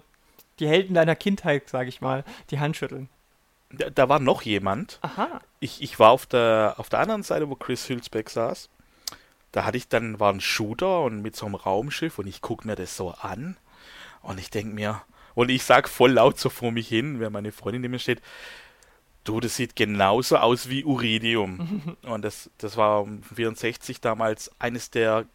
die 0.58 0.68
Helden 0.68 0.94
deiner 0.94 1.16
Kindheit, 1.16 1.68
sage 1.68 1.88
ich 1.88 2.00
mal, 2.00 2.24
die 2.50 2.60
Hand 2.60 2.76
schütteln. 2.76 3.08
da, 3.70 3.90
da 3.90 4.08
war 4.08 4.20
noch 4.20 4.42
jemand. 4.42 4.98
Aha. 5.02 5.40
Ich, 5.60 5.82
ich 5.82 5.98
war 5.98 6.10
auf 6.10 6.26
der, 6.26 6.74
auf 6.78 6.88
der 6.88 7.00
anderen 7.00 7.22
Seite, 7.22 7.48
wo 7.48 7.54
Chris 7.54 7.88
Hülsbeck 7.88 8.30
saß. 8.30 8.68
Da 9.52 9.64
hatte 9.64 9.76
ich 9.76 9.88
dann, 9.88 10.18
war 10.18 10.32
ein 10.32 10.40
Shooter 10.40 11.02
und 11.02 11.20
mit 11.20 11.36
so 11.36 11.46
einem 11.46 11.56
Raumschiff 11.56 12.18
und 12.18 12.26
ich 12.26 12.40
gucke 12.40 12.66
mir 12.66 12.74
das 12.74 12.96
so 12.96 13.10
an 13.10 13.56
und 14.22 14.40
ich 14.40 14.50
denke 14.50 14.74
mir, 14.74 15.02
und 15.34 15.50
ich 15.50 15.62
sag 15.62 15.88
voll 15.88 16.12
laut 16.12 16.38
so 16.38 16.50
vor 16.50 16.72
mich 16.72 16.88
hin, 16.88 17.20
wenn 17.20 17.32
meine 17.32 17.52
Freundin 17.52 17.82
neben 17.82 17.92
mir 17.92 17.98
steht, 17.98 18.20
du, 19.24 19.40
das 19.40 19.56
sieht 19.56 19.76
genauso 19.76 20.36
aus 20.36 20.68
wie 20.68 20.84
Uridium. 20.84 21.96
und 22.02 22.22
das, 22.22 22.50
das 22.58 22.76
war 22.76 23.02
um 23.02 23.22
64 23.22 24.00
damals 24.00 24.50
eines 24.58 24.90
der 24.90 25.26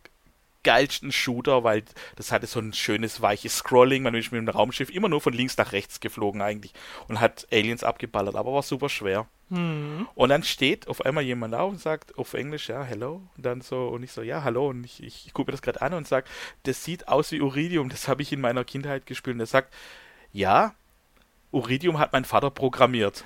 geilsten 0.64 1.12
Shooter, 1.12 1.64
weil 1.64 1.84
das 2.16 2.32
hatte 2.32 2.48
so 2.48 2.60
ein 2.60 2.74
schönes 2.74 3.22
weiches 3.22 3.58
Scrolling, 3.58 4.04
man 4.04 4.16
ist 4.16 4.32
mit 4.32 4.42
dem 4.42 4.50
Raumschiff 4.50 4.90
immer 4.90 5.10
nur 5.10 5.22
von 5.22 5.34
links 5.34 5.58
nach 5.58 5.72
rechts 5.72 6.00
geflogen 6.00 6.42
eigentlich 6.42 6.74
und 7.08 7.20
hat 7.20 7.48
Aliens 7.52 7.84
abgeballert, 7.84 8.36
aber 8.36 8.54
war 8.54 8.64
super 8.64 8.90
schwer. 8.90 9.28
Hm. 9.50 10.08
Und 10.14 10.30
dann 10.30 10.44
steht 10.44 10.88
auf 10.88 11.06
einmal 11.06 11.24
jemand 11.24 11.56
auf 11.56 11.72
und 11.72 11.80
sagt 11.80 12.18
auf 12.18 12.34
Englisch, 12.34 12.68
ja, 12.68 12.84
hello. 12.84 13.22
Und 13.38 13.46
dann 13.46 13.62
so, 13.62 13.88
und 13.88 14.04
ich 14.04 14.12
so, 14.12 14.22
ja, 14.22 14.44
hallo. 14.44 14.70
Und 14.70 14.84
ich, 14.84 15.02
ich, 15.02 15.34
gucke 15.34 15.50
mir 15.50 15.54
das 15.54 15.62
gerade 15.62 15.82
an 15.82 15.94
und 15.94 16.08
sage, 16.08 16.28
das 16.64 16.84
sieht 16.84 17.08
aus 17.08 17.32
wie 17.32 17.40
Uridium, 17.40 17.88
das 17.88 18.08
habe 18.10 18.22
ich 18.22 18.34
in 18.34 18.42
meiner 18.42 18.66
Kindheit 18.66 19.06
gespielt. 19.06 19.36
Und 19.36 19.40
er 19.40 19.46
sagt, 19.46 19.74
ja, 20.34 20.74
Uridium 21.52 21.98
hat 21.98 22.12
mein 22.12 22.26
Vater 22.26 22.50
programmiert. 22.50 23.24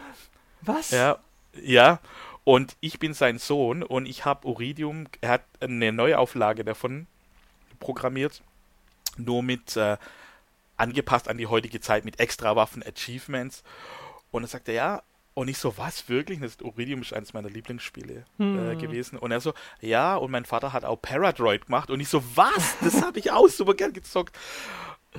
Was? 0.62 0.92
Ja, 0.92 1.18
ja. 1.60 2.00
Und 2.44 2.76
ich 2.82 3.00
bin 3.00 3.14
sein 3.14 3.40
Sohn 3.40 3.84
und 3.84 4.06
ich 4.06 4.26
habe 4.26 4.48
Uridium, 4.48 5.08
er 5.22 5.30
hat 5.30 5.46
eine 5.60 5.92
Neuauflage 5.92 6.64
davon 6.64 7.08
programmiert, 7.82 8.42
nur 9.18 9.44
mit 9.44 9.76
äh, 9.76 9.98
angepasst 10.78 11.28
an 11.28 11.38
die 11.38 11.48
heutige 11.48 11.82
Zeit 11.82 12.06
mit 12.06 12.20
Extrawaffen, 12.22 12.82
Achievements. 12.84 13.64
Und 14.32 14.44
dann 14.44 14.50
sagt 14.50 14.70
er, 14.70 14.74
ja, 14.74 15.04
und 15.34 15.48
ich 15.48 15.58
so, 15.58 15.78
was, 15.78 16.10
wirklich? 16.10 16.40
Das 16.40 16.52
ist, 16.52 16.62
Uridium 16.62 17.02
ist 17.02 17.14
eines 17.14 17.34
meiner 17.34 17.50
Lieblingsspiele 17.50 18.14
äh, 18.14 18.24
Hm. 18.38 18.80
gewesen. 18.80 19.18
Und 19.18 19.32
er 19.32 19.40
so, 19.42 19.54
ja, 19.80 20.16
und 20.16 20.32
mein 20.32 20.46
Vater 20.46 20.74
hat 20.74 20.84
auch 20.86 21.02
Paradroid 21.02 21.66
gemacht. 21.68 21.90
Und 21.90 22.00
ich 22.00 22.10
so, 22.10 22.24
was? 22.36 22.76
Das 22.82 23.02
habe 23.02 23.20
ich 23.20 23.32
auch 23.32 23.48
super 23.48 23.74
gern 23.74 23.94
gezockt. 23.94 24.38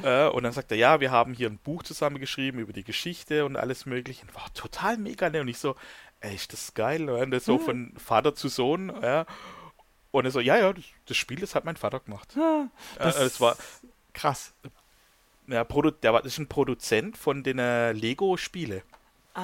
Äh, 0.02 0.28
und 0.28 0.42
dann 0.42 0.52
sagt 0.52 0.70
er, 0.70 0.76
ja, 0.78 1.00
wir 1.00 1.10
haben 1.10 1.34
hier 1.34 1.48
ein 1.48 1.58
Buch 1.58 1.82
zusammengeschrieben 1.82 2.60
über 2.60 2.72
die 2.72 2.84
Geschichte 2.84 3.44
und 3.44 3.56
alles 3.56 3.86
mögliche. 3.86 4.22
Und 4.26 4.34
war 4.34 4.52
total 4.54 4.96
mega 4.98 5.28
nett. 5.30 5.42
Und 5.42 5.48
ich 5.48 5.58
so, 5.58 5.76
ey, 6.20 6.34
ist 6.34 6.52
das 6.52 6.74
geil? 6.74 7.08
Und 7.08 7.30
das 7.30 7.44
so 7.44 7.58
von 7.58 7.92
Vater 7.96 8.34
zu 8.34 8.48
Sohn. 8.48 8.92
Ja. 9.02 9.26
Und 10.12 10.24
er 10.26 10.30
so, 10.30 10.38
ja, 10.40 10.56
ja, 10.58 10.72
das, 10.72 10.84
das 11.06 11.16
Spiel, 11.16 11.40
das 11.40 11.54
hat 11.56 11.64
mein 11.64 11.76
Vater 11.76 11.98
gemacht. 12.00 12.36
Ah, 12.36 12.66
Äh, 12.96 13.04
das 13.04 13.16
es 13.16 13.40
war, 13.40 13.56
krass. 14.12 14.52
ja, 15.48 15.64
Produ 15.64 15.90
der 15.90 16.12
war, 16.12 16.22
das 16.22 16.34
ist 16.34 16.38
ein 16.38 16.46
Produzent 16.48 17.16
von 17.18 17.42
den 17.42 17.58
äh, 17.58 17.90
Lego-Spiele. 17.92 18.82
Ah. 19.34 19.40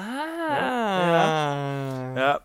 Ja. 2.15 2.39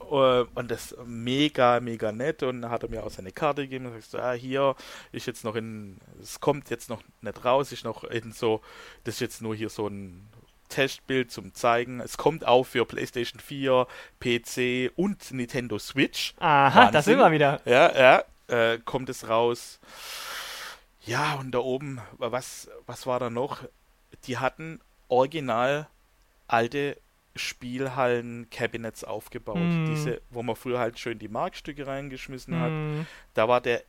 äh, 0.00 0.44
Und 0.54 0.70
das 0.70 0.94
mega, 1.06 1.80
mega 1.80 2.12
nett. 2.12 2.42
Und 2.42 2.62
dann 2.62 2.70
hat 2.70 2.82
er 2.82 2.90
mir 2.90 3.04
auch 3.04 3.10
seine 3.10 3.32
Karte 3.32 3.62
gegeben. 3.62 3.86
Und 3.86 3.92
sagst, 3.94 4.14
ah, 4.16 4.32
hier 4.32 4.74
ist 5.12 5.26
jetzt 5.26 5.44
noch 5.44 5.54
in, 5.56 5.98
es 6.20 6.40
kommt 6.40 6.70
jetzt 6.70 6.88
noch 6.90 7.02
nicht 7.20 7.44
raus, 7.44 7.72
ist 7.72 7.84
noch 7.84 8.04
in 8.04 8.32
so, 8.32 8.60
das 9.04 9.14
ist 9.14 9.20
jetzt 9.20 9.42
nur 9.42 9.54
hier 9.54 9.68
so 9.70 9.86
ein 9.88 10.28
Testbild 10.68 11.30
zum 11.30 11.54
Zeigen. 11.54 12.00
Es 12.00 12.16
kommt 12.16 12.46
auch 12.46 12.64
für 12.64 12.84
PlayStation 12.84 13.40
4, 13.40 13.86
PC 14.20 14.92
und 14.96 15.32
Nintendo 15.32 15.78
Switch. 15.78 16.34
Aha, 16.38 16.74
Wahnsinn. 16.74 16.92
das 16.92 17.04
sind 17.04 17.18
wir 17.18 17.30
wieder. 17.32 17.60
Ja, 17.64 17.94
ja, 17.96 18.24
äh, 18.48 18.78
kommt 18.78 19.08
es 19.08 19.28
raus. 19.28 19.80
Ja, 21.04 21.34
und 21.34 21.52
da 21.52 21.58
oben, 21.58 22.00
was, 22.18 22.68
was 22.86 23.06
war 23.06 23.18
da 23.18 23.30
noch? 23.30 23.64
Die 24.24 24.38
hatten 24.38 24.80
original 25.08 25.88
alte 26.46 26.96
Spielhallen-Cabinets 27.36 29.04
aufgebaut. 29.04 29.56
Hm. 29.56 29.86
Diese, 29.86 30.20
wo 30.30 30.42
man 30.42 30.56
früher 30.56 30.78
halt 30.78 30.98
schön 30.98 31.18
die 31.18 31.28
Markstücke 31.28 31.86
reingeschmissen 31.86 32.58
hat. 32.58 32.70
Hm. 32.70 33.06
Da 33.34 33.48
war 33.48 33.60
der 33.60 33.82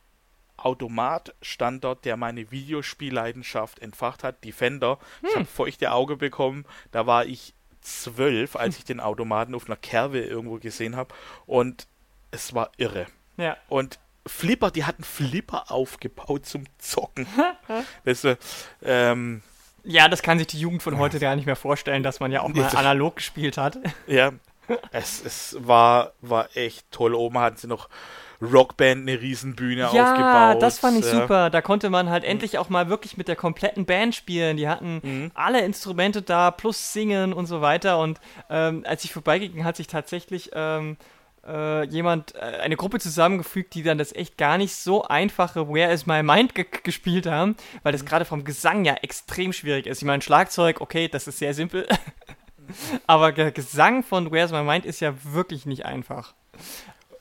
Automat 0.64 1.34
stand 1.42 1.84
dort, 1.84 2.04
der 2.04 2.16
meine 2.16 2.50
Videospielleidenschaft 2.50 3.78
entfacht 3.78 4.24
hat, 4.24 4.44
Defender. 4.44 4.98
Hm. 5.20 5.28
Ich 5.28 5.36
habe 5.36 5.44
feuchte 5.46 5.92
Auge 5.92 6.16
bekommen. 6.16 6.64
Da 6.92 7.06
war 7.06 7.26
ich 7.26 7.54
zwölf, 7.80 8.56
als 8.56 8.78
ich 8.78 8.84
den 8.86 9.00
Automaten 9.00 9.54
auf 9.54 9.66
einer 9.66 9.76
Kerbe 9.76 10.20
irgendwo 10.20 10.58
gesehen 10.58 10.96
habe. 10.96 11.14
Und 11.46 11.86
es 12.30 12.54
war 12.54 12.70
irre. 12.76 13.06
Ja. 13.36 13.56
Und 13.68 13.98
Flipper, 14.26 14.70
die 14.70 14.84
hatten 14.84 15.02
Flipper 15.02 15.70
aufgebaut 15.70 16.46
zum 16.46 16.64
Zocken. 16.78 17.26
das, 18.04 18.26
ähm, 18.82 19.42
ja, 19.84 20.08
das 20.08 20.22
kann 20.22 20.38
sich 20.38 20.46
die 20.48 20.60
Jugend 20.60 20.82
von 20.82 20.98
heute 20.98 21.18
gar 21.18 21.36
nicht 21.36 21.46
mehr 21.46 21.56
vorstellen, 21.56 22.02
dass 22.02 22.20
man 22.20 22.30
ja 22.32 22.42
auch 22.42 22.48
mal 22.48 22.76
analog 22.76 23.16
gespielt 23.16 23.56
hat. 23.56 23.78
Ja, 24.06 24.32
es, 24.92 25.24
es 25.24 25.56
war, 25.58 26.12
war 26.20 26.54
echt 26.54 26.90
toll. 26.90 27.14
Oben 27.14 27.38
hatten 27.38 27.56
sie 27.56 27.66
noch 27.66 27.88
Rockband 28.42 29.08
eine 29.08 29.20
Riesenbühne 29.20 29.82
ja, 29.82 29.86
aufgebaut. 29.88 30.14
Ja, 30.14 30.54
das 30.54 30.78
fand 30.78 30.98
ich 30.98 31.04
ja. 31.04 31.20
super. 31.20 31.50
Da 31.50 31.60
konnte 31.60 31.90
man 31.90 32.08
halt 32.08 32.22
mhm. 32.24 32.30
endlich 32.30 32.58
auch 32.58 32.68
mal 32.68 32.88
wirklich 32.88 33.16
mit 33.16 33.28
der 33.28 33.36
kompletten 33.36 33.84
Band 33.84 34.14
spielen. 34.14 34.56
Die 34.56 34.68
hatten 34.68 35.00
mhm. 35.02 35.30
alle 35.34 35.60
Instrumente 35.60 36.22
da, 36.22 36.50
plus 36.50 36.92
Singen 36.92 37.32
und 37.32 37.46
so 37.46 37.60
weiter. 37.60 37.98
Und 37.98 38.20
ähm, 38.48 38.84
als 38.86 39.04
ich 39.04 39.12
vorbeiging, 39.12 39.64
hat 39.64 39.76
sich 39.76 39.88
tatsächlich 39.88 40.50
ähm, 40.54 40.96
äh, 41.46 41.84
jemand, 41.86 42.34
äh, 42.34 42.38
eine 42.38 42.76
Gruppe 42.76 42.98
zusammengefügt, 42.98 43.74
die 43.74 43.82
dann 43.82 43.98
das 43.98 44.14
echt 44.14 44.38
gar 44.38 44.58
nicht 44.58 44.74
so 44.74 45.04
einfache 45.04 45.68
Where 45.68 45.92
is 45.92 46.06
My 46.06 46.22
Mind 46.22 46.54
ge 46.54 46.66
gespielt 46.82 47.26
haben, 47.26 47.56
weil 47.82 47.92
das 47.92 48.02
mhm. 48.02 48.06
gerade 48.06 48.24
vom 48.24 48.44
Gesang 48.44 48.84
ja 48.84 48.94
extrem 48.94 49.52
schwierig 49.52 49.86
ist. 49.86 49.98
Ich 49.98 50.06
meine, 50.06 50.22
Schlagzeug, 50.22 50.80
okay, 50.80 51.08
das 51.08 51.26
ist 51.26 51.38
sehr 51.38 51.54
simpel. 51.54 51.86
Aber 53.06 53.32
der 53.32 53.50
Gesang 53.50 54.02
von 54.02 54.30
Where's 54.30 54.52
My 54.52 54.62
Mind 54.62 54.86
ist 54.86 55.00
ja 55.00 55.12
wirklich 55.24 55.66
nicht 55.66 55.84
einfach. 55.84 56.34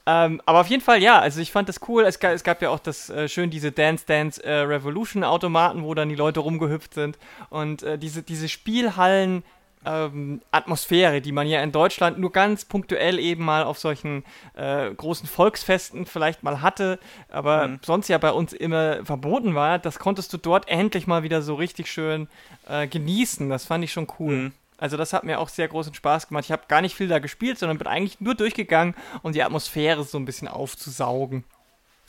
Ähm, 0.09 0.41
aber 0.47 0.61
auf 0.61 0.67
jeden 0.67 0.81
Fall, 0.81 1.03
ja, 1.03 1.19
also 1.19 1.39
ich 1.39 1.51
fand 1.51 1.69
das 1.69 1.87
cool. 1.87 2.03
Es 2.03 2.19
gab, 2.19 2.31
es 2.33 2.43
gab 2.43 2.63
ja 2.63 2.71
auch 2.71 2.79
das 2.79 3.11
äh, 3.11 3.29
schön 3.29 3.51
diese 3.51 3.71
Dance 3.71 4.05
Dance 4.07 4.43
äh, 4.43 4.61
Revolution 4.61 5.23
Automaten, 5.23 5.83
wo 5.83 5.93
dann 5.93 6.09
die 6.09 6.15
Leute 6.15 6.39
rumgehüpft 6.39 6.95
sind. 6.95 7.19
Und 7.51 7.83
äh, 7.83 7.97
diese, 7.97 8.23
diese 8.23 8.49
Spielhallen. 8.49 9.43
Ähm, 9.85 10.41
Atmosphäre, 10.51 11.21
die 11.21 11.31
man 11.31 11.47
ja 11.47 11.63
in 11.63 11.71
Deutschland 11.71 12.19
nur 12.19 12.33
ganz 12.33 12.65
punktuell 12.65 13.17
eben 13.17 13.45
mal 13.45 13.63
auf 13.63 13.79
solchen 13.79 14.25
äh, 14.55 14.93
großen 14.93 15.25
Volksfesten 15.25 16.05
vielleicht 16.05 16.43
mal 16.43 16.61
hatte, 16.61 16.99
aber 17.29 17.65
mhm. 17.65 17.79
sonst 17.81 18.09
ja 18.09 18.17
bei 18.17 18.33
uns 18.33 18.51
immer 18.51 19.05
verboten 19.05 19.55
war, 19.55 19.79
das 19.79 19.97
konntest 19.97 20.33
du 20.33 20.37
dort 20.37 20.67
endlich 20.67 21.07
mal 21.07 21.23
wieder 21.23 21.41
so 21.41 21.55
richtig 21.55 21.87
schön 21.87 22.27
äh, 22.67 22.87
genießen. 22.87 23.49
Das 23.49 23.63
fand 23.63 23.85
ich 23.85 23.93
schon 23.93 24.07
cool. 24.19 24.35
Mhm. 24.35 24.51
Also 24.79 24.97
das 24.97 25.13
hat 25.13 25.23
mir 25.23 25.39
auch 25.39 25.49
sehr 25.49 25.67
großen 25.67 25.93
Spaß 25.93 26.27
gemacht. 26.27 26.45
Ich 26.45 26.51
habe 26.51 26.63
gar 26.67 26.81
nicht 26.81 26.95
viel 26.95 27.07
da 27.07 27.19
gespielt, 27.19 27.59
sondern 27.59 27.77
bin 27.77 27.87
eigentlich 27.87 28.19
nur 28.21 28.35
durchgegangen, 28.35 28.95
um 29.21 29.33
die 29.33 29.43
Atmosphäre 29.43 30.03
so 30.03 30.17
ein 30.17 30.25
bisschen 30.25 30.47
aufzusaugen. 30.47 31.43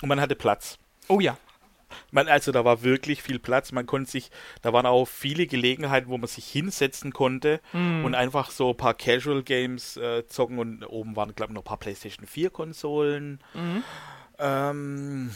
Und 0.02 0.08
man 0.08 0.20
hatte 0.20 0.36
Platz. 0.36 0.78
Oh 1.08 1.20
ja. 1.20 1.36
Man, 2.12 2.28
also 2.28 2.52
da 2.52 2.64
war 2.64 2.82
wirklich 2.82 3.22
viel 3.22 3.38
Platz. 3.38 3.72
Man 3.72 3.86
konnte 3.86 4.10
sich, 4.10 4.30
da 4.62 4.72
waren 4.72 4.86
auch 4.86 5.06
viele 5.06 5.46
Gelegenheiten, 5.46 6.08
wo 6.08 6.18
man 6.18 6.28
sich 6.28 6.46
hinsetzen 6.46 7.12
konnte 7.12 7.60
mm. 7.72 8.04
und 8.04 8.14
einfach 8.14 8.52
so 8.52 8.70
ein 8.70 8.76
paar 8.76 8.94
Casual 8.94 9.42
Games 9.42 9.96
äh, 9.96 10.24
zocken. 10.26 10.58
Und 10.58 10.84
oben 10.84 11.16
waren, 11.16 11.34
glaube 11.34 11.52
ich, 11.52 11.54
noch 11.54 11.62
ein 11.62 11.64
paar 11.64 11.78
PlayStation 11.78 12.26
4 12.26 12.50
Konsolen. 12.50 13.40
Mm. 13.54 13.78
Ähm, 14.38 15.30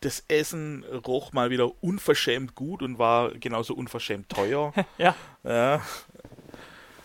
das 0.00 0.24
Essen 0.28 0.84
roch 0.84 1.32
mal 1.32 1.50
wieder 1.50 1.70
unverschämt 1.82 2.54
gut 2.54 2.82
und 2.82 2.98
war 2.98 3.30
genauso 3.32 3.74
unverschämt 3.74 4.28
teuer. 4.28 4.72
ja. 4.98 5.14
ja. 5.44 5.76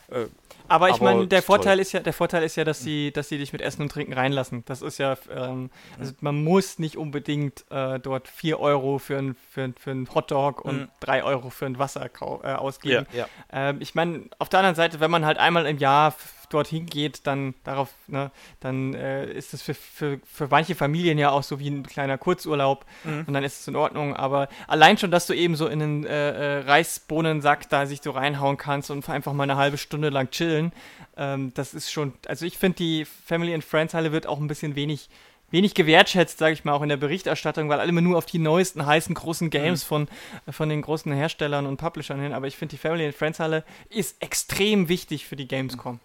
Äh, 0.09 0.27
aber 0.71 0.89
ich 0.89 1.01
meine, 1.01 1.27
der 1.27 1.41
Vorteil 1.41 1.79
ist 1.79 1.91
ja, 1.91 1.99
der 1.99 2.13
Vorteil 2.13 2.43
ist 2.43 2.55
ja, 2.55 2.63
dass 2.63 2.79
sie, 2.79 3.11
dass 3.11 3.27
sie 3.27 3.37
dich 3.37 3.51
mit 3.51 3.61
Essen 3.61 3.81
und 3.81 3.91
Trinken 3.91 4.13
reinlassen. 4.13 4.63
Das 4.65 4.81
ist 4.81 4.99
ja, 4.99 5.17
ähm, 5.29 5.69
also 5.99 6.13
man 6.21 6.41
muss 6.43 6.79
nicht 6.79 6.95
unbedingt 6.95 7.65
äh, 7.69 7.99
dort 7.99 8.29
4 8.29 8.57
Euro 8.57 8.97
für 8.97 9.17
ein, 9.17 9.35
für, 9.49 9.73
für 9.77 9.91
ein 9.91 10.07
Hotdog 10.15 10.63
und 10.63 10.81
mhm. 10.83 10.87
3 11.01 11.23
Euro 11.25 11.49
für 11.49 11.65
ein 11.65 11.77
Wasser 11.77 12.05
äh, 12.05 12.53
ausgeben. 12.53 13.05
Ja, 13.11 13.19
ja. 13.19 13.27
Ähm, 13.51 13.81
ich 13.81 13.95
meine, 13.95 14.29
auf 14.39 14.47
der 14.47 14.59
anderen 14.59 14.77
Seite, 14.77 15.01
wenn 15.01 15.11
man 15.11 15.25
halt 15.25 15.37
einmal 15.37 15.65
im 15.65 15.77
Jahr 15.77 16.15
dorthin 16.53 16.85
geht, 16.85 17.25
dann 17.27 17.53
darauf, 17.63 17.89
ne, 18.07 18.31
dann 18.59 18.93
äh, 18.93 19.31
ist 19.31 19.53
das 19.53 19.61
für, 19.61 19.73
für, 19.73 20.19
für 20.25 20.47
manche 20.49 20.75
Familien 20.75 21.17
ja 21.17 21.31
auch 21.31 21.43
so 21.43 21.59
wie 21.59 21.69
ein 21.69 21.83
kleiner 21.83 22.17
Kurzurlaub 22.17 22.85
mhm. 23.03 23.25
und 23.27 23.33
dann 23.33 23.43
ist 23.43 23.61
es 23.61 23.67
in 23.67 23.75
Ordnung. 23.75 24.15
Aber 24.15 24.47
allein 24.67 24.97
schon, 24.97 25.11
dass 25.11 25.27
du 25.27 25.33
eben 25.33 25.55
so 25.55 25.67
in 25.67 25.81
einen 25.81 26.05
äh, 26.05 26.59
äh, 26.59 26.59
Reisbohnensack 26.59 27.69
da 27.69 27.85
sich 27.85 28.01
so 28.01 28.11
reinhauen 28.11 28.57
kannst 28.57 28.91
und 28.91 29.07
einfach 29.09 29.33
mal 29.33 29.43
eine 29.43 29.57
halbe 29.57 29.77
Stunde 29.77 30.09
lang 30.09 30.29
chillen, 30.31 30.71
ähm, 31.17 31.53
das 31.53 31.73
ist 31.73 31.91
schon, 31.91 32.13
also 32.27 32.45
ich 32.45 32.57
finde, 32.57 32.77
die 32.77 33.05
Family 33.05 33.53
and 33.53 33.63
Friends 33.63 33.93
Halle 33.93 34.11
wird 34.11 34.27
auch 34.27 34.39
ein 34.39 34.47
bisschen 34.47 34.75
wenig 34.75 35.09
wenig 35.51 35.75
gewertschätzt, 35.75 36.39
sage 36.39 36.53
ich 36.53 36.63
mal, 36.63 36.73
auch 36.73 36.81
in 36.81 36.89
der 36.89 36.97
Berichterstattung, 36.97 37.69
weil 37.69 37.79
alle 37.79 37.89
immer 37.89 38.01
nur 38.01 38.17
auf 38.17 38.25
die 38.25 38.39
neuesten, 38.39 38.85
heißen, 38.85 39.13
großen 39.13 39.49
Games 39.49 39.83
mhm. 39.83 39.87
von, 39.87 40.07
von 40.49 40.69
den 40.69 40.81
großen 40.81 41.11
Herstellern 41.11 41.65
und 41.65 41.77
Publishern 41.77 42.19
hin. 42.19 42.33
Aber 42.33 42.47
ich 42.47 42.55
finde, 42.55 42.71
die 42.71 42.77
Family 42.77 43.05
and 43.05 43.15
Friends 43.15 43.39
Halle 43.39 43.63
ist 43.89 44.21
extrem 44.21 44.89
wichtig 44.89 45.25
für 45.25 45.35
die 45.35 45.47
Gamescom. 45.47 45.99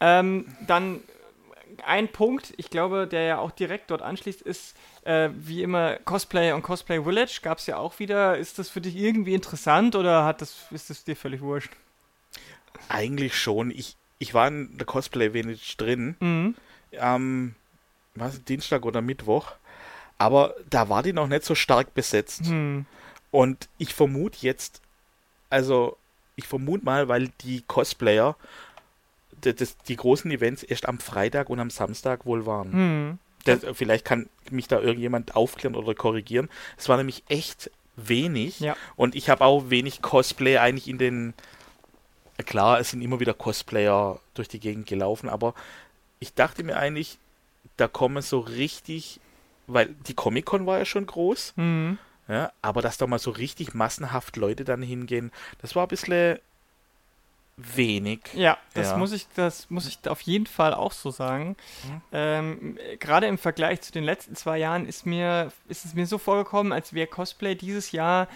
Ähm, 0.00 0.46
dann 0.66 1.00
ein 1.84 2.08
Punkt, 2.08 2.52
ich 2.56 2.70
glaube, 2.70 3.06
der 3.06 3.22
ja 3.22 3.38
auch 3.38 3.50
direkt 3.50 3.90
dort 3.90 4.02
anschließt, 4.02 4.42
ist 4.42 4.74
äh, 5.04 5.30
wie 5.32 5.62
immer 5.62 5.96
Cosplay 6.04 6.52
und 6.52 6.62
Cosplay 6.62 7.02
Village. 7.02 7.40
Gab 7.42 7.58
es 7.58 7.66
ja 7.66 7.76
auch 7.76 7.98
wieder. 7.98 8.36
Ist 8.36 8.58
das 8.58 8.68
für 8.68 8.80
dich 8.80 8.96
irgendwie 8.96 9.34
interessant 9.34 9.96
oder 9.96 10.24
hat 10.24 10.40
das, 10.40 10.66
ist 10.70 10.90
das 10.90 11.04
dir 11.04 11.16
völlig 11.16 11.40
wurscht? 11.40 11.72
Eigentlich 12.88 13.36
schon. 13.36 13.70
Ich, 13.70 13.96
ich 14.18 14.34
war 14.34 14.48
in 14.48 14.76
der 14.76 14.86
Cosplay 14.86 15.30
Village 15.30 15.74
drin. 15.76 16.16
Mhm. 16.20 16.54
Am 16.98 17.54
was, 18.14 18.42
Dienstag 18.44 18.84
oder 18.84 19.00
Mittwoch. 19.00 19.52
Aber 20.18 20.54
da 20.68 20.88
war 20.88 21.02
die 21.02 21.12
noch 21.12 21.28
nicht 21.28 21.44
so 21.44 21.54
stark 21.54 21.94
besetzt. 21.94 22.46
Mhm. 22.46 22.86
Und 23.30 23.68
ich 23.78 23.94
vermute 23.94 24.38
jetzt, 24.40 24.80
also 25.48 25.96
ich 26.36 26.46
vermute 26.46 26.84
mal, 26.84 27.08
weil 27.08 27.28
die 27.42 27.62
Cosplayer 27.62 28.36
das, 29.40 29.76
die 29.78 29.96
großen 29.96 30.30
Events 30.30 30.62
erst 30.62 30.86
am 30.86 30.98
Freitag 30.98 31.50
und 31.50 31.60
am 31.60 31.70
Samstag 31.70 32.26
wohl 32.26 32.46
waren. 32.46 32.72
Hm. 32.72 33.18
Das, 33.44 33.60
vielleicht 33.72 34.04
kann 34.04 34.28
mich 34.50 34.68
da 34.68 34.80
irgendjemand 34.80 35.34
aufklären 35.34 35.74
oder 35.74 35.94
korrigieren. 35.94 36.48
Es 36.76 36.88
war 36.88 36.96
nämlich 36.96 37.24
echt 37.28 37.70
wenig 37.96 38.60
ja. 38.60 38.76
und 38.96 39.14
ich 39.14 39.28
habe 39.30 39.44
auch 39.44 39.70
wenig 39.70 40.02
Cosplay 40.02 40.58
eigentlich 40.58 40.88
in 40.88 40.98
den. 40.98 41.34
Klar, 42.46 42.80
es 42.80 42.90
sind 42.90 43.02
immer 43.02 43.20
wieder 43.20 43.34
Cosplayer 43.34 44.18
durch 44.32 44.48
die 44.48 44.60
Gegend 44.60 44.86
gelaufen, 44.86 45.28
aber 45.28 45.54
ich 46.20 46.32
dachte 46.32 46.64
mir 46.64 46.78
eigentlich, 46.78 47.18
da 47.76 47.86
kommen 47.86 48.22
so 48.22 48.40
richtig, 48.40 49.20
weil 49.66 49.94
die 50.06 50.14
Comic-Con 50.14 50.64
war 50.64 50.78
ja 50.78 50.86
schon 50.86 51.04
groß, 51.04 51.52
mhm. 51.56 51.98
ja, 52.28 52.50
aber 52.62 52.80
dass 52.80 52.96
da 52.96 53.06
mal 53.06 53.18
so 53.18 53.30
richtig 53.30 53.74
massenhaft 53.74 54.38
Leute 54.38 54.64
dann 54.64 54.80
hingehen, 54.80 55.32
das 55.60 55.76
war 55.76 55.84
ein 55.84 55.88
bisschen 55.88 56.38
wenig. 57.74 58.20
Ja, 58.34 58.58
das 58.74 58.90
ja. 58.90 58.96
muss 58.96 59.12
ich, 59.12 59.26
das 59.34 59.70
muss 59.70 59.86
ich 59.86 60.08
auf 60.08 60.20
jeden 60.22 60.46
Fall 60.46 60.74
auch 60.74 60.92
so 60.92 61.10
sagen. 61.10 61.56
Mhm. 61.84 62.02
Ähm, 62.12 62.78
Gerade 62.98 63.26
im 63.26 63.38
Vergleich 63.38 63.80
zu 63.80 63.92
den 63.92 64.04
letzten 64.04 64.34
zwei 64.36 64.58
Jahren 64.58 64.86
ist 64.86 65.06
mir, 65.06 65.52
ist 65.68 65.84
es 65.84 65.94
mir 65.94 66.06
so 66.06 66.18
vorgekommen, 66.18 66.72
als 66.72 66.92
wäre 66.92 67.06
Cosplay 67.06 67.54
dieses 67.54 67.92
Jahr 67.92 68.28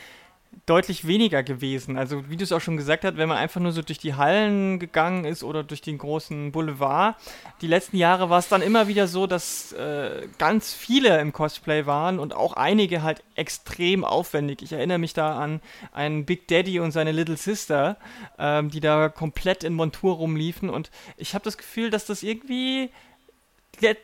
deutlich 0.67 1.07
weniger 1.07 1.43
gewesen. 1.43 1.97
Also 1.97 2.29
wie 2.31 2.37
du 2.37 2.45
es 2.45 2.53
auch 2.53 2.61
schon 2.61 2.77
gesagt 2.77 3.05
hast, 3.05 3.17
wenn 3.17 3.29
man 3.29 3.39
einfach 3.39 3.61
nur 3.61 3.73
so 3.73 3.83
durch 3.83 3.99
die 3.99 4.15
Hallen 4.15 4.79
gegangen 4.79 5.25
ist 5.25 5.43
oder 5.43 5.63
durch 5.63 5.83
den 5.83 5.99
großen 5.99 6.53
Boulevard. 6.53 7.17
Die 7.61 7.67
letzten 7.67 7.97
Jahre 7.97 8.31
war 8.31 8.39
es 8.39 8.49
dann 8.49 8.63
immer 8.63 8.89
wieder 8.89 9.07
so, 9.07 9.27
dass 9.27 9.73
äh, 9.73 10.27
ganz 10.39 10.73
viele 10.73 11.21
im 11.21 11.33
Cosplay 11.33 11.87
waren 11.87 12.19
und 12.19 12.35
auch 12.35 12.55
einige 12.55 13.03
halt 13.03 13.23
extrem 13.35 14.05
aufwendig. 14.05 14.63
Ich 14.63 14.73
erinnere 14.73 14.99
mich 14.99 15.15
da 15.15 15.39
an 15.39 15.61
einen 15.93 16.25
Big 16.25 16.49
Daddy 16.49 16.81
und 16.81 16.93
seine 16.93 17.13
Little 17.13 17.37
Sister, 17.37 17.97
ähm, 18.39 18.71
die 18.71 18.81
da 18.81 19.09
komplett 19.09 19.65
in 19.65 19.75
Montur 19.75 20.17
rumliefen 20.17 20.71
und 20.71 20.91
ich 21.17 21.35
habe 21.35 21.45
das 21.45 21.59
Gefühl, 21.59 21.91
dass 21.91 22.07
das 22.07 22.23
irgendwie 22.23 22.91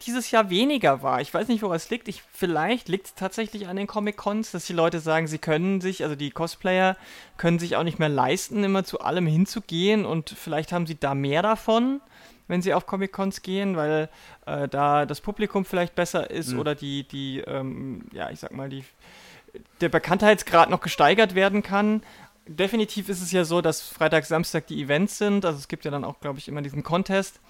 dieses 0.07 0.31
Jahr 0.31 0.51
weniger 0.51 1.03
war. 1.03 1.21
Ich 1.21 1.33
weiß 1.33 1.49
nicht, 1.49 1.63
woran 1.63 1.77
es 1.77 1.91
liegt. 1.91 2.09
Ich, 2.09 2.23
vielleicht 2.33 2.89
liegt 2.89 3.07
es 3.07 3.15
tatsächlich 3.15 3.69
an 3.69 3.77
den 3.77 3.87
Comic-Cons, 3.87 4.51
dass 4.51 4.67
die 4.67 4.73
Leute 4.73 5.01
sagen, 5.01 5.27
sie 5.27 5.39
können 5.39 5.81
sich, 5.81 6.03
also 6.03 6.17
die 6.17 6.31
Cosplayer 6.31 6.97
können 7.37 7.59
sich 7.59 7.77
auch 7.77 7.83
nicht 7.83 7.99
mehr 7.99 8.09
leisten, 8.09 8.65
immer 8.65 8.85
zu 8.85 9.01
allem 9.01 9.27
hinzugehen 9.27 10.05
und 10.05 10.31
vielleicht 10.31 10.73
haben 10.73 10.87
sie 10.87 10.99
da 10.99 11.15
mehr 11.15 11.43
davon, 11.43 12.01
wenn 12.49 12.63
sie 12.63 12.75
auf 12.75 12.87
Comic-Cons 12.87 13.43
gehen, 13.43 13.77
weil 13.77 14.09
äh, 14.47 14.69
da 14.69 15.07
das 15.07 15.21
Publikum 15.21 15.65
vielleicht 15.65 15.95
besser 15.95 16.31
ist 16.31 16.53
mhm. 16.53 16.59
oder 16.61 16.75
die, 16.75 17.07
die, 17.07 17.41
ähm, 17.41 18.07
ja, 18.13 18.31
ich 18.31 18.41
sag 18.41 18.53
mal, 18.53 18.69
die, 18.69 18.85
der 19.81 19.89
Bekanntheitsgrad 19.89 20.71
noch 20.71 20.81
gesteigert 20.81 21.35
werden 21.35 21.63
kann 21.63 22.03
definitiv 22.51 23.09
ist 23.09 23.23
es 23.23 23.31
ja 23.33 23.45
so, 23.45 23.61
dass 23.61 23.81
Freitag, 23.81 24.27
Samstag 24.27 24.67
die 24.67 24.83
Events 24.83 25.19
sind. 25.19 25.45
Also 25.45 25.59
es 25.59 25.69
gibt 25.69 25.85
ja 25.85 25.91
dann 25.91 26.05
auch, 26.05 26.21
glaube 26.21 26.39
ich, 26.39 26.49
immer 26.49 26.63
diesen 26.63 26.83
Contest. 26.83 27.41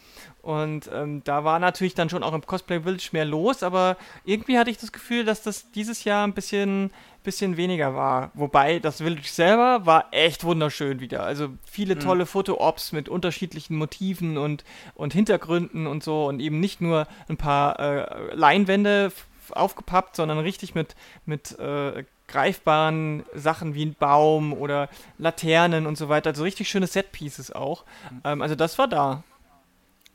Und 0.42 0.90
ähm, 0.92 1.22
da 1.24 1.44
war 1.44 1.58
natürlich 1.58 1.94
dann 1.94 2.10
schon 2.10 2.22
auch 2.22 2.34
im 2.34 2.46
Cosplay 2.46 2.80
Village 2.80 3.08
mehr 3.12 3.24
los, 3.24 3.62
aber 3.62 3.96
irgendwie 4.24 4.58
hatte 4.58 4.70
ich 4.70 4.78
das 4.78 4.92
Gefühl, 4.92 5.24
dass 5.24 5.42
das 5.42 5.70
dieses 5.72 6.04
Jahr 6.04 6.26
ein 6.26 6.34
bisschen, 6.34 6.92
bisschen 7.22 7.56
weniger 7.56 7.94
war. 7.94 8.30
Wobei 8.34 8.78
das 8.78 8.98
Village 8.98 9.28
selber 9.28 9.86
war 9.86 10.08
echt 10.12 10.44
wunderschön 10.44 11.00
wieder. 11.00 11.24
Also 11.24 11.48
viele 11.64 11.94
mhm. 11.94 12.00
tolle 12.00 12.26
Foto-Ops 12.26 12.92
mit 12.92 13.08
unterschiedlichen 13.08 13.76
Motiven 13.76 14.36
und, 14.36 14.64
und 14.94 15.12
Hintergründen 15.14 15.86
und 15.86 16.02
so 16.04 16.26
und 16.26 16.40
eben 16.40 16.60
nicht 16.60 16.80
nur 16.80 17.06
ein 17.28 17.36
paar 17.38 17.80
äh, 17.80 18.34
Leinwände 18.34 19.12
aufgepappt, 19.50 20.16
sondern 20.16 20.38
richtig 20.38 20.74
mit, 20.74 20.94
mit 21.24 21.58
äh, 21.58 22.04
greifbaren 22.30 23.24
Sachen 23.34 23.74
wie 23.74 23.84
ein 23.86 23.94
Baum 23.94 24.52
oder 24.52 24.88
Laternen 25.18 25.86
und 25.86 25.96
so 25.96 26.08
weiter. 26.08 26.30
Also 26.30 26.42
richtig 26.42 26.68
schöne 26.68 26.86
Set-Pieces 26.86 27.52
auch. 27.52 27.84
Mhm. 28.10 28.20
Ähm, 28.24 28.42
also 28.42 28.54
das 28.54 28.78
war 28.78 28.88
da. 28.88 29.22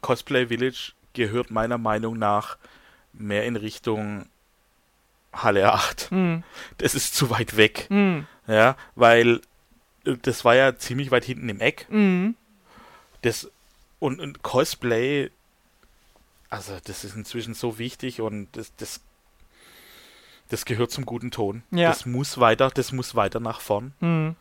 Cosplay 0.01 0.47
Village 0.47 0.93
gehört 1.13 1.51
meiner 1.51 1.78
Meinung 1.78 2.18
nach 2.18 2.57
mehr 3.13 3.45
in 3.45 3.55
Richtung 3.55 4.26
Halle 5.34 5.72
8. 5.74 6.11
Mhm. 6.11 6.43
Das 6.78 6.95
ist 6.95 7.16
zu 7.16 7.30
weit 7.30 7.57
weg. 7.57 7.88
Mhm. 7.89 8.28
Ja, 8.47 8.78
weil 8.95 9.41
äh, 10.05 10.16
das 10.22 10.45
war 10.45 10.55
ja 10.55 10.78
ziemlich 10.78 11.11
weit 11.11 11.26
hinten 11.26 11.49
im 11.49 11.59
Eck. 11.59 11.88
Mhm. 11.89 12.36
Das, 13.22 13.49
und, 13.99 14.20
und 14.20 14.43
Cosplay, 14.43 15.32
also 16.49 16.78
das 16.84 17.03
ist 17.03 17.16
inzwischen 17.16 17.53
so 17.53 17.80
wichtig 17.80 18.22
und 18.22 18.47
das, 18.53 18.72
das, 18.78 19.01
das 20.49 20.65
gehört 20.65 20.91
zum 20.91 21.05
guten 21.05 21.31
Ton. 21.31 21.63
Ja. 21.71 21.89
Das 21.89 22.05
muss 22.05 22.39
weiter, 22.39 22.69
das 22.69 22.91
muss 22.91 23.15
weiter 23.15 23.39
nach 23.39 23.59
vorn. 23.59 23.93
Mhm. 23.99 24.35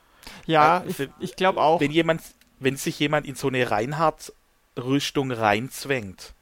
Ja, 0.47 0.79
äh, 0.79 0.89
ich, 0.89 1.09
ich 1.19 1.37
glaube 1.37 1.61
auch. 1.61 1.81
Wenn 1.81 1.91
jemand, 1.91 2.23
wenn 2.59 2.77
sich 2.77 2.99
jemand 2.99 3.27
in 3.27 3.35
so 3.35 3.49
eine 3.49 3.71
Reinhardt-Rüstung 3.71 5.31
reinzwängt, 5.31 6.35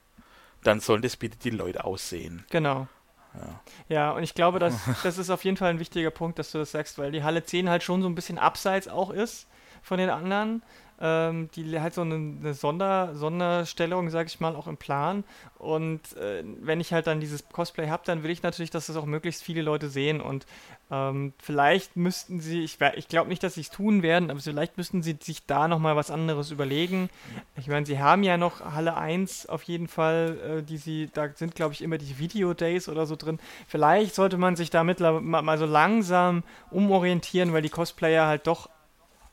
dann 0.63 0.81
sollen 0.81 1.03
das 1.03 1.17
bitte 1.17 1.39
die 1.39 1.51
Leute 1.51 1.85
aussehen. 1.85 2.45
Genau. 2.51 2.89
Ja. 3.35 3.61
ja, 3.89 4.11
und 4.11 4.23
ich 4.23 4.35
glaube, 4.35 4.59
dass, 4.59 4.75
das 5.03 5.19
ist 5.19 5.31
auf 5.31 5.45
jeden 5.45 5.57
Fall 5.57 5.71
ein 5.71 5.79
wichtiger 5.79 6.11
Punkt, 6.11 6.39
dass 6.39 6.53
du 6.53 6.59
das 6.59 6.73
sagst, 6.73 6.99
weil 6.99 7.13
die 7.13 7.23
Halle 7.23 7.45
10 7.45 7.69
halt 7.69 7.83
schon 7.83 8.03
so 8.03 8.09
ein 8.09 8.15
bisschen 8.15 8.39
abseits 8.39 8.89
auch 8.89 9.11
ist 9.11 9.47
von 9.83 9.99
den 9.99 10.11
anderen 10.11 10.63
ähm, 11.01 11.51
die 11.55 11.81
halt 11.81 11.95
so 11.95 12.03
eine, 12.03 12.15
eine 12.15 12.55
Sonder, 12.55 13.15
Sonderstellung, 13.15 14.11
sag 14.11 14.27
ich 14.27 14.41
mal, 14.41 14.55
auch 14.55 14.67
im 14.67 14.77
Plan. 14.77 15.25
Und 15.59 16.17
äh, 16.17 16.45
wenn 16.61 16.81
ich 16.81 16.93
halt 16.93 17.07
dann 17.07 17.21
dieses 17.21 17.49
Cosplay 17.49 17.89
habe, 17.89 18.03
dann 18.05 18.23
will 18.23 18.31
ich 18.31 18.43
natürlich, 18.43 18.71
dass 18.71 18.87
das 18.87 18.97
auch 18.97 19.07
möglichst 19.07 19.43
viele 19.43 19.63
Leute 19.63 19.89
sehen. 19.89 20.21
Und 20.21 20.47
ähm, 20.91 21.33
vielleicht 21.39 21.97
müssten 21.97 22.41
sie, 22.41 22.63
ich, 22.63 22.79
ich 22.97 23.09
glaube 23.09 23.29
nicht, 23.29 23.43
dass 23.43 23.55
sie 23.55 23.63
es 23.63 23.71
tun 23.71 24.03
werden, 24.03 24.31
aber 24.31 24.41
vielleicht 24.41 24.77
müssten 24.77 25.03
sie 25.03 25.17
sich 25.21 25.47
da 25.47 25.67
nochmal 25.69 25.97
was 25.97 26.11
anderes 26.11 26.51
überlegen. 26.51 27.09
Ich 27.57 27.69
meine, 27.69 27.87
sie 27.87 27.99
haben 27.99 28.23
ja 28.23 28.37
noch 28.37 28.61
Halle 28.61 28.97
1 28.97 29.47
auf 29.47 29.63
jeden 29.63 29.89
Fall, 29.89 30.59
äh, 30.59 30.63
die 30.63 30.77
sie, 30.77 31.09
da 31.13 31.29
sind 31.35 31.55
glaube 31.55 31.75
ich 31.75 31.83
immer 31.83 31.97
die 31.97 32.19
Video 32.19 32.53
Days 32.55 32.89
oder 32.89 33.07
so 33.07 33.17
drin. 33.17 33.39
Vielleicht 33.67 34.15
sollte 34.15 34.37
man 34.37 34.55
sich 34.55 34.71
da 34.71 34.85
mittlerweile 34.85 35.23
mal 35.23 35.59
so 35.59 35.67
langsam 35.67 36.43
umorientieren, 36.71 37.53
weil 37.53 37.63
die 37.63 37.71
Cosplayer 37.71 38.27
halt 38.27 38.47
doch 38.47 38.69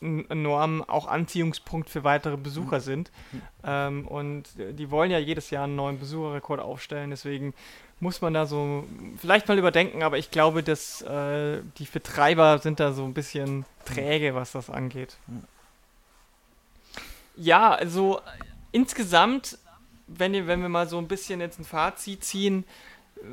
enorm 0.01 0.83
auch 0.83 1.07
Anziehungspunkt 1.07 1.89
für 1.89 2.03
weitere 2.03 2.37
Besucher 2.37 2.77
mhm. 2.77 2.83
sind. 2.83 3.11
Ähm, 3.63 4.07
und 4.07 4.45
die 4.57 4.91
wollen 4.91 5.11
ja 5.11 5.19
jedes 5.19 5.49
Jahr 5.49 5.65
einen 5.65 5.75
neuen 5.75 5.99
Besucherrekord 5.99 6.59
aufstellen, 6.59 7.09
deswegen 7.09 7.53
muss 7.99 8.21
man 8.21 8.33
da 8.33 8.45
so 8.45 8.85
vielleicht 9.17 9.47
mal 9.49 9.57
überdenken, 9.57 10.03
aber 10.03 10.17
ich 10.17 10.31
glaube, 10.31 10.63
dass 10.63 11.01
äh, 11.01 11.61
die 11.77 11.85
Betreiber 11.85 12.59
sind 12.59 12.79
da 12.79 12.93
so 12.93 13.03
ein 13.03 13.13
bisschen 13.13 13.65
träge, 13.85 14.35
was 14.35 14.53
das 14.53 14.69
angeht. 14.69 15.17
Ja, 17.35 17.71
also 17.71 18.21
insgesamt, 18.71 19.57
wenn, 20.07 20.33
wenn 20.47 20.61
wir 20.61 20.69
mal 20.69 20.87
so 20.87 20.97
ein 20.97 21.07
bisschen 21.07 21.41
jetzt 21.41 21.59
ein 21.59 21.65
Fazit 21.65 22.23
ziehen, 22.23 22.63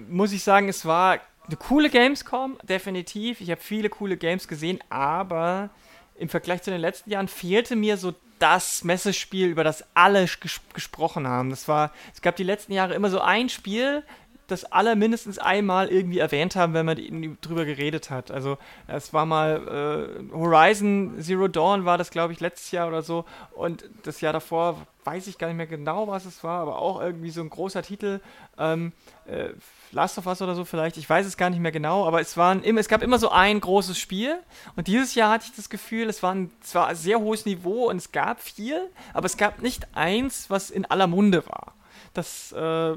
muss 0.08 0.32
ich 0.32 0.42
sagen, 0.42 0.68
es 0.68 0.84
war 0.84 1.20
eine 1.46 1.56
coole 1.56 1.90
Gamescom, 1.90 2.58
definitiv. 2.64 3.40
Ich 3.40 3.52
habe 3.52 3.60
viele 3.60 3.88
coole 3.88 4.16
Games 4.16 4.48
gesehen, 4.48 4.80
aber 4.90 5.70
im 6.18 6.28
Vergleich 6.28 6.62
zu 6.62 6.70
den 6.70 6.80
letzten 6.80 7.10
Jahren 7.10 7.28
fehlte 7.28 7.76
mir 7.76 7.96
so 7.96 8.14
das 8.38 8.84
Messespiel, 8.84 9.48
über 9.48 9.64
das 9.64 9.84
alle 9.94 10.26
ges 10.26 10.60
gesprochen 10.74 11.26
haben. 11.26 11.50
Das 11.50 11.68
war, 11.68 11.92
es 12.14 12.20
gab 12.20 12.36
die 12.36 12.42
letzten 12.42 12.72
Jahre 12.72 12.94
immer 12.94 13.08
so 13.08 13.20
ein 13.20 13.48
Spiel, 13.48 14.02
das 14.46 14.64
alle 14.64 14.96
mindestens 14.96 15.38
einmal 15.38 15.88
irgendwie 15.88 16.18
erwähnt 16.18 16.56
haben, 16.56 16.74
wenn 16.74 16.86
man 16.86 17.38
drüber 17.40 17.64
geredet 17.64 18.10
hat. 18.10 18.30
Also 18.30 18.58
es 18.86 19.12
war 19.12 19.26
mal 19.26 20.18
äh, 20.30 20.32
Horizon 20.34 21.20
Zero 21.20 21.48
Dawn 21.48 21.84
war 21.84 21.98
das, 21.98 22.10
glaube 22.10 22.32
ich, 22.32 22.40
letztes 22.40 22.70
Jahr 22.70 22.88
oder 22.88 23.02
so. 23.02 23.24
Und 23.52 23.84
das 24.04 24.20
Jahr 24.20 24.32
davor 24.32 24.86
weiß 25.04 25.28
ich 25.28 25.38
gar 25.38 25.46
nicht 25.46 25.56
mehr 25.56 25.66
genau, 25.66 26.08
was 26.08 26.24
es 26.24 26.42
war, 26.42 26.60
aber 26.60 26.78
auch 26.78 27.00
irgendwie 27.00 27.30
so 27.30 27.40
ein 27.40 27.48
großer 27.48 27.82
Titel. 27.82 28.20
Ähm, 28.58 28.92
äh, 29.26 29.50
Last 29.92 30.18
of 30.18 30.26
Us 30.26 30.42
oder 30.42 30.54
so 30.54 30.64
vielleicht, 30.64 30.96
ich 30.96 31.08
weiß 31.08 31.26
es 31.26 31.36
gar 31.36 31.48
nicht 31.48 31.60
mehr 31.60 31.72
genau, 31.72 32.06
aber 32.06 32.20
es, 32.20 32.36
waren 32.36 32.62
immer, 32.62 32.80
es 32.80 32.88
gab 32.88 33.02
immer 33.02 33.18
so 33.18 33.30
ein 33.30 33.60
großes 33.60 33.98
Spiel 33.98 34.36
und 34.74 34.88
dieses 34.88 35.14
Jahr 35.14 35.30
hatte 35.30 35.46
ich 35.48 35.54
das 35.54 35.70
Gefühl, 35.70 36.08
es 36.08 36.22
war 36.22 36.34
ein 36.34 36.50
zwar 36.60 36.94
sehr 36.96 37.20
hohes 37.20 37.46
Niveau 37.46 37.88
und 37.88 37.96
es 37.96 38.10
gab 38.10 38.40
viel, 38.40 38.90
aber 39.14 39.26
es 39.26 39.36
gab 39.36 39.62
nicht 39.62 39.86
eins, 39.94 40.50
was 40.50 40.70
in 40.70 40.84
aller 40.84 41.06
Munde 41.06 41.46
war. 41.46 41.72
Das 42.14 42.52
äh, 42.52 42.96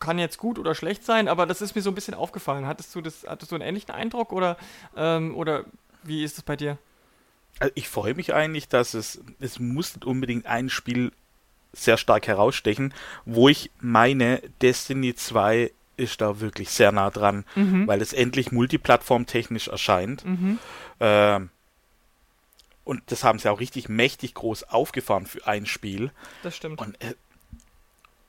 kann 0.00 0.18
jetzt 0.18 0.38
gut 0.38 0.58
oder 0.58 0.74
schlecht 0.74 1.04
sein, 1.04 1.28
aber 1.28 1.46
das 1.46 1.60
ist 1.60 1.74
mir 1.74 1.82
so 1.82 1.90
ein 1.90 1.94
bisschen 1.94 2.14
aufgefallen. 2.14 2.66
Hattest 2.66 2.94
du, 2.94 3.00
das, 3.00 3.24
hattest 3.26 3.52
du 3.52 3.56
einen 3.56 3.64
ähnlichen 3.66 3.92
Eindruck 3.92 4.32
oder, 4.32 4.56
ähm, 4.96 5.36
oder 5.36 5.64
wie 6.02 6.24
ist 6.24 6.38
es 6.38 6.44
bei 6.44 6.56
dir? 6.56 6.78
Also 7.60 7.72
ich 7.74 7.88
freue 7.88 8.14
mich 8.14 8.34
eigentlich, 8.34 8.68
dass 8.68 8.94
es, 8.94 9.20
es 9.40 9.58
muss 9.58 9.94
nicht 9.94 10.04
unbedingt 10.04 10.46
ein 10.46 10.68
Spiel 10.68 11.12
sehr 11.72 11.96
stark 11.96 12.26
herausstechen, 12.26 12.94
wo 13.24 13.48
ich 13.48 13.70
meine 13.80 14.42
Destiny 14.62 15.14
2 15.14 15.72
ist 15.96 16.20
da 16.20 16.40
wirklich 16.40 16.70
sehr 16.70 16.92
nah 16.92 17.10
dran, 17.10 17.44
mhm. 17.54 17.86
weil 17.86 18.02
es 18.02 18.12
endlich 18.12 18.52
multiplattformtechnisch 18.52 19.68
erscheint. 19.68 20.24
Mhm. 20.24 20.58
Ähm, 21.00 21.50
und 22.84 23.02
das 23.06 23.24
haben 23.24 23.38
sie 23.38 23.50
auch 23.50 23.60
richtig 23.60 23.88
mächtig 23.88 24.34
groß 24.34 24.64
aufgefahren 24.64 25.26
für 25.26 25.46
ein 25.46 25.66
Spiel. 25.66 26.10
Das 26.42 26.56
stimmt. 26.56 26.80
Und, 26.80 27.00
äh, 27.02 27.14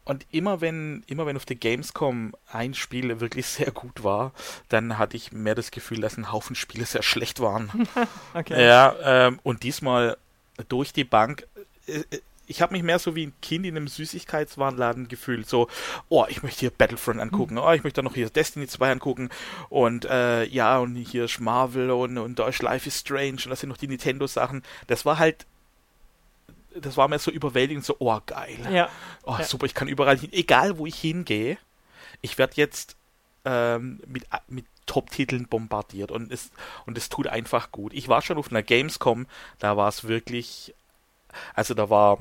und 0.06 0.26
immer 0.30 0.62
wenn, 0.62 1.04
immer 1.08 1.26
wenn 1.26 1.36
auf 1.36 1.46
der 1.46 1.56
Gamescom 1.56 2.36
ein 2.52 2.76
Spiel 2.76 3.20
wirklich 3.20 3.48
sehr 3.48 3.72
gut 3.72 4.04
war, 4.04 4.32
dann 4.70 4.98
hatte 4.98 5.18
ich 5.18 5.32
mehr 5.32 5.56
das 5.56 5.72
Gefühl, 5.72 6.00
dass 6.00 6.18
ein 6.18 6.32
Haufen 6.32 6.56
Spiele 6.56 6.86
sehr 6.86 7.04
schlecht 7.04 7.40
waren. 7.40 7.88
okay. 8.34 8.66
Ja, 8.66 8.96
ähm, 9.04 9.40
und 9.44 9.64
diesmal 9.64 10.18
durch 10.70 10.94
die 10.94 11.04
Bank. 11.04 11.48
Äh, 11.88 12.04
äh 12.10 12.20
ich 12.48 12.62
habe 12.62 12.74
mich 12.74 12.84
mehr 12.84 13.00
so 13.00 13.16
wie 13.16 13.26
ein 13.26 13.34
Kind 13.42 13.66
in 13.66 13.76
einem 13.76 13.88
Süßigkeitswarenladen 13.88 15.08
gefühlt. 15.08 15.50
So, 15.50 15.68
oh, 16.10 16.26
ich 16.30 16.44
möchte 16.44 16.60
hier 16.60 16.70
Battlefront 16.70 17.20
angucken, 17.20 17.58
oh, 17.58 17.72
ich 17.72 17.84
möchte 17.84 18.04
noch 18.04 18.14
hier 18.14 18.30
Destiny 18.30 18.68
2 18.68 18.92
angucken 18.92 19.30
und 19.70 20.06
äh, 20.06 20.46
ja, 20.46 20.78
und 20.78 20.96
hier 20.96 21.26
ist 21.26 21.40
Marvel 21.40 21.90
und, 21.90 22.20
und 22.20 22.38
da 22.38 22.48
ist 22.48 22.62
Life 22.62 22.88
is 22.88 23.00
Strange 23.00 23.40
und 23.46 23.50
das 23.50 23.62
sind 23.62 23.70
noch 23.70 23.78
die 23.78 23.88
Nintendo-Sachen. 23.88 24.62
Das 24.86 25.06
war 25.06 25.18
halt 25.18 25.48
das 26.82 26.98
war 26.98 27.08
mir 27.08 27.20
so 27.20 27.32
überwältigend, 27.32 27.86
so, 27.86 27.96
oh, 28.00 28.20
geil. 28.26 28.58
Ja. 28.72 28.90
Oh, 29.24 29.36
ja. 29.38 29.44
super, 29.44 29.66
ich 29.66 29.74
kann 29.74 29.88
überall 29.88 30.18
hin, 30.18 30.32
egal 30.34 30.78
wo 30.78 30.86
ich 30.86 30.96
hingehe, 30.96 31.58
ich 32.22 32.38
werde 32.38 32.54
jetzt 32.56 32.96
ähm, 33.46 34.00
mit, 34.08 34.26
mit 34.48 34.66
Top-Titeln 34.86 35.48
bombardiert 35.48 36.12
und 36.12 36.32
es, 36.32 36.52
und 36.86 36.98
es 36.98 37.10
tut 37.10 37.28
einfach 37.28 37.72
gut. 37.72 37.94
Ich 37.94 38.08
war 38.08 38.22
schon 38.22 38.38
auf 38.38 38.50
einer 38.52 38.64
Gamescom, 38.64 39.28
da 39.60 39.78
war 39.78 39.90
es 39.90 40.08
wirklich, 40.08 40.74
also 41.54 41.74
da 41.74 41.90
war 41.90 42.20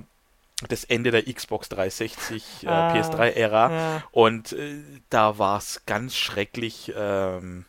das 0.68 0.84
Ende 0.84 1.10
der 1.10 1.24
Xbox 1.24 1.68
360 1.68 2.64
äh, 2.64 2.66
ah, 2.68 2.94
PS3-Ära 2.94 3.70
ja. 3.70 4.02
und 4.12 4.52
äh, 4.52 4.82
da 5.10 5.38
war 5.38 5.58
es 5.58 5.82
ganz 5.86 6.14
schrecklich. 6.16 6.92
Ähm, 6.96 7.66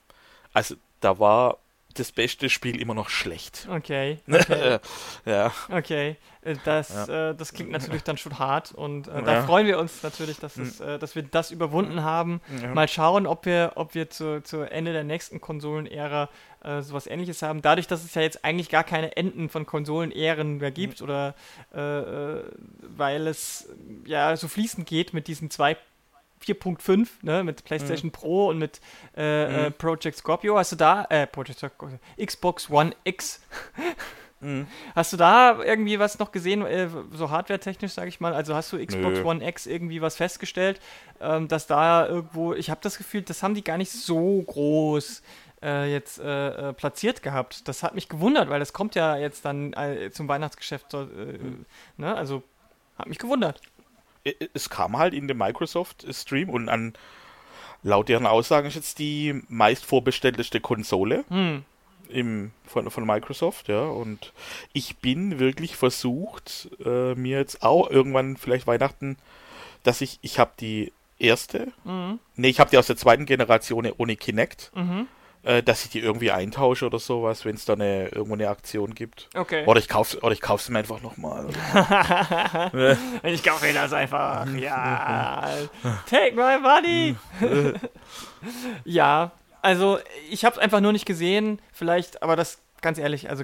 also 0.54 0.76
da 1.02 1.20
war 1.20 1.58
das 2.00 2.12
beste 2.12 2.50
Spiel 2.50 2.80
immer 2.80 2.94
noch 2.94 3.10
schlecht. 3.10 3.68
Okay. 3.70 4.20
okay. 4.32 4.80
ja. 5.26 5.52
Okay. 5.70 6.18
Äh, 6.42 6.56
das, 6.64 7.08
ja. 7.08 7.32
äh, 7.32 7.36
das 7.36 7.54
klingt 7.54 7.72
natürlich 7.72 8.04
dann 8.04 8.18
schon 8.18 8.38
hart 8.40 8.72
und 8.74 9.08
äh, 9.08 9.24
da 9.24 9.44
freuen 9.44 9.68
wir 9.68 9.80
uns 9.80 10.04
natürlich, 10.04 10.38
dass, 10.38 10.58
es, 10.58 10.80
hm. 10.80 10.88
äh, 10.88 11.00
dass 11.00 11.16
wir 11.16 11.24
das 11.24 11.52
überwunden 11.52 12.04
haben. 12.04 12.42
Ja. 12.62 12.74
Mal 12.74 12.88
schauen, 12.88 13.26
ob 13.26 13.46
wir, 13.46 13.74
ob 13.76 13.96
wir 13.96 14.10
zu, 14.10 14.44
zu 14.44 14.62
Ende 14.62 14.94
der 14.94 15.04
nächsten 15.04 15.42
Konsolenära 15.42 16.30
äh, 16.64 16.82
sowas 16.82 17.08
ähnliches 17.08 17.42
haben. 17.42 17.62
Dadurch, 17.62 17.88
dass 17.88 18.04
es 18.04 18.14
ja 18.14 18.22
jetzt 18.22 18.46
eigentlich 18.46 18.70
gar 18.70 18.84
keine 18.84 19.16
Enden 19.18 19.50
von 19.50 19.66
Konsolenären 19.66 20.58
mehr 20.58 20.72
gibt 20.72 21.02
mhm. 21.02 21.06
oder 21.06 21.36
äh, 21.74 22.44
weil 22.96 23.28
es 23.28 23.70
ja 24.06 24.36
so 24.38 24.48
fließend 24.48 24.88
geht 24.88 25.14
mit 25.14 25.28
diesen 25.28 25.50
zwei 25.50 25.78
4.5, 26.44 27.08
ne, 27.22 27.44
mit 27.44 27.64
PlayStation 27.64 28.10
mhm. 28.10 28.12
Pro 28.12 28.48
und 28.50 28.58
mit 28.58 28.82
äh, 29.16 29.70
mhm. 29.70 29.74
Project 29.74 30.18
Scorpio. 30.18 30.58
Hast 30.58 30.74
du 30.74 30.76
da, 30.76 31.06
äh, 31.10 31.28
Project 31.28 31.60
Scorpio, 31.60 32.00
Xbox 32.24 32.70
One 32.70 32.96
X. 33.04 33.42
Mhm. 34.42 34.68
Hast 34.96 35.14
du 35.14 35.18
da 35.18 35.62
irgendwie 35.64 35.98
was 35.98 36.20
noch 36.20 36.32
gesehen, 36.32 36.66
äh, 36.66 36.90
so 37.12 37.30
hardware-technisch, 37.30 37.94
sage 37.94 38.10
ich 38.10 38.20
mal? 38.20 38.34
Also 38.34 38.54
hast 38.54 38.72
du 38.74 38.86
Xbox 38.86 39.20
Nö. 39.20 39.24
One 39.24 39.48
X 39.48 39.66
irgendwie 39.66 40.02
was 40.02 40.18
festgestellt, 40.18 40.80
ähm, 41.20 41.48
dass 41.48 41.68
da 41.68 42.08
irgendwo, 42.08 42.54
ich 42.54 42.70
habe 42.70 42.82
das 42.84 42.98
Gefühl, 42.98 43.22
das 43.22 43.42
haben 43.42 43.56
die 43.56 43.64
gar 43.64 43.78
nicht 43.78 43.92
so 43.92 44.42
groß 44.42 45.24
äh, 45.64 45.92
jetzt 45.92 46.20
äh, 46.20 46.70
äh, 46.70 46.74
platziert 46.74 47.24
gehabt. 47.24 47.68
Das 47.68 47.82
hat 47.82 47.96
mich 47.96 48.10
gewundert, 48.10 48.50
weil 48.50 48.60
das 48.60 48.74
kommt 48.74 48.96
ja 48.96 49.18
jetzt 49.18 49.46
dann 49.46 49.74
äh, 49.74 50.12
zum 50.12 50.28
Weihnachtsgeschäft. 50.28 50.94
Mhm. 50.94 51.66
Ne? 51.98 52.16
Also 52.16 52.44
hat 52.98 53.08
mich 53.08 53.18
gewundert. 53.18 53.62
Es 54.54 54.70
kam 54.70 54.98
halt 54.98 55.14
in 55.14 55.28
den 55.28 55.38
Microsoft-Stream 55.38 56.50
und 56.50 56.70
an 56.70 56.94
laut 57.84 58.10
deren 58.10 58.26
Aussagen 58.26 58.68
ist 58.68 58.76
jetzt 58.76 59.00
die 59.00 59.44
meist 59.48 59.86
vorbestellteste 59.86 60.60
Konsole. 60.60 61.24
Mhm 61.30 61.64
im, 62.10 62.52
von, 62.66 62.90
von 62.90 63.06
Microsoft, 63.06 63.68
ja. 63.68 63.82
Und 63.82 64.34
ich 64.74 64.98
bin 64.98 65.40
wirklich 65.40 65.76
versucht, 65.76 66.70
äh, 66.84 67.16
mir 67.16 67.40
jetzt 67.40 67.64
auch 67.64 67.90
irgendwann 67.90 68.38
vielleicht 68.38 68.68
Weihnachten, 68.68 69.18
dass 69.84 70.02
ich, 70.02 70.20
ich 70.22 70.40
habe 70.40 70.52
die 70.60 70.92
erste. 71.20 71.72
Mhm. 71.84 72.20
Nee, 72.36 72.50
ich 72.50 72.60
habe 72.60 72.70
die 72.70 72.78
aus 72.78 72.88
der 72.88 72.98
zweiten 72.98 73.26
Generation 73.26 73.90
ohne 73.98 74.16
Kinect. 74.16 74.72
Mhm. 74.76 75.08
Äh, 75.46 75.62
dass 75.62 75.86
ich 75.86 75.92
die 75.92 76.00
irgendwie 76.00 76.32
eintausche 76.32 76.88
oder 76.88 76.98
sowas, 76.98 77.46
wenn 77.46 77.54
es 77.54 77.66
da 77.66 77.74
eine, 77.74 78.08
irgendwo 78.08 78.34
eine 78.34 78.50
Aktion 78.50 78.96
gibt. 78.96 79.30
Okay. 79.36 79.64
Oder 79.68 79.80
ich 79.80 79.88
kaufe 79.88 80.20
oder 80.22 80.32
ich 80.32 80.42
kauf's 80.42 80.70
mir 80.70 80.80
einfach 80.80 81.04
nochmal. 81.04 81.46
ich 83.24 83.44
kaufe 83.44 83.64
mir 83.64 83.74
das 83.74 83.94
einfach. 83.94 84.48
Ja. 84.56 85.48
Take 86.10 86.36
my 86.36 86.58
money. 86.60 87.16
ja, 88.86 89.32
also 89.62 90.00
ich 90.32 90.46
habe 90.46 90.56
es 90.56 90.60
einfach 90.60 90.80
nur 90.82 90.94
nicht 90.94 91.06
gesehen. 91.06 91.62
Vielleicht, 91.72 92.24
aber 92.24 92.36
das 92.36 92.60
ganz 92.82 92.98
ehrlich, 92.98 93.30
also 93.30 93.44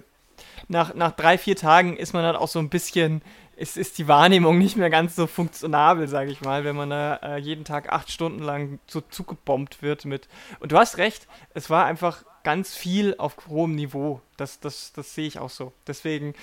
nach, 0.67 0.95
nach 0.95 1.11
drei, 1.11 1.37
vier 1.37 1.55
Tagen 1.55 1.97
ist 1.97 2.13
man 2.13 2.23
dann 2.23 2.35
auch 2.35 2.47
so 2.47 2.57
ein 2.57 2.69
bisschen 2.69 3.21
ist, 3.61 3.77
ist 3.77 3.97
die 3.99 4.07
Wahrnehmung 4.07 4.57
nicht 4.57 4.75
mehr 4.75 4.89
ganz 4.89 5.15
so 5.15 5.27
funktionabel, 5.27 6.07
sage 6.07 6.31
ich 6.31 6.41
mal, 6.41 6.63
wenn 6.63 6.75
man 6.75 6.89
da 6.89 7.15
äh, 7.17 7.37
jeden 7.37 7.63
Tag 7.63 7.91
acht 7.93 8.11
Stunden 8.11 8.39
lang 8.39 8.79
so 8.87 9.01
zugebombt 9.01 9.81
wird 9.81 10.05
mit. 10.05 10.27
Und 10.59 10.71
du 10.71 10.77
hast 10.77 10.97
recht, 10.97 11.27
es 11.53 11.69
war 11.69 11.85
einfach 11.85 12.23
ganz 12.43 12.75
viel 12.75 13.15
auf 13.17 13.37
hohem 13.47 13.75
Niveau. 13.75 14.19
Das, 14.35 14.59
das, 14.59 14.93
das 14.93 15.13
sehe 15.13 15.27
ich 15.27 15.37
auch 15.37 15.51
so. 15.51 15.73
Deswegen 15.85 16.33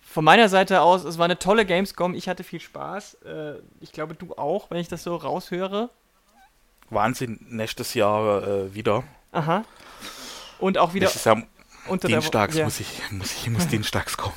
von 0.00 0.24
meiner 0.24 0.48
Seite 0.48 0.82
aus, 0.82 1.04
es 1.04 1.18
war 1.18 1.24
eine 1.24 1.38
tolle 1.38 1.66
Gamescom. 1.66 2.14
Ich 2.14 2.28
hatte 2.28 2.44
viel 2.44 2.60
Spaß. 2.60 3.14
Äh, 3.24 3.54
ich 3.80 3.92
glaube, 3.92 4.14
du 4.14 4.34
auch, 4.34 4.70
wenn 4.70 4.78
ich 4.78 4.88
das 4.88 5.02
so 5.02 5.16
raushöre. 5.16 5.90
Wahnsinn, 6.90 7.44
nächstes 7.48 7.94
Jahr 7.94 8.46
äh, 8.46 8.74
wieder. 8.74 9.02
Aha. 9.32 9.64
Und 10.60 10.78
auch 10.78 10.94
wieder. 10.94 11.06
Nächstes 11.06 11.24
Jahr 11.24 11.42
unter 11.88 12.08
Dienstags 12.08 12.54
der, 12.54 12.60
ja. 12.60 12.64
muss 12.66 12.80
ich, 12.80 13.02
muss 13.10 13.32
ich, 13.32 13.50
muss 13.50 13.66
dienstags 13.68 14.16
kommen. 14.16 14.34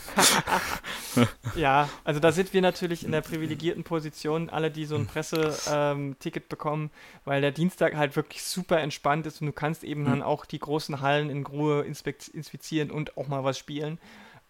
ja, 1.55 1.89
also 2.03 2.19
da 2.19 2.31
sind 2.31 2.53
wir 2.53 2.61
natürlich 2.61 3.03
in 3.03 3.11
der 3.11 3.21
privilegierten 3.21 3.83
Position, 3.83 4.49
alle, 4.49 4.71
die 4.71 4.85
so 4.85 4.95
ein 4.95 5.05
Presseticket 5.05 6.43
ähm, 6.43 6.49
bekommen, 6.49 6.91
weil 7.23 7.41
der 7.41 7.51
Dienstag 7.51 7.95
halt 7.95 8.15
wirklich 8.15 8.43
super 8.43 8.79
entspannt 8.79 9.25
ist 9.25 9.41
und 9.41 9.47
du 9.47 9.53
kannst 9.53 9.83
eben 9.83 10.01
mhm. 10.01 10.05
dann 10.05 10.21
auch 10.23 10.45
die 10.45 10.59
großen 10.59 11.01
Hallen 11.01 11.29
in 11.29 11.45
Ruhe 11.45 11.83
inspizieren 11.83 12.91
und 12.91 13.17
auch 13.17 13.27
mal 13.27 13.43
was 13.43 13.57
spielen. 13.57 13.99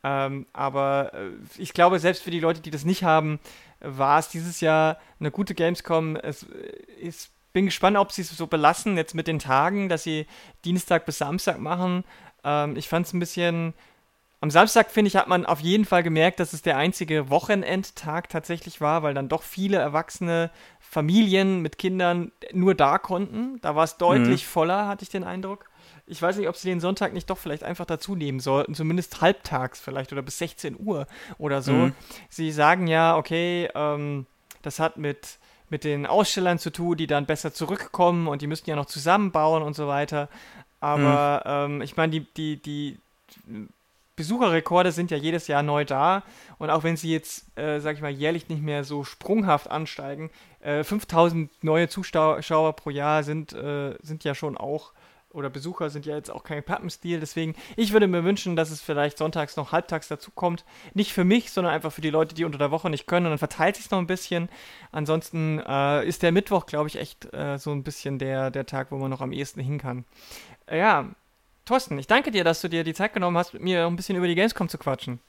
Ähm, 0.03 0.45
aber 0.53 1.13
äh, 1.13 1.31
ich 1.57 1.73
glaube, 1.73 1.99
selbst 1.99 2.23
für 2.23 2.31
die 2.31 2.39
Leute, 2.39 2.61
die 2.61 2.71
das 2.71 2.85
nicht 2.85 3.03
haben, 3.03 3.39
war 3.79 4.19
es 4.19 4.29
dieses 4.29 4.61
Jahr 4.61 4.99
eine 5.19 5.31
gute 5.31 5.55
Gamescom. 5.55 6.15
Es 6.15 6.45
ist 6.99 7.31
bin 7.55 7.65
gespannt, 7.65 7.95
ob 7.95 8.11
sie 8.11 8.21
es 8.21 8.35
so 8.35 8.47
belassen, 8.47 8.97
jetzt 8.97 9.15
mit 9.15 9.27
den 9.27 9.39
Tagen, 9.39 9.87
dass 9.87 10.03
sie 10.03 10.27
Dienstag 10.65 11.05
bis 11.05 11.19
Samstag 11.19 11.57
machen. 11.57 12.03
Ähm, 12.45 12.77
ich 12.77 12.87
fand 12.87 13.07
es 13.07 13.13
ein 13.13 13.19
bisschen. 13.19 13.73
Am 14.41 14.51
Samstag, 14.51 14.91
finde 14.91 15.07
ich, 15.07 15.15
hat 15.15 15.27
man 15.27 15.45
auf 15.45 15.61
jeden 15.61 15.85
Fall 15.85 16.03
gemerkt, 16.03 16.39
dass 16.39 16.53
es 16.53 16.61
der 16.61 16.77
einzige 16.77 17.31
Wochenendtag 17.31 18.29
tatsächlich 18.29 18.79
war, 18.79 19.01
weil 19.01 19.15
dann 19.15 19.27
doch 19.27 19.41
viele 19.41 19.77
erwachsene 19.77 20.51
Familien 20.79 21.61
mit 21.61 21.79
Kindern 21.79 22.31
nur 22.53 22.75
da 22.75 22.99
konnten. 22.99 23.59
Da 23.61 23.75
war 23.75 23.85
es 23.85 23.97
deutlich 23.97 24.43
mhm. 24.43 24.47
voller, 24.47 24.87
hatte 24.87 25.03
ich 25.03 25.09
den 25.09 25.23
Eindruck. 25.23 25.69
Ich 26.05 26.21
weiß 26.21 26.37
nicht, 26.37 26.47
ob 26.47 26.55
sie 26.55 26.69
den 26.69 26.79
Sonntag 26.79 27.13
nicht 27.13 27.29
doch 27.29 27.37
vielleicht 27.37 27.63
einfach 27.63 27.85
dazu 27.85 28.15
nehmen 28.15 28.39
sollten, 28.39 28.75
zumindest 28.75 29.21
halbtags 29.21 29.79
vielleicht 29.79 30.11
oder 30.11 30.21
bis 30.21 30.37
16 30.37 30.77
Uhr 30.79 31.07
oder 31.39 31.63
so. 31.63 31.73
Mhm. 31.73 31.93
Sie 32.29 32.51
sagen 32.51 32.85
ja, 32.87 33.17
okay, 33.17 33.69
ähm, 33.73 34.27
das 34.61 34.79
hat 34.79 34.97
mit, 34.97 35.39
mit 35.69 35.83
den 35.83 36.05
Ausstellern 36.05 36.59
zu 36.59 36.69
tun, 36.69 36.97
die 36.97 37.07
dann 37.07 37.25
besser 37.25 37.53
zurückkommen 37.53 38.27
und 38.27 38.41
die 38.41 38.47
müssten 38.47 38.69
ja 38.69 38.75
noch 38.75 38.85
zusammenbauen 38.85 39.63
und 39.63 39.75
so 39.75 39.87
weiter. 39.87 40.29
Aber 40.79 41.67
mhm. 41.69 41.75
ähm, 41.75 41.81
ich 41.81 41.97
meine, 41.97 42.11
die, 42.11 42.25
die, 42.35 42.57
die 42.57 42.97
Besucherrekorde 44.15 44.91
sind 44.91 45.11
ja 45.11 45.17
jedes 45.17 45.47
Jahr 45.47 45.63
neu 45.63 45.85
da. 45.85 46.23
Und 46.57 46.69
auch 46.69 46.83
wenn 46.83 46.97
sie 46.97 47.11
jetzt, 47.11 47.57
äh, 47.57 47.79
sag 47.79 47.95
ich 47.95 48.01
mal, 48.01 48.11
jährlich 48.11 48.47
nicht 48.49 48.61
mehr 48.61 48.83
so 48.83 49.03
sprunghaft 49.03 49.69
ansteigen, 49.69 50.29
äh, 50.61 50.83
5000 50.83 51.51
neue 51.63 51.89
Zuschauer 51.89 52.75
pro 52.75 52.89
Jahr 52.89 53.23
sind, 53.23 53.53
äh, 53.53 53.95
sind 54.01 54.23
ja 54.23 54.33
schon 54.33 54.57
auch, 54.57 54.93
oder 55.35 55.49
Besucher 55.49 55.89
sind 55.89 56.05
ja 56.05 56.15
jetzt 56.15 56.31
auch 56.31 56.43
kein 56.45 56.63
Pappenstil. 56.63 57.19
Deswegen, 57.19 57.55
ich 57.75 57.91
würde 57.91 58.07
mir 58.07 58.23
wünschen, 58.23 58.55
dass 58.55 58.71
es 58.71 58.81
vielleicht 58.81 59.17
sonntags 59.17 59.57
noch 59.57 59.73
halbtags 59.73 60.07
dazu 60.07 60.31
kommt. 60.31 60.63
Nicht 60.93 61.11
für 61.11 61.25
mich, 61.25 61.51
sondern 61.51 61.73
einfach 61.73 61.91
für 61.91 61.99
die 61.99 62.09
Leute, 62.09 62.33
die 62.33 62.45
unter 62.45 62.57
der 62.57 62.71
Woche 62.71 62.89
nicht 62.89 63.05
können. 63.05 63.25
Und 63.25 63.31
dann 63.33 63.37
verteilt 63.37 63.75
sich 63.75 63.91
noch 63.91 63.99
ein 63.99 64.07
bisschen. 64.07 64.47
Ansonsten 64.93 65.59
äh, 65.59 66.07
ist 66.07 66.23
der 66.23 66.31
Mittwoch, 66.31 66.65
glaube 66.65 66.87
ich, 66.87 66.95
echt 66.95 67.33
äh, 67.33 67.57
so 67.57 67.71
ein 67.71 67.83
bisschen 67.83 68.17
der, 68.17 68.49
der 68.49 68.65
Tag, 68.65 68.91
wo 68.91 68.97
man 68.97 69.09
noch 69.09 69.19
am 69.19 69.33
ehesten 69.33 69.59
hin 69.59 69.77
kann. 69.77 70.05
Ja, 70.71 71.05
Thorsten, 71.65 71.97
ich 71.97 72.07
danke 72.07 72.31
dir, 72.31 72.43
dass 72.43 72.61
du 72.61 72.67
dir 72.67 72.83
die 72.83 72.93
Zeit 72.93 73.13
genommen 73.13 73.37
hast, 73.37 73.53
mit 73.53 73.63
mir 73.63 73.85
ein 73.85 73.95
bisschen 73.95 74.15
über 74.15 74.27
die 74.27 74.35
Gamescom 74.35 74.69
zu 74.69 74.77
quatschen. 74.77 75.19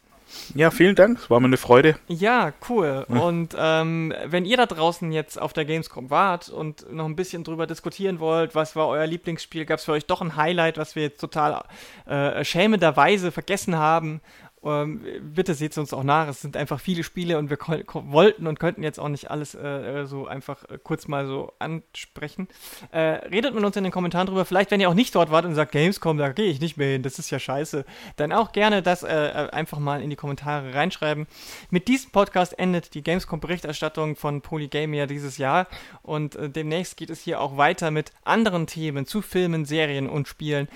Ja, 0.55 0.71
vielen 0.71 0.97
Dank. 0.97 1.19
Es 1.19 1.31
war 1.31 1.39
mir 1.41 1.47
eine 1.47 1.57
Freude. 1.57 1.97
Ja, 2.09 2.53
cool. 2.69 3.07
Ja. 3.09 3.21
Und 3.21 3.55
ähm, 3.57 4.13
wenn 4.25 4.45
ihr 4.45 4.57
da 4.57 4.67
draußen 4.67 5.13
jetzt 5.13 5.41
auf 5.41 5.53
der 5.53 5.65
Gamescom 5.65 6.11
wart 6.11 6.49
und 6.49 6.93
noch 6.93 7.05
ein 7.05 7.17
bisschen 7.17 7.45
drüber 7.45 7.67
diskutieren 7.67 8.19
wollt, 8.19 8.55
was 8.55 8.75
war 8.75 8.89
euer 8.89 9.07
Lieblingsspiel, 9.07 9.65
gab 9.65 9.79
es 9.79 9.85
für 9.85 9.93
euch 9.93 10.07
doch 10.07 10.21
ein 10.21 10.37
Highlight, 10.37 10.79
was 10.79 10.97
wir 10.97 11.05
jetzt 11.05 11.21
total 11.21 11.65
äh, 12.07 12.45
schämenderweise 12.45 13.31
vergessen 13.31 13.77
haben 13.77 14.21
ähm, 14.67 15.01
bitte 15.23 15.55
seht 15.55 15.73
es 15.73 15.79
uns 15.79 15.93
auch 15.93 16.03
nach. 16.03 16.29
Es 16.29 16.41
sind 16.41 16.57
einfach 16.57 16.81
viele 16.81 17.05
Spiele 17.05 17.39
und 17.39 17.51
wir 17.51 17.59
wollten 17.59 18.47
und 18.47 18.59
könnten 18.59 18.83
jetzt 18.83 18.99
auch 18.99 19.09
nicht 19.09 19.31
alles 19.31 19.55
äh, 19.55 20.03
äh, 20.03 20.07
so 20.07 20.27
einfach 20.27 20.65
äh, 20.69 20.79
kurz 20.83 21.09
mal 21.09 21.27
so 21.27 21.53
ansprechen. 21.59 22.49
Äh, 22.91 23.01
redet 23.01 23.55
mit 23.55 23.65
uns 23.65 23.77
in 23.77 23.85
den 23.85 23.93
Kommentaren 23.93 24.27
drüber. 24.27 24.45
Vielleicht, 24.45 24.71
wenn 24.71 24.81
ihr 24.81 24.89
auch 24.89 24.95
nicht 24.95 25.15
dort 25.15 25.31
wart 25.31 25.45
und 25.45 25.55
sagt, 25.55 25.73
Gamescom, 25.73 26.19
da 26.19 26.33
gehe 26.33 26.51
ich 26.51 26.61
nicht 26.61 26.77
mehr 26.77 26.89
hin, 26.89 27.03
das 27.03 27.19
ist 27.19 27.31
ja 27.31 27.39
scheiße, 27.39 27.85
dann 28.17 28.33
auch 28.33 28.53
gerne 28.53 28.83
das 28.83 29.03
äh, 29.03 29.15
äh, 29.15 29.51
einfach 29.51 29.79
mal 29.79 30.03
in 30.03 30.11
die 30.11 30.17
Kommentare 30.17 30.75
reinschreiben. 30.75 31.27
Mit 31.71 31.89
diesem 31.89 32.11
Podcast 32.11 32.59
endet 32.59 32.95
die 32.95 33.03
Gamescom-Berichterstattung 33.03 34.17
von 34.17 34.41
Polygamia 34.41 35.07
dieses 35.07 35.39
Jahr 35.39 35.67
und 36.03 36.39
demnächst 36.41 36.97
geht 36.97 37.11
es 37.11 37.23
hier 37.23 37.41
auch 37.41 37.57
weiter 37.57 37.91
mit 37.91 38.13
anderen 38.25 38.67
Themen 38.67 39.07
zu 39.07 39.23
Filmen, 39.23 39.65
Serien 39.65 40.09
und 40.09 40.29
Spielen. 40.29 40.69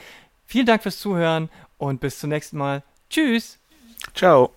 Vielen 0.44 0.66
Dank 0.66 0.82
fürs 0.82 0.98
Zuhören 0.98 1.48
und 1.78 2.00
bis 2.00 2.18
zum 2.18 2.30
nächsten 2.30 2.58
Mal. 2.58 2.82
Tschüss! 3.08 3.59
Ciao. 4.14 4.52